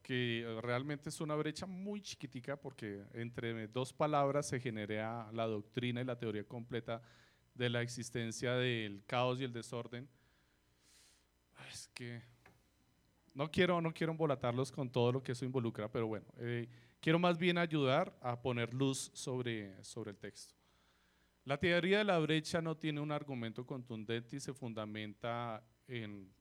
que 0.00 0.58
realmente 0.62 1.10
es 1.10 1.20
una 1.20 1.34
brecha 1.34 1.66
muy 1.66 2.00
chiquitica 2.00 2.56
porque 2.56 3.04
entre 3.12 3.68
dos 3.68 3.92
palabras 3.92 4.48
se 4.48 4.58
genera 4.58 5.30
la 5.32 5.46
doctrina 5.46 6.00
y 6.00 6.04
la 6.04 6.16
teoría 6.16 6.44
completa 6.44 7.02
de 7.54 7.68
la 7.68 7.82
existencia 7.82 8.54
del 8.54 9.04
caos 9.04 9.38
y 9.38 9.44
el 9.44 9.52
desorden. 9.52 10.08
Es 11.70 11.88
que 11.88 12.22
no 13.34 13.50
quiero, 13.50 13.82
no 13.82 13.92
quiero 13.92 14.12
embolatarlos 14.12 14.72
con 14.72 14.90
todo 14.90 15.12
lo 15.12 15.22
que 15.22 15.32
eso 15.32 15.44
involucra, 15.44 15.92
pero 15.92 16.06
bueno, 16.06 16.24
eh, 16.38 16.70
quiero 17.02 17.18
más 17.18 17.36
bien 17.36 17.58
ayudar 17.58 18.16
a 18.22 18.40
poner 18.40 18.72
luz 18.72 19.10
sobre, 19.12 19.84
sobre 19.84 20.12
el 20.12 20.16
texto. 20.16 20.54
La 21.44 21.58
teoría 21.58 21.98
de 21.98 22.04
la 22.04 22.18
brecha 22.18 22.62
no 22.62 22.78
tiene 22.78 22.98
un 22.98 23.12
argumento 23.12 23.66
contundente 23.66 24.36
y 24.36 24.40
se 24.40 24.54
fundamenta 24.54 25.62
en 25.86 26.32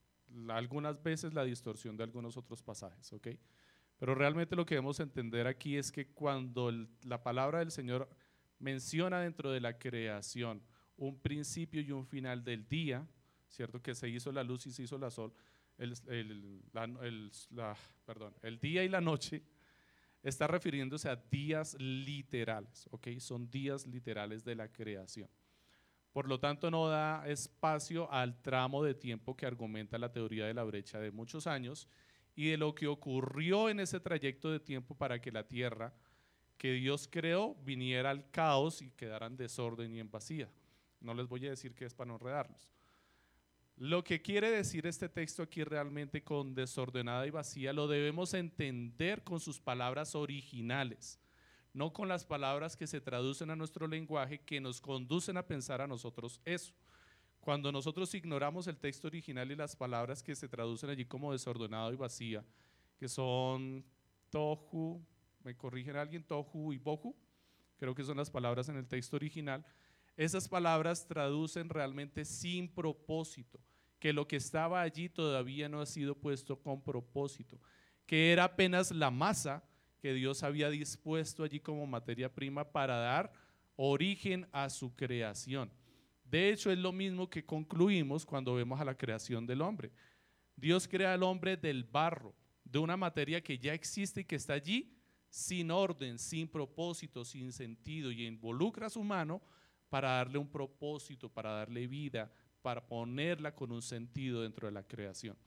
algunas 0.49 1.01
veces 1.01 1.33
la 1.33 1.43
distorsión 1.43 1.97
de 1.97 2.03
algunos 2.03 2.37
otros 2.37 2.61
pasajes, 2.63 3.11
¿ok? 3.13 3.29
Pero 3.97 4.15
realmente 4.15 4.55
lo 4.55 4.65
que 4.65 4.75
debemos 4.75 4.99
entender 4.99 5.47
aquí 5.47 5.77
es 5.77 5.91
que 5.91 6.07
cuando 6.07 6.71
la 7.03 7.21
palabra 7.21 7.59
del 7.59 7.71
Señor 7.71 8.09
menciona 8.59 9.19
dentro 9.19 9.51
de 9.51 9.59
la 9.59 9.77
creación 9.77 10.61
un 10.97 11.19
principio 11.19 11.81
y 11.81 11.91
un 11.91 12.05
final 12.05 12.43
del 12.43 12.67
día, 12.67 13.07
¿cierto? 13.47 13.81
Que 13.81 13.95
se 13.95 14.09
hizo 14.09 14.31
la 14.31 14.43
luz 14.43 14.65
y 14.67 14.71
se 14.71 14.83
hizo 14.83 14.97
la 14.97 15.11
sol, 15.11 15.33
el, 15.77 16.61
perdón, 18.05 18.35
el 18.41 18.59
día 18.59 18.83
y 18.83 18.89
la 18.89 19.01
noche, 19.01 19.43
está 20.23 20.47
refiriéndose 20.47 21.09
a 21.09 21.15
días 21.15 21.75
literales, 21.79 22.87
¿ok? 22.91 23.07
Son 23.19 23.49
días 23.49 23.87
literales 23.87 24.43
de 24.43 24.55
la 24.55 24.71
creación. 24.71 25.29
Por 26.11 26.27
lo 26.27 26.39
tanto, 26.39 26.69
no 26.69 26.87
da 26.87 27.25
espacio 27.27 28.11
al 28.11 28.41
tramo 28.41 28.83
de 28.83 28.93
tiempo 28.93 29.35
que 29.35 29.45
argumenta 29.45 29.97
la 29.97 30.11
teoría 30.11 30.45
de 30.45 30.53
la 30.53 30.63
brecha 30.63 30.99
de 30.99 31.11
muchos 31.11 31.47
años 31.47 31.87
y 32.35 32.49
de 32.49 32.57
lo 32.57 32.75
que 32.75 32.87
ocurrió 32.87 33.69
en 33.69 33.79
ese 33.79 33.99
trayecto 33.99 34.51
de 34.51 34.59
tiempo 34.59 34.95
para 34.95 35.21
que 35.21 35.31
la 35.31 35.47
tierra 35.47 35.93
que 36.57 36.73
Dios 36.73 37.07
creó 37.09 37.55
viniera 37.63 38.09
al 38.09 38.29
caos 38.29 38.81
y 38.81 38.91
quedara 38.91 39.27
en 39.27 39.37
desorden 39.37 39.95
y 39.95 39.99
en 39.99 40.11
vacía. 40.11 40.49
No 40.99 41.13
les 41.13 41.27
voy 41.27 41.47
a 41.47 41.51
decir 41.51 41.73
que 41.73 41.85
es 41.85 41.93
para 41.93 42.09
no 42.09 42.15
enredarlos. 42.15 42.69
Lo 43.77 44.03
que 44.03 44.21
quiere 44.21 44.51
decir 44.51 44.85
este 44.85 45.09
texto 45.09 45.41
aquí 45.41 45.63
realmente 45.63 46.23
con 46.23 46.53
desordenada 46.53 47.25
y 47.25 47.31
vacía 47.31 47.73
lo 47.73 47.87
debemos 47.87 48.33
entender 48.33 49.23
con 49.23 49.39
sus 49.39 49.59
palabras 49.59 50.13
originales 50.13 51.20
no 51.73 51.93
con 51.93 52.07
las 52.07 52.25
palabras 52.25 52.75
que 52.75 52.87
se 52.87 53.01
traducen 53.01 53.49
a 53.49 53.55
nuestro 53.55 53.87
lenguaje 53.87 54.39
que 54.39 54.59
nos 54.59 54.81
conducen 54.81 55.37
a 55.37 55.47
pensar 55.47 55.81
a 55.81 55.87
nosotros 55.87 56.41
eso. 56.43 56.73
Cuando 57.39 57.71
nosotros 57.71 58.13
ignoramos 58.13 58.67
el 58.67 58.77
texto 58.77 59.07
original 59.07 59.51
y 59.51 59.55
las 59.55 59.75
palabras 59.75 60.21
que 60.21 60.35
se 60.35 60.47
traducen 60.47 60.89
allí 60.89 61.05
como 61.05 61.31
desordenado 61.31 61.91
y 61.91 61.95
vacía, 61.95 62.45
que 62.97 63.07
son 63.07 63.83
tohu, 64.29 65.03
me 65.43 65.55
corrigen 65.55 65.95
alguien, 65.95 66.23
tohu 66.23 66.71
y 66.73 66.77
bohu, 66.77 67.15
creo 67.77 67.95
que 67.95 68.03
son 68.03 68.17
las 68.17 68.29
palabras 68.29 68.69
en 68.69 68.77
el 68.77 68.87
texto 68.87 69.15
original, 69.15 69.65
esas 70.15 70.47
palabras 70.47 71.07
traducen 71.07 71.69
realmente 71.69 72.25
sin 72.25 72.71
propósito, 72.71 73.59
que 73.97 74.13
lo 74.13 74.27
que 74.27 74.35
estaba 74.35 74.81
allí 74.81 75.09
todavía 75.09 75.67
no 75.67 75.81
ha 75.81 75.85
sido 75.85 76.15
puesto 76.15 76.59
con 76.59 76.81
propósito, 76.83 77.59
que 78.05 78.31
era 78.31 78.43
apenas 78.43 78.91
la 78.91 79.09
masa 79.09 79.63
que 80.01 80.13
Dios 80.13 80.43
había 80.43 80.69
dispuesto 80.69 81.43
allí 81.43 81.59
como 81.59 81.85
materia 81.85 82.33
prima 82.33 82.69
para 82.69 82.97
dar 82.97 83.31
origen 83.75 84.47
a 84.51 84.69
su 84.69 84.93
creación. 84.95 85.71
De 86.25 86.49
hecho, 86.49 86.71
es 86.71 86.77
lo 86.77 86.91
mismo 86.91 87.29
que 87.29 87.45
concluimos 87.45 88.25
cuando 88.25 88.55
vemos 88.55 88.79
a 88.79 88.85
la 88.85 88.97
creación 88.97 89.45
del 89.45 89.61
hombre. 89.61 89.91
Dios 90.55 90.87
crea 90.87 91.13
al 91.13 91.23
hombre 91.23 91.55
del 91.55 91.83
barro, 91.83 92.33
de 92.63 92.79
una 92.79 92.97
materia 92.97 93.41
que 93.41 93.57
ya 93.57 93.73
existe 93.73 94.21
y 94.21 94.25
que 94.25 94.35
está 94.37 94.53
allí 94.53 94.91
sin 95.29 95.71
orden, 95.71 96.17
sin 96.17 96.47
propósito, 96.47 97.23
sin 97.23 97.51
sentido, 97.51 98.11
y 98.11 98.25
involucra 98.25 98.87
a 98.87 98.89
su 98.89 99.03
mano 99.03 99.41
para 99.89 100.11
darle 100.11 100.37
un 100.37 100.49
propósito, 100.49 101.29
para 101.29 101.51
darle 101.51 101.87
vida, 101.87 102.31
para 102.61 102.85
ponerla 102.85 103.53
con 103.53 103.71
un 103.71 103.81
sentido 103.81 104.41
dentro 104.41 104.67
de 104.67 104.73
la 104.73 104.83
creación. 104.83 105.37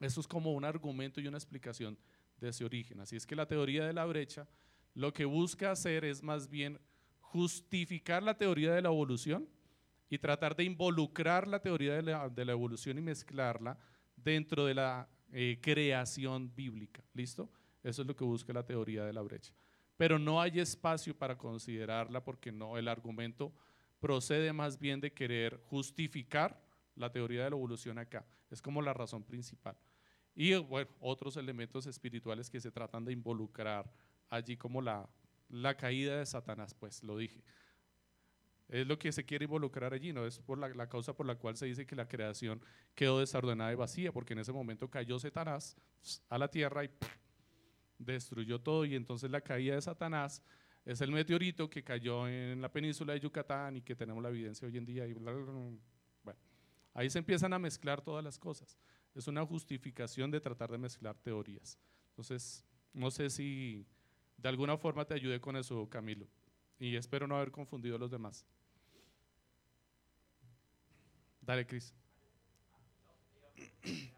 Eso 0.00 0.20
es 0.20 0.26
como 0.26 0.52
un 0.52 0.64
argumento 0.64 1.20
y 1.20 1.26
una 1.26 1.38
explicación 1.38 1.98
de 2.40 2.48
ese 2.50 2.64
origen. 2.64 3.00
Así 3.00 3.16
es 3.16 3.26
que 3.26 3.36
la 3.36 3.46
teoría 3.46 3.86
de 3.86 3.92
la 3.92 4.04
brecha 4.04 4.46
lo 4.94 5.12
que 5.12 5.24
busca 5.24 5.70
hacer 5.70 6.04
es 6.04 6.22
más 6.22 6.48
bien 6.48 6.80
justificar 7.20 8.22
la 8.22 8.38
teoría 8.38 8.74
de 8.74 8.80
la 8.80 8.88
evolución 8.88 9.48
y 10.08 10.18
tratar 10.18 10.56
de 10.56 10.64
involucrar 10.64 11.46
la 11.46 11.60
teoría 11.60 11.94
de 12.00 12.02
la, 12.02 12.52
evolución 12.52 12.96
y 12.98 13.02
mezclarla 13.02 13.78
dentro 14.16 14.64
de 14.64 14.74
la 14.74 15.08
eh, 15.32 15.58
creación 15.60 16.54
bíblica. 16.54 17.04
¿Listo? 17.12 17.50
Eso 17.82 18.02
es 18.02 18.08
lo 18.08 18.16
que 18.16 18.24
busca 18.24 18.52
la 18.52 18.64
teoría 18.64 19.04
de 19.04 19.12
la 19.12 19.22
brecha. 19.22 19.52
Pero 19.96 20.18
no 20.18 20.40
hay 20.40 20.60
espacio 20.60 21.16
para 21.16 21.36
considerarla 21.36 22.24
porque 22.24 22.52
no, 22.52 22.78
el 22.78 22.88
argumento 22.88 23.52
procede 24.00 24.52
más 24.52 24.78
bien 24.78 25.00
de 25.00 25.12
querer 25.12 25.60
justificar 25.66 26.62
la 26.94 27.10
teoría 27.10 27.44
de 27.44 27.50
la 27.50 27.56
evolución 27.56 27.98
acá. 27.98 28.26
Es 28.50 28.62
como 28.62 28.80
la 28.80 28.94
razón 28.94 29.24
principal. 29.24 29.76
Y 30.38 30.54
bueno, 30.54 30.90
otros 31.00 31.38
elementos 31.38 31.86
espirituales 31.86 32.50
que 32.50 32.60
se 32.60 32.70
tratan 32.70 33.06
de 33.06 33.12
involucrar 33.12 33.90
allí 34.28 34.54
como 34.54 34.82
la, 34.82 35.08
la 35.48 35.74
caída 35.74 36.18
de 36.18 36.26
Satanás, 36.26 36.74
pues 36.74 37.02
lo 37.02 37.16
dije. 37.16 37.42
Es 38.68 38.86
lo 38.86 38.98
que 38.98 39.12
se 39.12 39.24
quiere 39.24 39.46
involucrar 39.46 39.94
allí, 39.94 40.12
no 40.12 40.26
es 40.26 40.38
por 40.38 40.58
la, 40.58 40.88
causa 40.88 41.14
por 41.14 41.24
la 41.24 41.36
cual 41.36 41.56
se 41.56 41.64
dice 41.64 41.86
que 41.86 41.96
la 41.96 42.06
creación 42.06 42.60
quedó 42.94 43.20
desordenada 43.20 43.72
y 43.72 43.76
vacía, 43.76 44.12
porque 44.12 44.34
en 44.34 44.40
ese 44.40 44.52
momento 44.52 44.90
cayó 44.90 45.18
Satanás 45.18 45.74
a 46.28 46.36
la 46.36 46.48
tierra 46.48 46.84
y 46.84 46.90
destruyó 47.98 48.60
todo 48.60 48.84
y 48.84 48.94
entonces 48.94 49.30
la 49.30 49.40
caída 49.40 49.76
de 49.76 49.80
Satanás 49.80 50.42
es 50.84 51.00
el 51.00 51.12
meteorito 51.12 51.70
que 51.70 51.82
cayó 51.82 52.28
en 52.28 52.60
la 52.60 52.70
península 52.70 53.14
de 53.14 53.20
Yucatán 53.20 53.76
y 53.76 53.80
que 53.80 53.96
tenemos 53.96 54.22
la 54.22 54.28
evidencia 54.28 54.68
hoy 54.68 54.76
en 54.76 54.84
día. 54.84 55.06
Y 55.06 55.14
bueno, 55.14 56.38
ahí 56.92 57.08
se 57.08 57.20
empiezan 57.20 57.54
a 57.54 57.58
mezclar 57.58 58.02
todas 58.02 58.22
las 58.22 58.38
cosas 58.38 58.76
es 59.16 59.26
una 59.26 59.44
justificación 59.44 60.30
de 60.30 60.40
tratar 60.40 60.70
de 60.70 60.78
mezclar 60.78 61.16
teorías. 61.16 61.78
Entonces, 62.10 62.64
no 62.92 63.10
sé 63.10 63.30
si 63.30 63.86
de 64.36 64.48
alguna 64.48 64.76
forma 64.76 65.04
te 65.04 65.14
ayude 65.14 65.40
con 65.40 65.56
eso, 65.56 65.88
Camilo, 65.88 66.26
y 66.78 66.96
espero 66.96 67.26
no 67.26 67.36
haber 67.36 67.50
confundido 67.50 67.96
a 67.96 67.98
los 67.98 68.10
demás. 68.10 68.44
Dale, 71.40 71.66
Cris. 71.66 71.94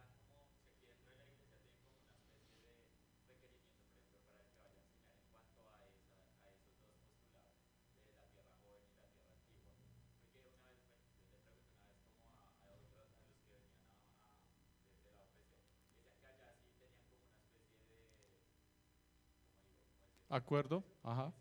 Acuerdo, 20.28 20.84
ajá. 21.02 21.32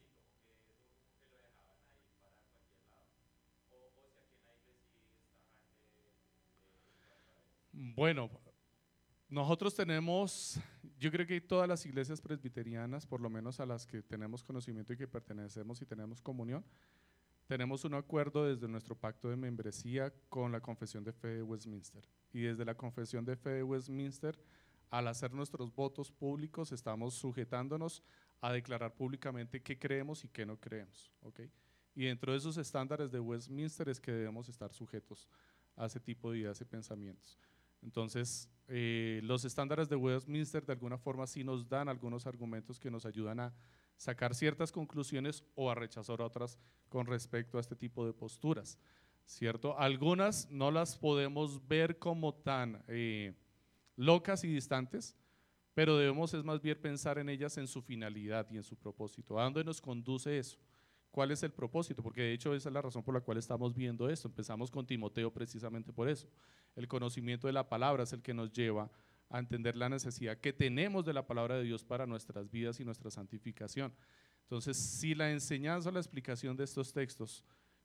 Bueno, 7.73 8.29
nosotros 9.29 9.75
tenemos, 9.75 10.59
yo 10.97 11.11
creo 11.11 11.27
que 11.27 11.41
todas 11.41 11.67
las 11.67 11.85
iglesias 11.85 12.21
presbiterianas, 12.21 13.05
por 13.05 13.19
lo 13.19 13.29
menos 13.29 13.59
a 13.59 13.65
las 13.65 13.85
que 13.85 14.01
tenemos 14.01 14.43
conocimiento 14.43 14.93
y 14.93 14.97
que 14.97 15.07
pertenecemos 15.07 15.81
y 15.81 15.85
tenemos 15.85 16.21
comunión, 16.21 16.63
tenemos 17.45 17.85
un 17.85 17.93
acuerdo 17.93 18.45
desde 18.45 18.67
nuestro 18.67 18.95
pacto 18.95 19.29
de 19.29 19.35
membresía 19.35 20.13
con 20.29 20.51
la 20.51 20.59
Confesión 20.59 21.03
de 21.03 21.13
Fe 21.13 21.27
de 21.27 21.43
Westminster. 21.43 22.03
Y 22.33 22.41
desde 22.41 22.65
la 22.65 22.75
Confesión 22.75 23.25
de 23.25 23.35
Fe 23.35 23.49
de 23.49 23.63
Westminster 23.63 24.37
al 24.89 25.07
hacer 25.07 25.33
nuestros 25.33 25.73
votos 25.73 26.11
públicos, 26.11 26.71
estamos 26.71 27.13
sujetándonos 27.13 28.03
a 28.41 28.51
declarar 28.51 28.93
públicamente 28.93 29.61
qué 29.61 29.77
creemos 29.77 30.23
y 30.23 30.29
qué 30.29 30.45
no 30.45 30.57
creemos. 30.59 31.11
¿okay? 31.21 31.51
Y 31.95 32.05
dentro 32.05 32.31
de 32.31 32.37
esos 32.37 32.57
estándares 32.57 33.11
de 33.11 33.19
Westminster 33.19 33.89
es 33.89 33.99
que 33.99 34.11
debemos 34.11 34.49
estar 34.49 34.71
sujetos 34.73 35.27
a 35.75 35.85
ese 35.85 35.99
tipo 35.99 36.31
de 36.31 36.39
ideas 36.39 36.61
y 36.61 36.65
pensamientos. 36.65 37.37
Entonces, 37.81 38.49
eh, 38.67 39.21
los 39.23 39.45
estándares 39.45 39.89
de 39.89 39.95
Westminster 39.95 40.65
de 40.65 40.73
alguna 40.73 40.97
forma 40.97 41.27
sí 41.27 41.43
nos 41.43 41.67
dan 41.67 41.89
algunos 41.89 42.25
argumentos 42.25 42.79
que 42.79 42.91
nos 42.91 43.05
ayudan 43.05 43.39
a 43.39 43.53
sacar 43.95 44.35
ciertas 44.35 44.71
conclusiones 44.71 45.43
o 45.55 45.71
a 45.71 45.75
rechazar 45.75 46.21
otras 46.21 46.57
con 46.89 47.05
respecto 47.05 47.57
a 47.57 47.61
este 47.61 47.75
tipo 47.75 48.05
de 48.05 48.13
posturas, 48.13 48.77
¿cierto? 49.25 49.77
Algunas 49.77 50.49
no 50.51 50.71
las 50.71 50.97
podemos 50.97 51.67
ver 51.67 51.97
como 51.97 52.33
tan 52.33 52.83
eh, 52.87 53.33
locas 53.97 54.45
y 54.45 54.47
distantes, 54.47 55.17
pero 55.73 55.97
debemos 55.97 56.33
es 56.33 56.43
más 56.43 56.61
bien 56.61 56.79
pensar 56.79 57.19
en 57.19 57.27
ellas 57.27 57.57
en 57.57 57.67
su 57.67 57.81
finalidad 57.81 58.47
y 58.49 58.55
en 58.57 58.63
su 58.63 58.77
propósito. 58.77 59.37
¿A 59.37 59.43
dónde 59.43 59.63
nos 59.63 59.81
conduce 59.81 60.39
eso? 60.39 60.57
¿Cuál 61.11 61.31
es 61.31 61.43
el 61.43 61.51
propósito? 61.51 62.01
Porque 62.01 62.21
de 62.21 62.33
hecho 62.33 62.53
esa 62.53 62.69
es 62.69 62.73
la 62.73 62.81
razón 62.81 63.03
por 63.03 63.13
la 63.13 63.21
cual 63.21 63.37
estamos 63.37 63.75
viendo 63.75 64.09
esto. 64.09 64.27
Empezamos 64.27 64.71
con 64.71 64.85
Timoteo 64.85 65.33
precisamente 65.33 65.91
por 65.91 66.07
eso. 66.09 66.27
El 66.75 66.87
conocimiento 66.87 67.47
de 67.47 67.53
la 67.53 67.67
palabra 67.67 68.03
es 68.03 68.13
el 68.13 68.21
que 68.21 68.33
nos 68.33 68.51
lleva 68.51 68.89
a 69.29 69.39
entender 69.39 69.75
la 69.75 69.89
necesidad 69.89 70.37
que 70.37 70.53
tenemos 70.53 71.05
de 71.05 71.13
la 71.13 71.25
palabra 71.25 71.57
de 71.57 71.63
Dios 71.63 71.83
para 71.83 72.05
nuestras 72.05 72.49
vidas 72.49 72.79
y 72.79 72.85
nuestra 72.85 73.11
santificación. 73.11 73.93
Entonces, 74.43 74.77
si 74.77 75.13
la 75.13 75.31
enseñanza 75.31 75.89
o 75.89 75.91
la 75.91 75.99
explicación 75.99 76.55
de 76.55 76.63
estos 76.63 76.93
textos 76.93 77.43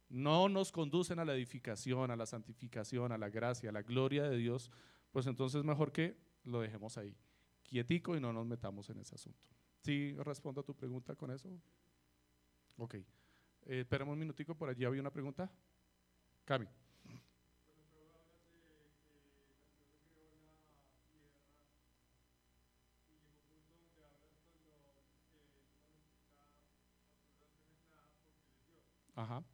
no 0.08 0.48
nos 0.48 0.70
conducen 0.70 1.18
a 1.18 1.24
la 1.24 1.34
edificación, 1.34 2.10
a 2.10 2.16
la 2.16 2.26
santificación, 2.26 3.12
a 3.12 3.18
la 3.18 3.30
gracia, 3.30 3.70
a 3.70 3.72
la 3.72 3.82
gloria 3.82 4.24
de 4.24 4.36
Dios, 4.36 4.70
pues 5.12 5.26
entonces 5.26 5.62
mejor 5.62 5.92
que 5.92 6.16
lo 6.44 6.60
dejemos 6.60 6.98
ahí, 6.98 7.16
quietico 7.62 8.16
y 8.16 8.20
no 8.20 8.32
nos 8.32 8.46
metamos 8.46 8.90
en 8.90 8.98
ese 8.98 9.14
asunto. 9.14 9.46
¿Sí 9.82 10.16
respondo 10.18 10.60
a 10.62 10.64
tu 10.64 10.74
pregunta 10.74 11.14
con 11.14 11.30
eso? 11.30 11.48
Ok. 12.76 12.94
Eh, 12.94 13.06
esperemos 13.80 14.12
un 14.14 14.18
minutico, 14.18 14.56
por 14.56 14.68
allí 14.68 14.84
había 14.84 15.00
una 15.00 15.12
pregunta. 15.12 15.50
Cami. 16.44 16.66
Ajá. 29.14 29.44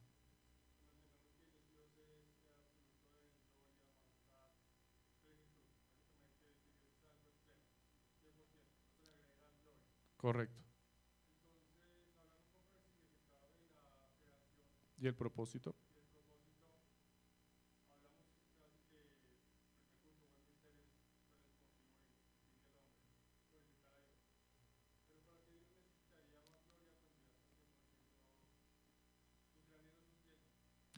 Correcto. 10.29 10.63
¿Y 15.01 15.07
el 15.07 15.15
propósito? 15.15 15.75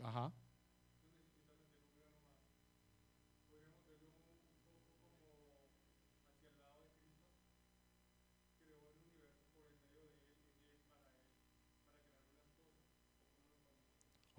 Ajá. 0.03 0.33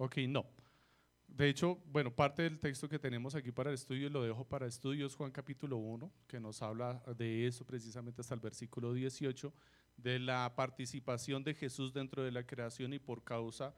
Ok, 0.04 0.16
no. 0.26 0.44
De 1.28 1.48
hecho, 1.48 1.78
bueno, 1.86 2.12
parte 2.12 2.42
del 2.42 2.58
texto 2.58 2.88
que 2.88 2.98
tenemos 2.98 3.36
aquí 3.36 3.52
para 3.52 3.70
el 3.70 3.74
estudio 3.74 4.10
lo 4.10 4.24
dejo 4.24 4.44
para 4.44 4.66
estudios, 4.66 5.14
Juan 5.14 5.30
capítulo 5.30 5.76
1, 5.76 6.12
que 6.26 6.40
nos 6.40 6.60
habla 6.60 7.00
de 7.16 7.46
eso 7.46 7.64
precisamente 7.64 8.20
hasta 8.20 8.34
el 8.34 8.40
versículo 8.40 8.94
18, 8.94 9.54
de 9.96 10.18
la 10.18 10.52
participación 10.56 11.44
de 11.44 11.54
Jesús 11.54 11.92
dentro 11.92 12.24
de 12.24 12.32
la 12.32 12.44
creación 12.44 12.92
y 12.92 12.98
por 12.98 13.22
causa, 13.22 13.76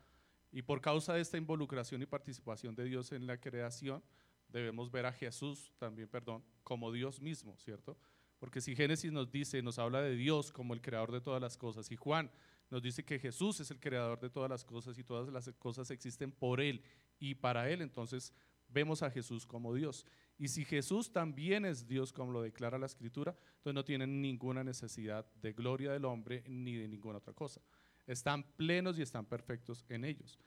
y 0.50 0.62
por 0.62 0.80
causa 0.80 1.12
de 1.12 1.20
esta 1.20 1.36
involucración 1.36 2.00
y 2.00 2.06
participación 2.06 2.74
de 2.74 2.84
Dios 2.84 3.12
en 3.12 3.26
la 3.26 3.38
creación, 3.38 4.02
debemos 4.48 4.90
ver 4.90 5.04
a 5.04 5.12
Jesús 5.12 5.72
también, 5.76 6.08
perdón, 6.08 6.42
como 6.62 6.90
Dios 6.90 7.20
mismo, 7.20 7.54
¿cierto? 7.58 7.98
Porque 8.38 8.62
si 8.62 8.74
Génesis 8.74 9.12
nos 9.12 9.30
dice, 9.30 9.60
nos 9.60 9.78
habla 9.78 10.00
de 10.00 10.16
Dios 10.16 10.52
como 10.52 10.72
el 10.72 10.80
creador 10.80 11.12
de 11.12 11.20
todas 11.20 11.42
las 11.42 11.58
cosas, 11.58 11.92
y 11.92 11.96
Juan 11.96 12.30
nos 12.70 12.82
dice 12.82 13.04
que 13.04 13.18
Jesús 13.18 13.60
es 13.60 13.70
el 13.70 13.80
creador 13.80 14.20
de 14.20 14.30
todas 14.30 14.50
las 14.50 14.64
cosas 14.64 14.98
y 14.98 15.04
todas 15.04 15.32
las 15.32 15.48
cosas 15.58 15.90
existen 15.90 16.32
por 16.32 16.60
Él 16.60 16.82
y 17.18 17.34
para 17.34 17.70
Él, 17.70 17.82
entonces 17.82 18.32
vemos 18.68 19.02
a 19.02 19.10
Jesús 19.10 19.46
como 19.46 19.74
Dios. 19.74 20.06
Y 20.38 20.48
si 20.48 20.64
Jesús 20.64 21.12
también 21.12 21.64
es 21.64 21.86
Dios, 21.86 22.12
como 22.12 22.32
lo 22.32 22.42
declara 22.42 22.78
la 22.78 22.86
Escritura, 22.86 23.36
entonces 23.56 23.74
no 23.74 23.84
tienen 23.84 24.20
ninguna 24.20 24.64
necesidad 24.64 25.24
de 25.40 25.52
gloria 25.52 25.92
del 25.92 26.04
hombre 26.04 26.42
ni 26.48 26.74
de 26.74 26.88
ninguna 26.88 27.18
otra 27.18 27.32
cosa. 27.32 27.60
Están 28.06 28.42
plenos 28.56 28.98
y 28.98 29.02
están 29.02 29.26
perfectos 29.26 29.84
en 29.88 30.04
ellos. 30.04 30.38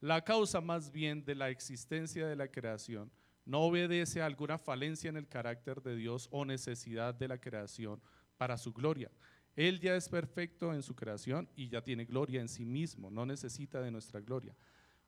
La 0.00 0.22
causa 0.22 0.60
más 0.60 0.90
bien 0.90 1.24
de 1.24 1.34
la 1.34 1.50
existencia 1.50 2.26
de 2.26 2.36
la 2.36 2.48
creación 2.48 3.10
no 3.44 3.60
obedece 3.60 4.20
a 4.20 4.26
alguna 4.26 4.58
falencia 4.58 5.08
en 5.08 5.16
el 5.16 5.28
carácter 5.28 5.82
de 5.82 5.96
Dios 5.96 6.28
o 6.32 6.44
necesidad 6.44 7.14
de 7.14 7.28
la 7.28 7.38
creación 7.38 8.00
para 8.36 8.58
su 8.58 8.72
gloria, 8.72 9.10
él 9.56 9.80
ya 9.80 9.96
es 9.96 10.08
perfecto 10.10 10.74
en 10.74 10.82
su 10.82 10.94
creación 10.94 11.48
y 11.56 11.68
ya 11.68 11.82
tiene 11.82 12.04
gloria 12.04 12.42
en 12.42 12.48
sí 12.48 12.66
mismo, 12.66 13.10
no 13.10 13.24
necesita 13.24 13.80
de 13.80 13.90
nuestra 13.90 14.20
gloria. 14.20 14.54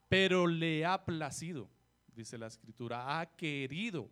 Pero 0.09 0.47
le 0.47 0.87
ha 0.87 1.05
placido, 1.05 1.69
dice 2.15 2.39
la 2.39 2.47
escritura, 2.47 3.21
ha 3.21 3.37
querido 3.37 4.11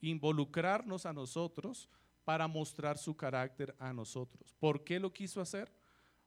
involucrarnos 0.00 1.06
a 1.06 1.14
nosotros 1.14 1.88
para 2.22 2.46
mostrar 2.46 2.98
su 2.98 3.16
carácter 3.16 3.74
a 3.78 3.94
nosotros. 3.94 4.54
¿Por 4.60 4.84
qué 4.84 5.00
lo 5.00 5.10
quiso 5.10 5.40
hacer? 5.40 5.72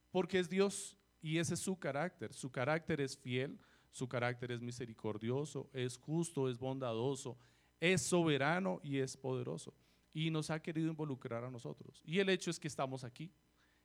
Porque 0.10 0.40
es 0.40 0.50
Dios 0.50 0.98
y 1.22 1.38
ese 1.38 1.54
es 1.54 1.60
su 1.60 1.78
carácter. 1.78 2.34
Su 2.34 2.52
carácter 2.52 3.00
es 3.00 3.16
fiel, 3.16 3.60
su 3.92 4.10
carácter 4.10 4.52
es 4.52 4.62
misericordioso, 4.62 5.70
es 5.72 5.98
justo, 5.98 6.50
es 6.50 6.58
bondadoso, 6.58 7.38
es 7.80 8.02
soberano 8.02 8.82
y 8.84 8.98
es 8.98 9.16
poderoso. 9.16 9.76
Y 10.14 10.32
nos 10.32 10.50
ha 10.50 10.60
querido 10.62 10.90
involucrar 10.90 11.44
a 11.44 11.52
nosotros. 11.52 12.02
Y 12.04 12.18
el 12.18 12.30
hecho 12.30 12.50
es 12.50 12.60
que 12.60 12.68
estamos 12.68 13.04
aquí 13.04 13.32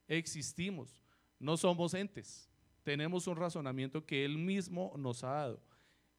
existimos, 0.08 1.00
no 1.38 1.56
somos 1.56 1.94
entes, 1.94 2.48
tenemos 2.82 3.26
un 3.26 3.36
razonamiento 3.36 4.06
que 4.06 4.24
Él 4.24 4.38
mismo 4.38 4.94
nos 4.96 5.24
ha 5.24 5.32
dado. 5.32 5.62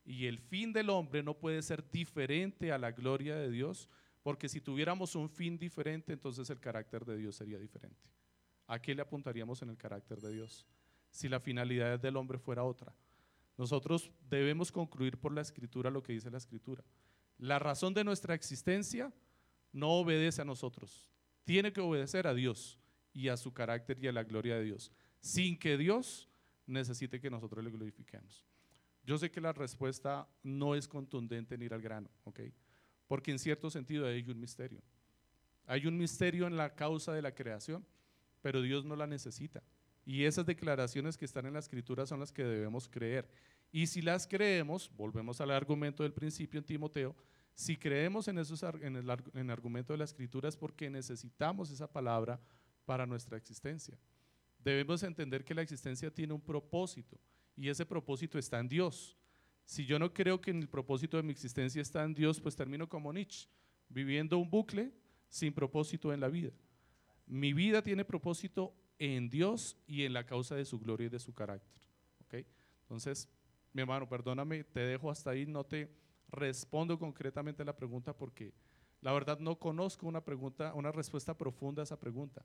Y 0.04 0.26
el 0.26 0.40
fin 0.40 0.72
del 0.72 0.90
hombre 0.90 1.24
no 1.24 1.34
puede 1.34 1.62
ser 1.62 1.90
diferente 1.92 2.72
a 2.72 2.78
la 2.78 2.92
gloria 2.92 3.36
de 3.36 3.50
Dios, 3.50 3.90
porque 4.22 4.50
si 4.50 4.62
tuviéramos 4.62 5.16
un 5.16 5.30
fin 5.30 5.58
diferente, 5.58 6.14
entonces 6.14 6.50
el 6.50 6.60
carácter 6.60 7.06
de 7.06 7.18
Dios 7.18 7.36
sería 7.36 7.58
diferente. 7.58 8.10
¿A 8.68 8.82
qué 8.82 8.94
le 8.94 9.02
apuntaríamos 9.02 9.62
en 9.62 9.70
el 9.70 9.78
carácter 9.78 10.20
de 10.20 10.34
Dios? 10.34 10.66
Si 11.10 11.30
la 11.30 11.40
finalidad 11.40 12.00
del 12.00 12.18
hombre 12.18 12.38
fuera 12.38 12.64
otra. 12.64 12.94
Nosotros 13.58 14.12
debemos 14.30 14.72
concluir 14.72 15.18
por 15.18 15.32
la 15.32 15.42
escritura 15.42 15.90
lo 15.90 16.04
que 16.04 16.14
dice 16.14 16.30
la 16.30 16.38
escritura. 16.38 16.84
La 17.38 17.60
razón 17.60 17.94
de 17.94 18.04
nuestra 18.04 18.36
existencia 18.36 19.14
no 19.72 19.92
obedece 19.92 20.42
a 20.42 20.46
nosotros, 20.46 21.10
tiene 21.44 21.72
que 21.72 21.82
obedecer 21.82 22.28
a 22.28 22.34
Dios 22.34 22.78
y 23.18 23.30
a 23.30 23.38
su 23.38 23.52
carácter 23.52 23.98
y 24.00 24.08
a 24.08 24.12
la 24.12 24.24
gloria 24.24 24.58
de 24.58 24.64
Dios, 24.64 24.92
sin 25.20 25.58
que 25.58 25.76
Dios 25.76 26.30
necesite 26.68 27.20
que 27.20 27.32
nosotros 27.32 27.64
le 27.64 27.72
glorifiquemos. 27.72 28.46
Yo 29.04 29.18
sé 29.18 29.32
que 29.32 29.42
la 29.42 29.54
respuesta 29.54 30.30
no 30.44 30.76
es 30.76 30.88
contundente 30.88 31.56
en 31.56 31.64
ir 31.64 31.74
al 31.74 31.82
grano, 31.82 32.12
¿ok? 32.26 32.42
Porque 33.08 33.32
en 33.32 33.40
cierto 33.40 33.72
sentido 33.72 34.06
hay 34.06 34.30
un 34.30 34.40
misterio. 34.40 34.84
Hay 35.66 35.88
un 35.88 35.98
misterio 35.98 36.46
en 36.46 36.58
la 36.58 36.76
causa 36.76 37.12
de 37.12 37.24
la 37.24 37.34
creación, 37.34 37.84
pero 38.44 38.62
Dios 38.62 38.86
no 38.86 38.96
la 38.96 39.08
necesita. 39.08 39.64
Y 40.06 40.26
esas 40.26 40.46
declaraciones 40.46 41.18
que 41.18 41.26
están 41.26 41.48
en 41.48 41.54
la 41.54 41.60
escritura 41.60 42.06
son 42.06 42.20
las 42.20 42.32
que 42.32 42.44
debemos 42.44 42.88
creer. 42.88 43.28
Y 43.72 43.88
si 43.88 44.04
las 44.04 44.28
creemos, 44.28 44.92
volvemos 44.96 45.42
al 45.42 45.50
argumento 45.50 46.04
del 46.04 46.14
principio 46.14 46.60
en 46.60 46.66
Timoteo, 46.66 47.16
si 47.56 47.78
creemos 47.78 48.28
en, 48.28 48.38
esos, 48.38 48.62
en, 48.62 48.96
el, 48.96 49.10
en 49.10 49.40
el 49.40 49.50
argumento 49.50 49.92
de 49.92 49.98
la 49.98 50.06
escritura 50.06 50.48
es 50.48 50.56
porque 50.56 50.92
necesitamos 50.92 51.72
esa 51.72 51.92
palabra 51.92 52.40
para 52.88 53.06
nuestra 53.06 53.38
existencia. 53.38 53.96
Debemos 54.64 55.04
entender 55.04 55.44
que 55.44 55.54
la 55.54 55.62
existencia 55.62 56.10
tiene 56.10 56.34
un 56.34 56.42
propósito 56.42 57.20
y 57.56 57.70
ese 57.70 57.86
propósito 57.86 58.40
está 58.40 58.60
en 58.60 58.68
Dios. 58.68 59.16
Si 59.66 59.86
yo 59.86 60.00
no 60.00 60.12
creo 60.12 60.42
que 60.42 60.50
el 60.50 60.68
propósito 60.68 61.18
de 61.18 61.24
mi 61.24 61.32
existencia 61.32 61.82
está 61.82 62.04
en 62.04 62.16
Dios, 62.16 62.40
pues 62.40 62.56
termino 62.56 62.90
como 62.90 63.14
Nietzsche, 63.14 63.48
viviendo 63.90 64.40
un 64.40 64.50
bucle 64.50 64.92
sin 65.30 65.54
propósito 65.54 66.12
en 66.12 66.22
la 66.22 66.30
vida. 66.30 66.52
Mi 67.28 67.54
vida 67.54 67.84
tiene 67.84 68.04
propósito 68.04 68.74
en 68.98 69.30
Dios 69.30 69.78
y 69.86 70.04
en 70.04 70.14
la 70.14 70.26
causa 70.26 70.56
de 70.56 70.66
su 70.66 70.80
gloria 70.80 71.06
y 71.06 71.10
de 71.10 71.20
su 71.20 71.34
carácter. 71.36 71.78
Entonces, 72.84 73.30
mi 73.74 73.82
hermano, 73.82 74.08
perdóname, 74.08 74.64
te 74.64 74.80
dejo 74.80 75.12
hasta 75.12 75.32
ahí, 75.32 75.46
no 75.46 75.66
te 75.66 75.92
respondo 76.30 76.98
concretamente 76.98 77.66
la 77.66 77.76
pregunta 77.76 78.16
porque 78.16 78.54
La 79.02 79.12
verdad 79.12 79.40
no 79.40 79.60
conozco 79.60 80.08
una 80.08 80.24
pregunta, 80.24 80.74
una 80.74 80.92
respuesta 80.92 81.38
profunda 81.38 81.82
a 81.82 81.84
esa 81.84 82.00
pregunta, 82.00 82.44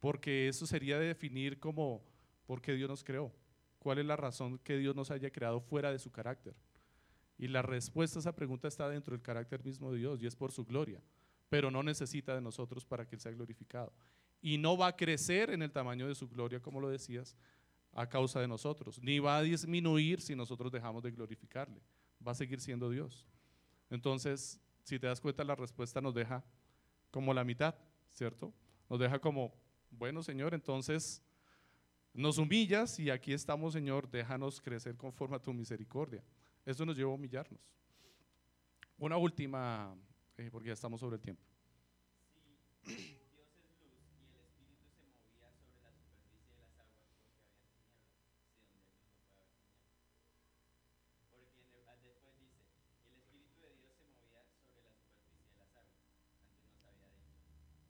porque 0.00 0.48
eso 0.48 0.66
sería 0.66 0.98
de 0.98 1.06
definir 1.06 1.58
como 1.58 2.04
por 2.46 2.60
qué 2.60 2.72
Dios 2.74 2.88
nos 2.88 3.04
creó, 3.04 3.32
cuál 3.78 3.98
es 3.98 4.06
la 4.06 4.16
razón 4.16 4.58
que 4.58 4.76
Dios 4.76 4.94
nos 4.94 5.10
haya 5.10 5.30
creado 5.30 5.60
fuera 5.60 5.90
de 5.92 5.98
su 5.98 6.10
carácter. 6.10 6.54
Y 7.36 7.48
la 7.48 7.62
respuesta 7.62 8.18
a 8.18 8.20
esa 8.20 8.34
pregunta 8.34 8.68
está 8.68 8.88
dentro 8.88 9.12
del 9.12 9.22
carácter 9.22 9.64
mismo 9.64 9.92
de 9.92 9.98
Dios 9.98 10.20
y 10.20 10.26
es 10.26 10.34
por 10.34 10.50
su 10.50 10.64
gloria, 10.64 11.00
pero 11.48 11.70
no 11.70 11.82
necesita 11.82 12.34
de 12.34 12.40
nosotros 12.40 12.84
para 12.84 13.06
que 13.06 13.14
Él 13.14 13.20
sea 13.20 13.32
glorificado. 13.32 13.92
Y 14.40 14.58
no 14.58 14.76
va 14.76 14.88
a 14.88 14.96
crecer 14.96 15.50
en 15.50 15.62
el 15.62 15.72
tamaño 15.72 16.08
de 16.08 16.14
su 16.14 16.28
gloria, 16.28 16.60
como 16.60 16.80
lo 16.80 16.88
decías, 16.88 17.36
a 17.92 18.08
causa 18.08 18.40
de 18.40 18.48
nosotros, 18.48 19.00
ni 19.02 19.18
va 19.18 19.38
a 19.38 19.42
disminuir 19.42 20.20
si 20.20 20.36
nosotros 20.36 20.70
dejamos 20.70 21.02
de 21.02 21.10
glorificarle, 21.10 21.80
va 22.24 22.32
a 22.32 22.34
seguir 22.34 22.60
siendo 22.60 22.90
Dios. 22.90 23.26
Entonces, 23.90 24.60
si 24.82 24.98
te 24.98 25.06
das 25.06 25.20
cuenta, 25.20 25.44
la 25.44 25.54
respuesta 25.54 26.00
nos 26.00 26.14
deja 26.14 26.44
como 27.10 27.32
la 27.34 27.44
mitad, 27.44 27.74
¿cierto? 28.10 28.52
Nos 28.88 28.98
deja 28.98 29.18
como, 29.18 29.54
bueno, 29.90 30.22
Señor, 30.22 30.54
entonces 30.54 31.22
nos 32.12 32.38
humillas 32.38 32.98
y 32.98 33.10
aquí 33.10 33.32
estamos, 33.32 33.72
Señor, 33.72 34.10
déjanos 34.10 34.60
crecer 34.60 34.96
conforme 34.96 35.36
a 35.36 35.38
tu 35.38 35.52
misericordia. 35.52 36.22
Eso 36.64 36.84
nos 36.84 36.96
lleva 36.96 37.10
a 37.10 37.14
humillarnos. 37.14 37.60
Una 38.98 39.16
última, 39.16 39.96
eh, 40.36 40.48
porque 40.50 40.68
ya 40.68 40.74
estamos 40.74 41.00
sobre 41.00 41.16
el 41.16 41.22
tiempo. 41.22 41.42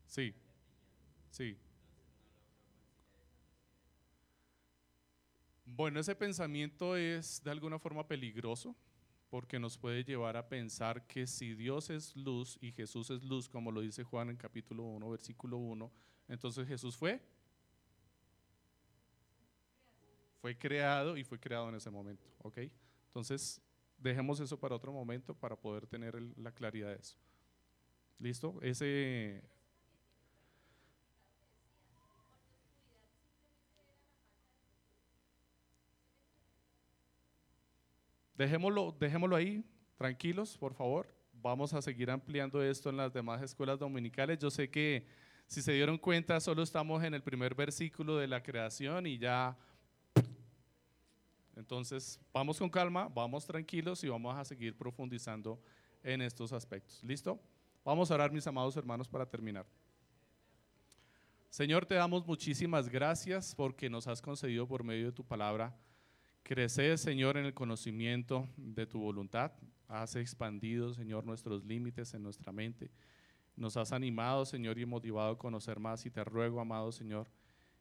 Sí, 0.06 0.34
sí. 1.30 1.56
Bueno, 5.78 6.00
ese 6.00 6.16
pensamiento 6.16 6.96
es 6.96 7.40
de 7.44 7.52
alguna 7.52 7.78
forma 7.78 8.04
peligroso 8.04 8.74
porque 9.30 9.60
nos 9.60 9.78
puede 9.78 10.02
llevar 10.02 10.36
a 10.36 10.48
pensar 10.48 11.06
que 11.06 11.24
si 11.24 11.54
Dios 11.54 11.88
es 11.88 12.16
luz 12.16 12.58
y 12.60 12.72
Jesús 12.72 13.10
es 13.10 13.22
luz, 13.22 13.48
como 13.48 13.70
lo 13.70 13.80
dice 13.80 14.02
Juan 14.02 14.28
en 14.28 14.36
capítulo 14.36 14.82
1, 14.82 15.08
versículo 15.08 15.56
1, 15.56 15.88
entonces 16.26 16.66
Jesús 16.66 16.96
fue 16.96 17.22
fue 20.40 20.58
creado 20.58 21.16
y 21.16 21.22
fue 21.22 21.38
creado 21.38 21.68
en 21.68 21.76
ese 21.76 21.90
momento, 21.90 22.26
¿ok? 22.38 22.58
Entonces, 23.06 23.62
dejemos 23.98 24.40
eso 24.40 24.58
para 24.58 24.74
otro 24.74 24.92
momento 24.92 25.32
para 25.32 25.54
poder 25.54 25.86
tener 25.86 26.20
la 26.38 26.50
claridad 26.50 26.88
de 26.88 26.96
eso. 26.96 27.16
¿Listo? 28.18 28.58
Ese 28.62 29.44
Dejémoslo, 38.38 38.94
dejémoslo 39.00 39.34
ahí, 39.34 39.64
tranquilos, 39.96 40.56
por 40.56 40.72
favor. 40.72 41.12
Vamos 41.32 41.74
a 41.74 41.82
seguir 41.82 42.08
ampliando 42.08 42.62
esto 42.62 42.88
en 42.88 42.96
las 42.96 43.12
demás 43.12 43.42
escuelas 43.42 43.80
dominicales. 43.80 44.38
Yo 44.38 44.48
sé 44.48 44.70
que 44.70 45.04
si 45.48 45.60
se 45.60 45.72
dieron 45.72 45.98
cuenta, 45.98 46.38
solo 46.38 46.62
estamos 46.62 47.02
en 47.02 47.14
el 47.14 47.22
primer 47.24 47.56
versículo 47.56 48.16
de 48.16 48.28
la 48.28 48.40
creación 48.40 49.08
y 49.08 49.18
ya... 49.18 49.58
Entonces, 51.56 52.20
vamos 52.32 52.60
con 52.60 52.70
calma, 52.70 53.08
vamos 53.12 53.44
tranquilos 53.44 54.04
y 54.04 54.08
vamos 54.08 54.36
a 54.36 54.44
seguir 54.44 54.76
profundizando 54.78 55.60
en 56.04 56.22
estos 56.22 56.52
aspectos. 56.52 57.02
¿Listo? 57.02 57.40
Vamos 57.84 58.08
a 58.08 58.14
orar, 58.14 58.30
mis 58.30 58.46
amados 58.46 58.76
hermanos, 58.76 59.08
para 59.08 59.26
terminar. 59.26 59.66
Señor, 61.50 61.86
te 61.86 61.96
damos 61.96 62.24
muchísimas 62.24 62.88
gracias 62.88 63.52
porque 63.56 63.90
nos 63.90 64.06
has 64.06 64.22
concedido 64.22 64.68
por 64.68 64.84
medio 64.84 65.06
de 65.06 65.12
tu 65.12 65.24
palabra 65.24 65.76
Crecer, 66.48 66.96
Señor, 66.96 67.36
en 67.36 67.44
el 67.44 67.52
conocimiento 67.52 68.48
de 68.56 68.86
tu 68.86 68.98
voluntad. 68.98 69.52
Has 69.86 70.16
expandido, 70.16 70.94
Señor, 70.94 71.26
nuestros 71.26 71.62
límites 71.62 72.14
en 72.14 72.22
nuestra 72.22 72.52
mente. 72.52 72.90
Nos 73.54 73.76
has 73.76 73.92
animado, 73.92 74.46
Señor, 74.46 74.78
y 74.78 74.86
motivado 74.86 75.32
a 75.32 75.38
conocer 75.38 75.78
más. 75.78 76.06
Y 76.06 76.10
te 76.10 76.24
ruego, 76.24 76.58
amado 76.58 76.90
Señor, 76.90 77.28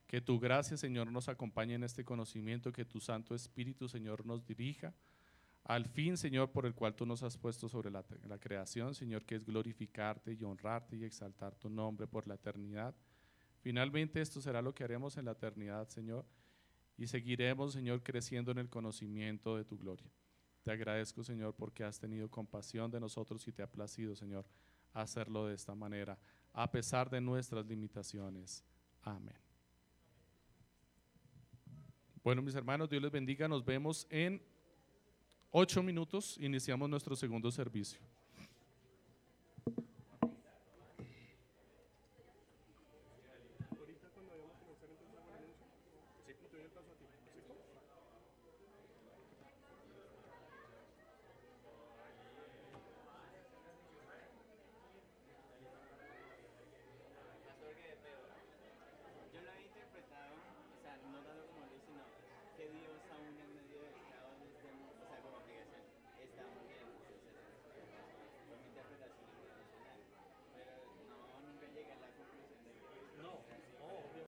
que 0.05 0.19
tu 0.19 0.37
gracia, 0.37 0.75
Señor, 0.75 1.09
nos 1.09 1.29
acompañe 1.29 1.75
en 1.75 1.85
este 1.85 2.03
conocimiento, 2.03 2.73
que 2.73 2.83
tu 2.83 2.99
Santo 2.99 3.33
Espíritu, 3.33 3.87
Señor, 3.87 4.25
nos 4.25 4.45
dirija 4.45 4.93
al 5.63 5.85
fin, 5.85 6.17
Señor, 6.17 6.51
por 6.51 6.65
el 6.65 6.75
cual 6.75 6.93
tú 6.93 7.05
nos 7.05 7.23
has 7.23 7.37
puesto 7.37 7.69
sobre 7.69 7.89
la, 7.89 8.03
creación, 8.37 8.93
Señor, 8.95 9.23
que 9.23 9.35
es 9.35 9.45
glorificarte 9.45 10.33
y 10.33 10.43
honrarte 10.43 10.97
y 10.97 11.05
exaltar 11.05 11.55
tu 11.55 11.69
nombre 11.69 12.05
por 12.05 12.27
la 12.27 12.35
eternidad. 12.35 12.93
Finalmente, 13.61 14.19
esto 14.19 14.41
será 14.41 14.61
lo 14.61 14.75
que 14.75 14.83
haremos 14.83 15.15
en 15.15 15.23
la 15.23 15.31
eternidad, 15.31 15.87
Señor 15.87 16.25
y 16.97 17.07
seguiremos, 17.07 17.73
Señor, 17.73 18.01
creciendo 18.01 18.51
en 18.51 18.57
el 18.57 18.69
conocimiento 18.69 19.55
de 19.55 19.63
tu 19.63 19.77
gloria. 19.77 20.11
Te 20.63 20.71
agradezco, 20.71 21.23
Señor, 21.23 21.53
porque 21.55 21.83
has 21.83 21.99
tenido 21.99 22.29
compasión 22.29 22.89
de 22.91 22.99
nosotros 22.99 23.47
y 23.47 23.51
te 23.51 23.61
ha 23.61 23.71
placido, 23.71 24.15
Señor, 24.15 24.45
hacerlo 24.93 25.45
de 25.47 25.55
esta 25.55 25.75
manera, 25.75 26.17
a 26.53 26.69
pesar 26.69 27.09
de 27.09 27.21
nuestras 27.21 27.65
limitaciones. 27.65 28.65
Amén. 29.03 29.37
Bueno, 32.23 32.41
mis 32.41 32.55
hermanos, 32.55 32.89
Dios 32.89 33.01
les 33.01 33.11
bendiga. 33.11 33.47
Nos 33.47 33.63
vemos 33.63 34.05
en 34.09 34.41
ocho 35.51 35.81
minutos. 35.81 36.37
Iniciamos 36.41 36.89
nuestro 36.89 37.15
segundo 37.15 37.49
servicio. 37.51 38.01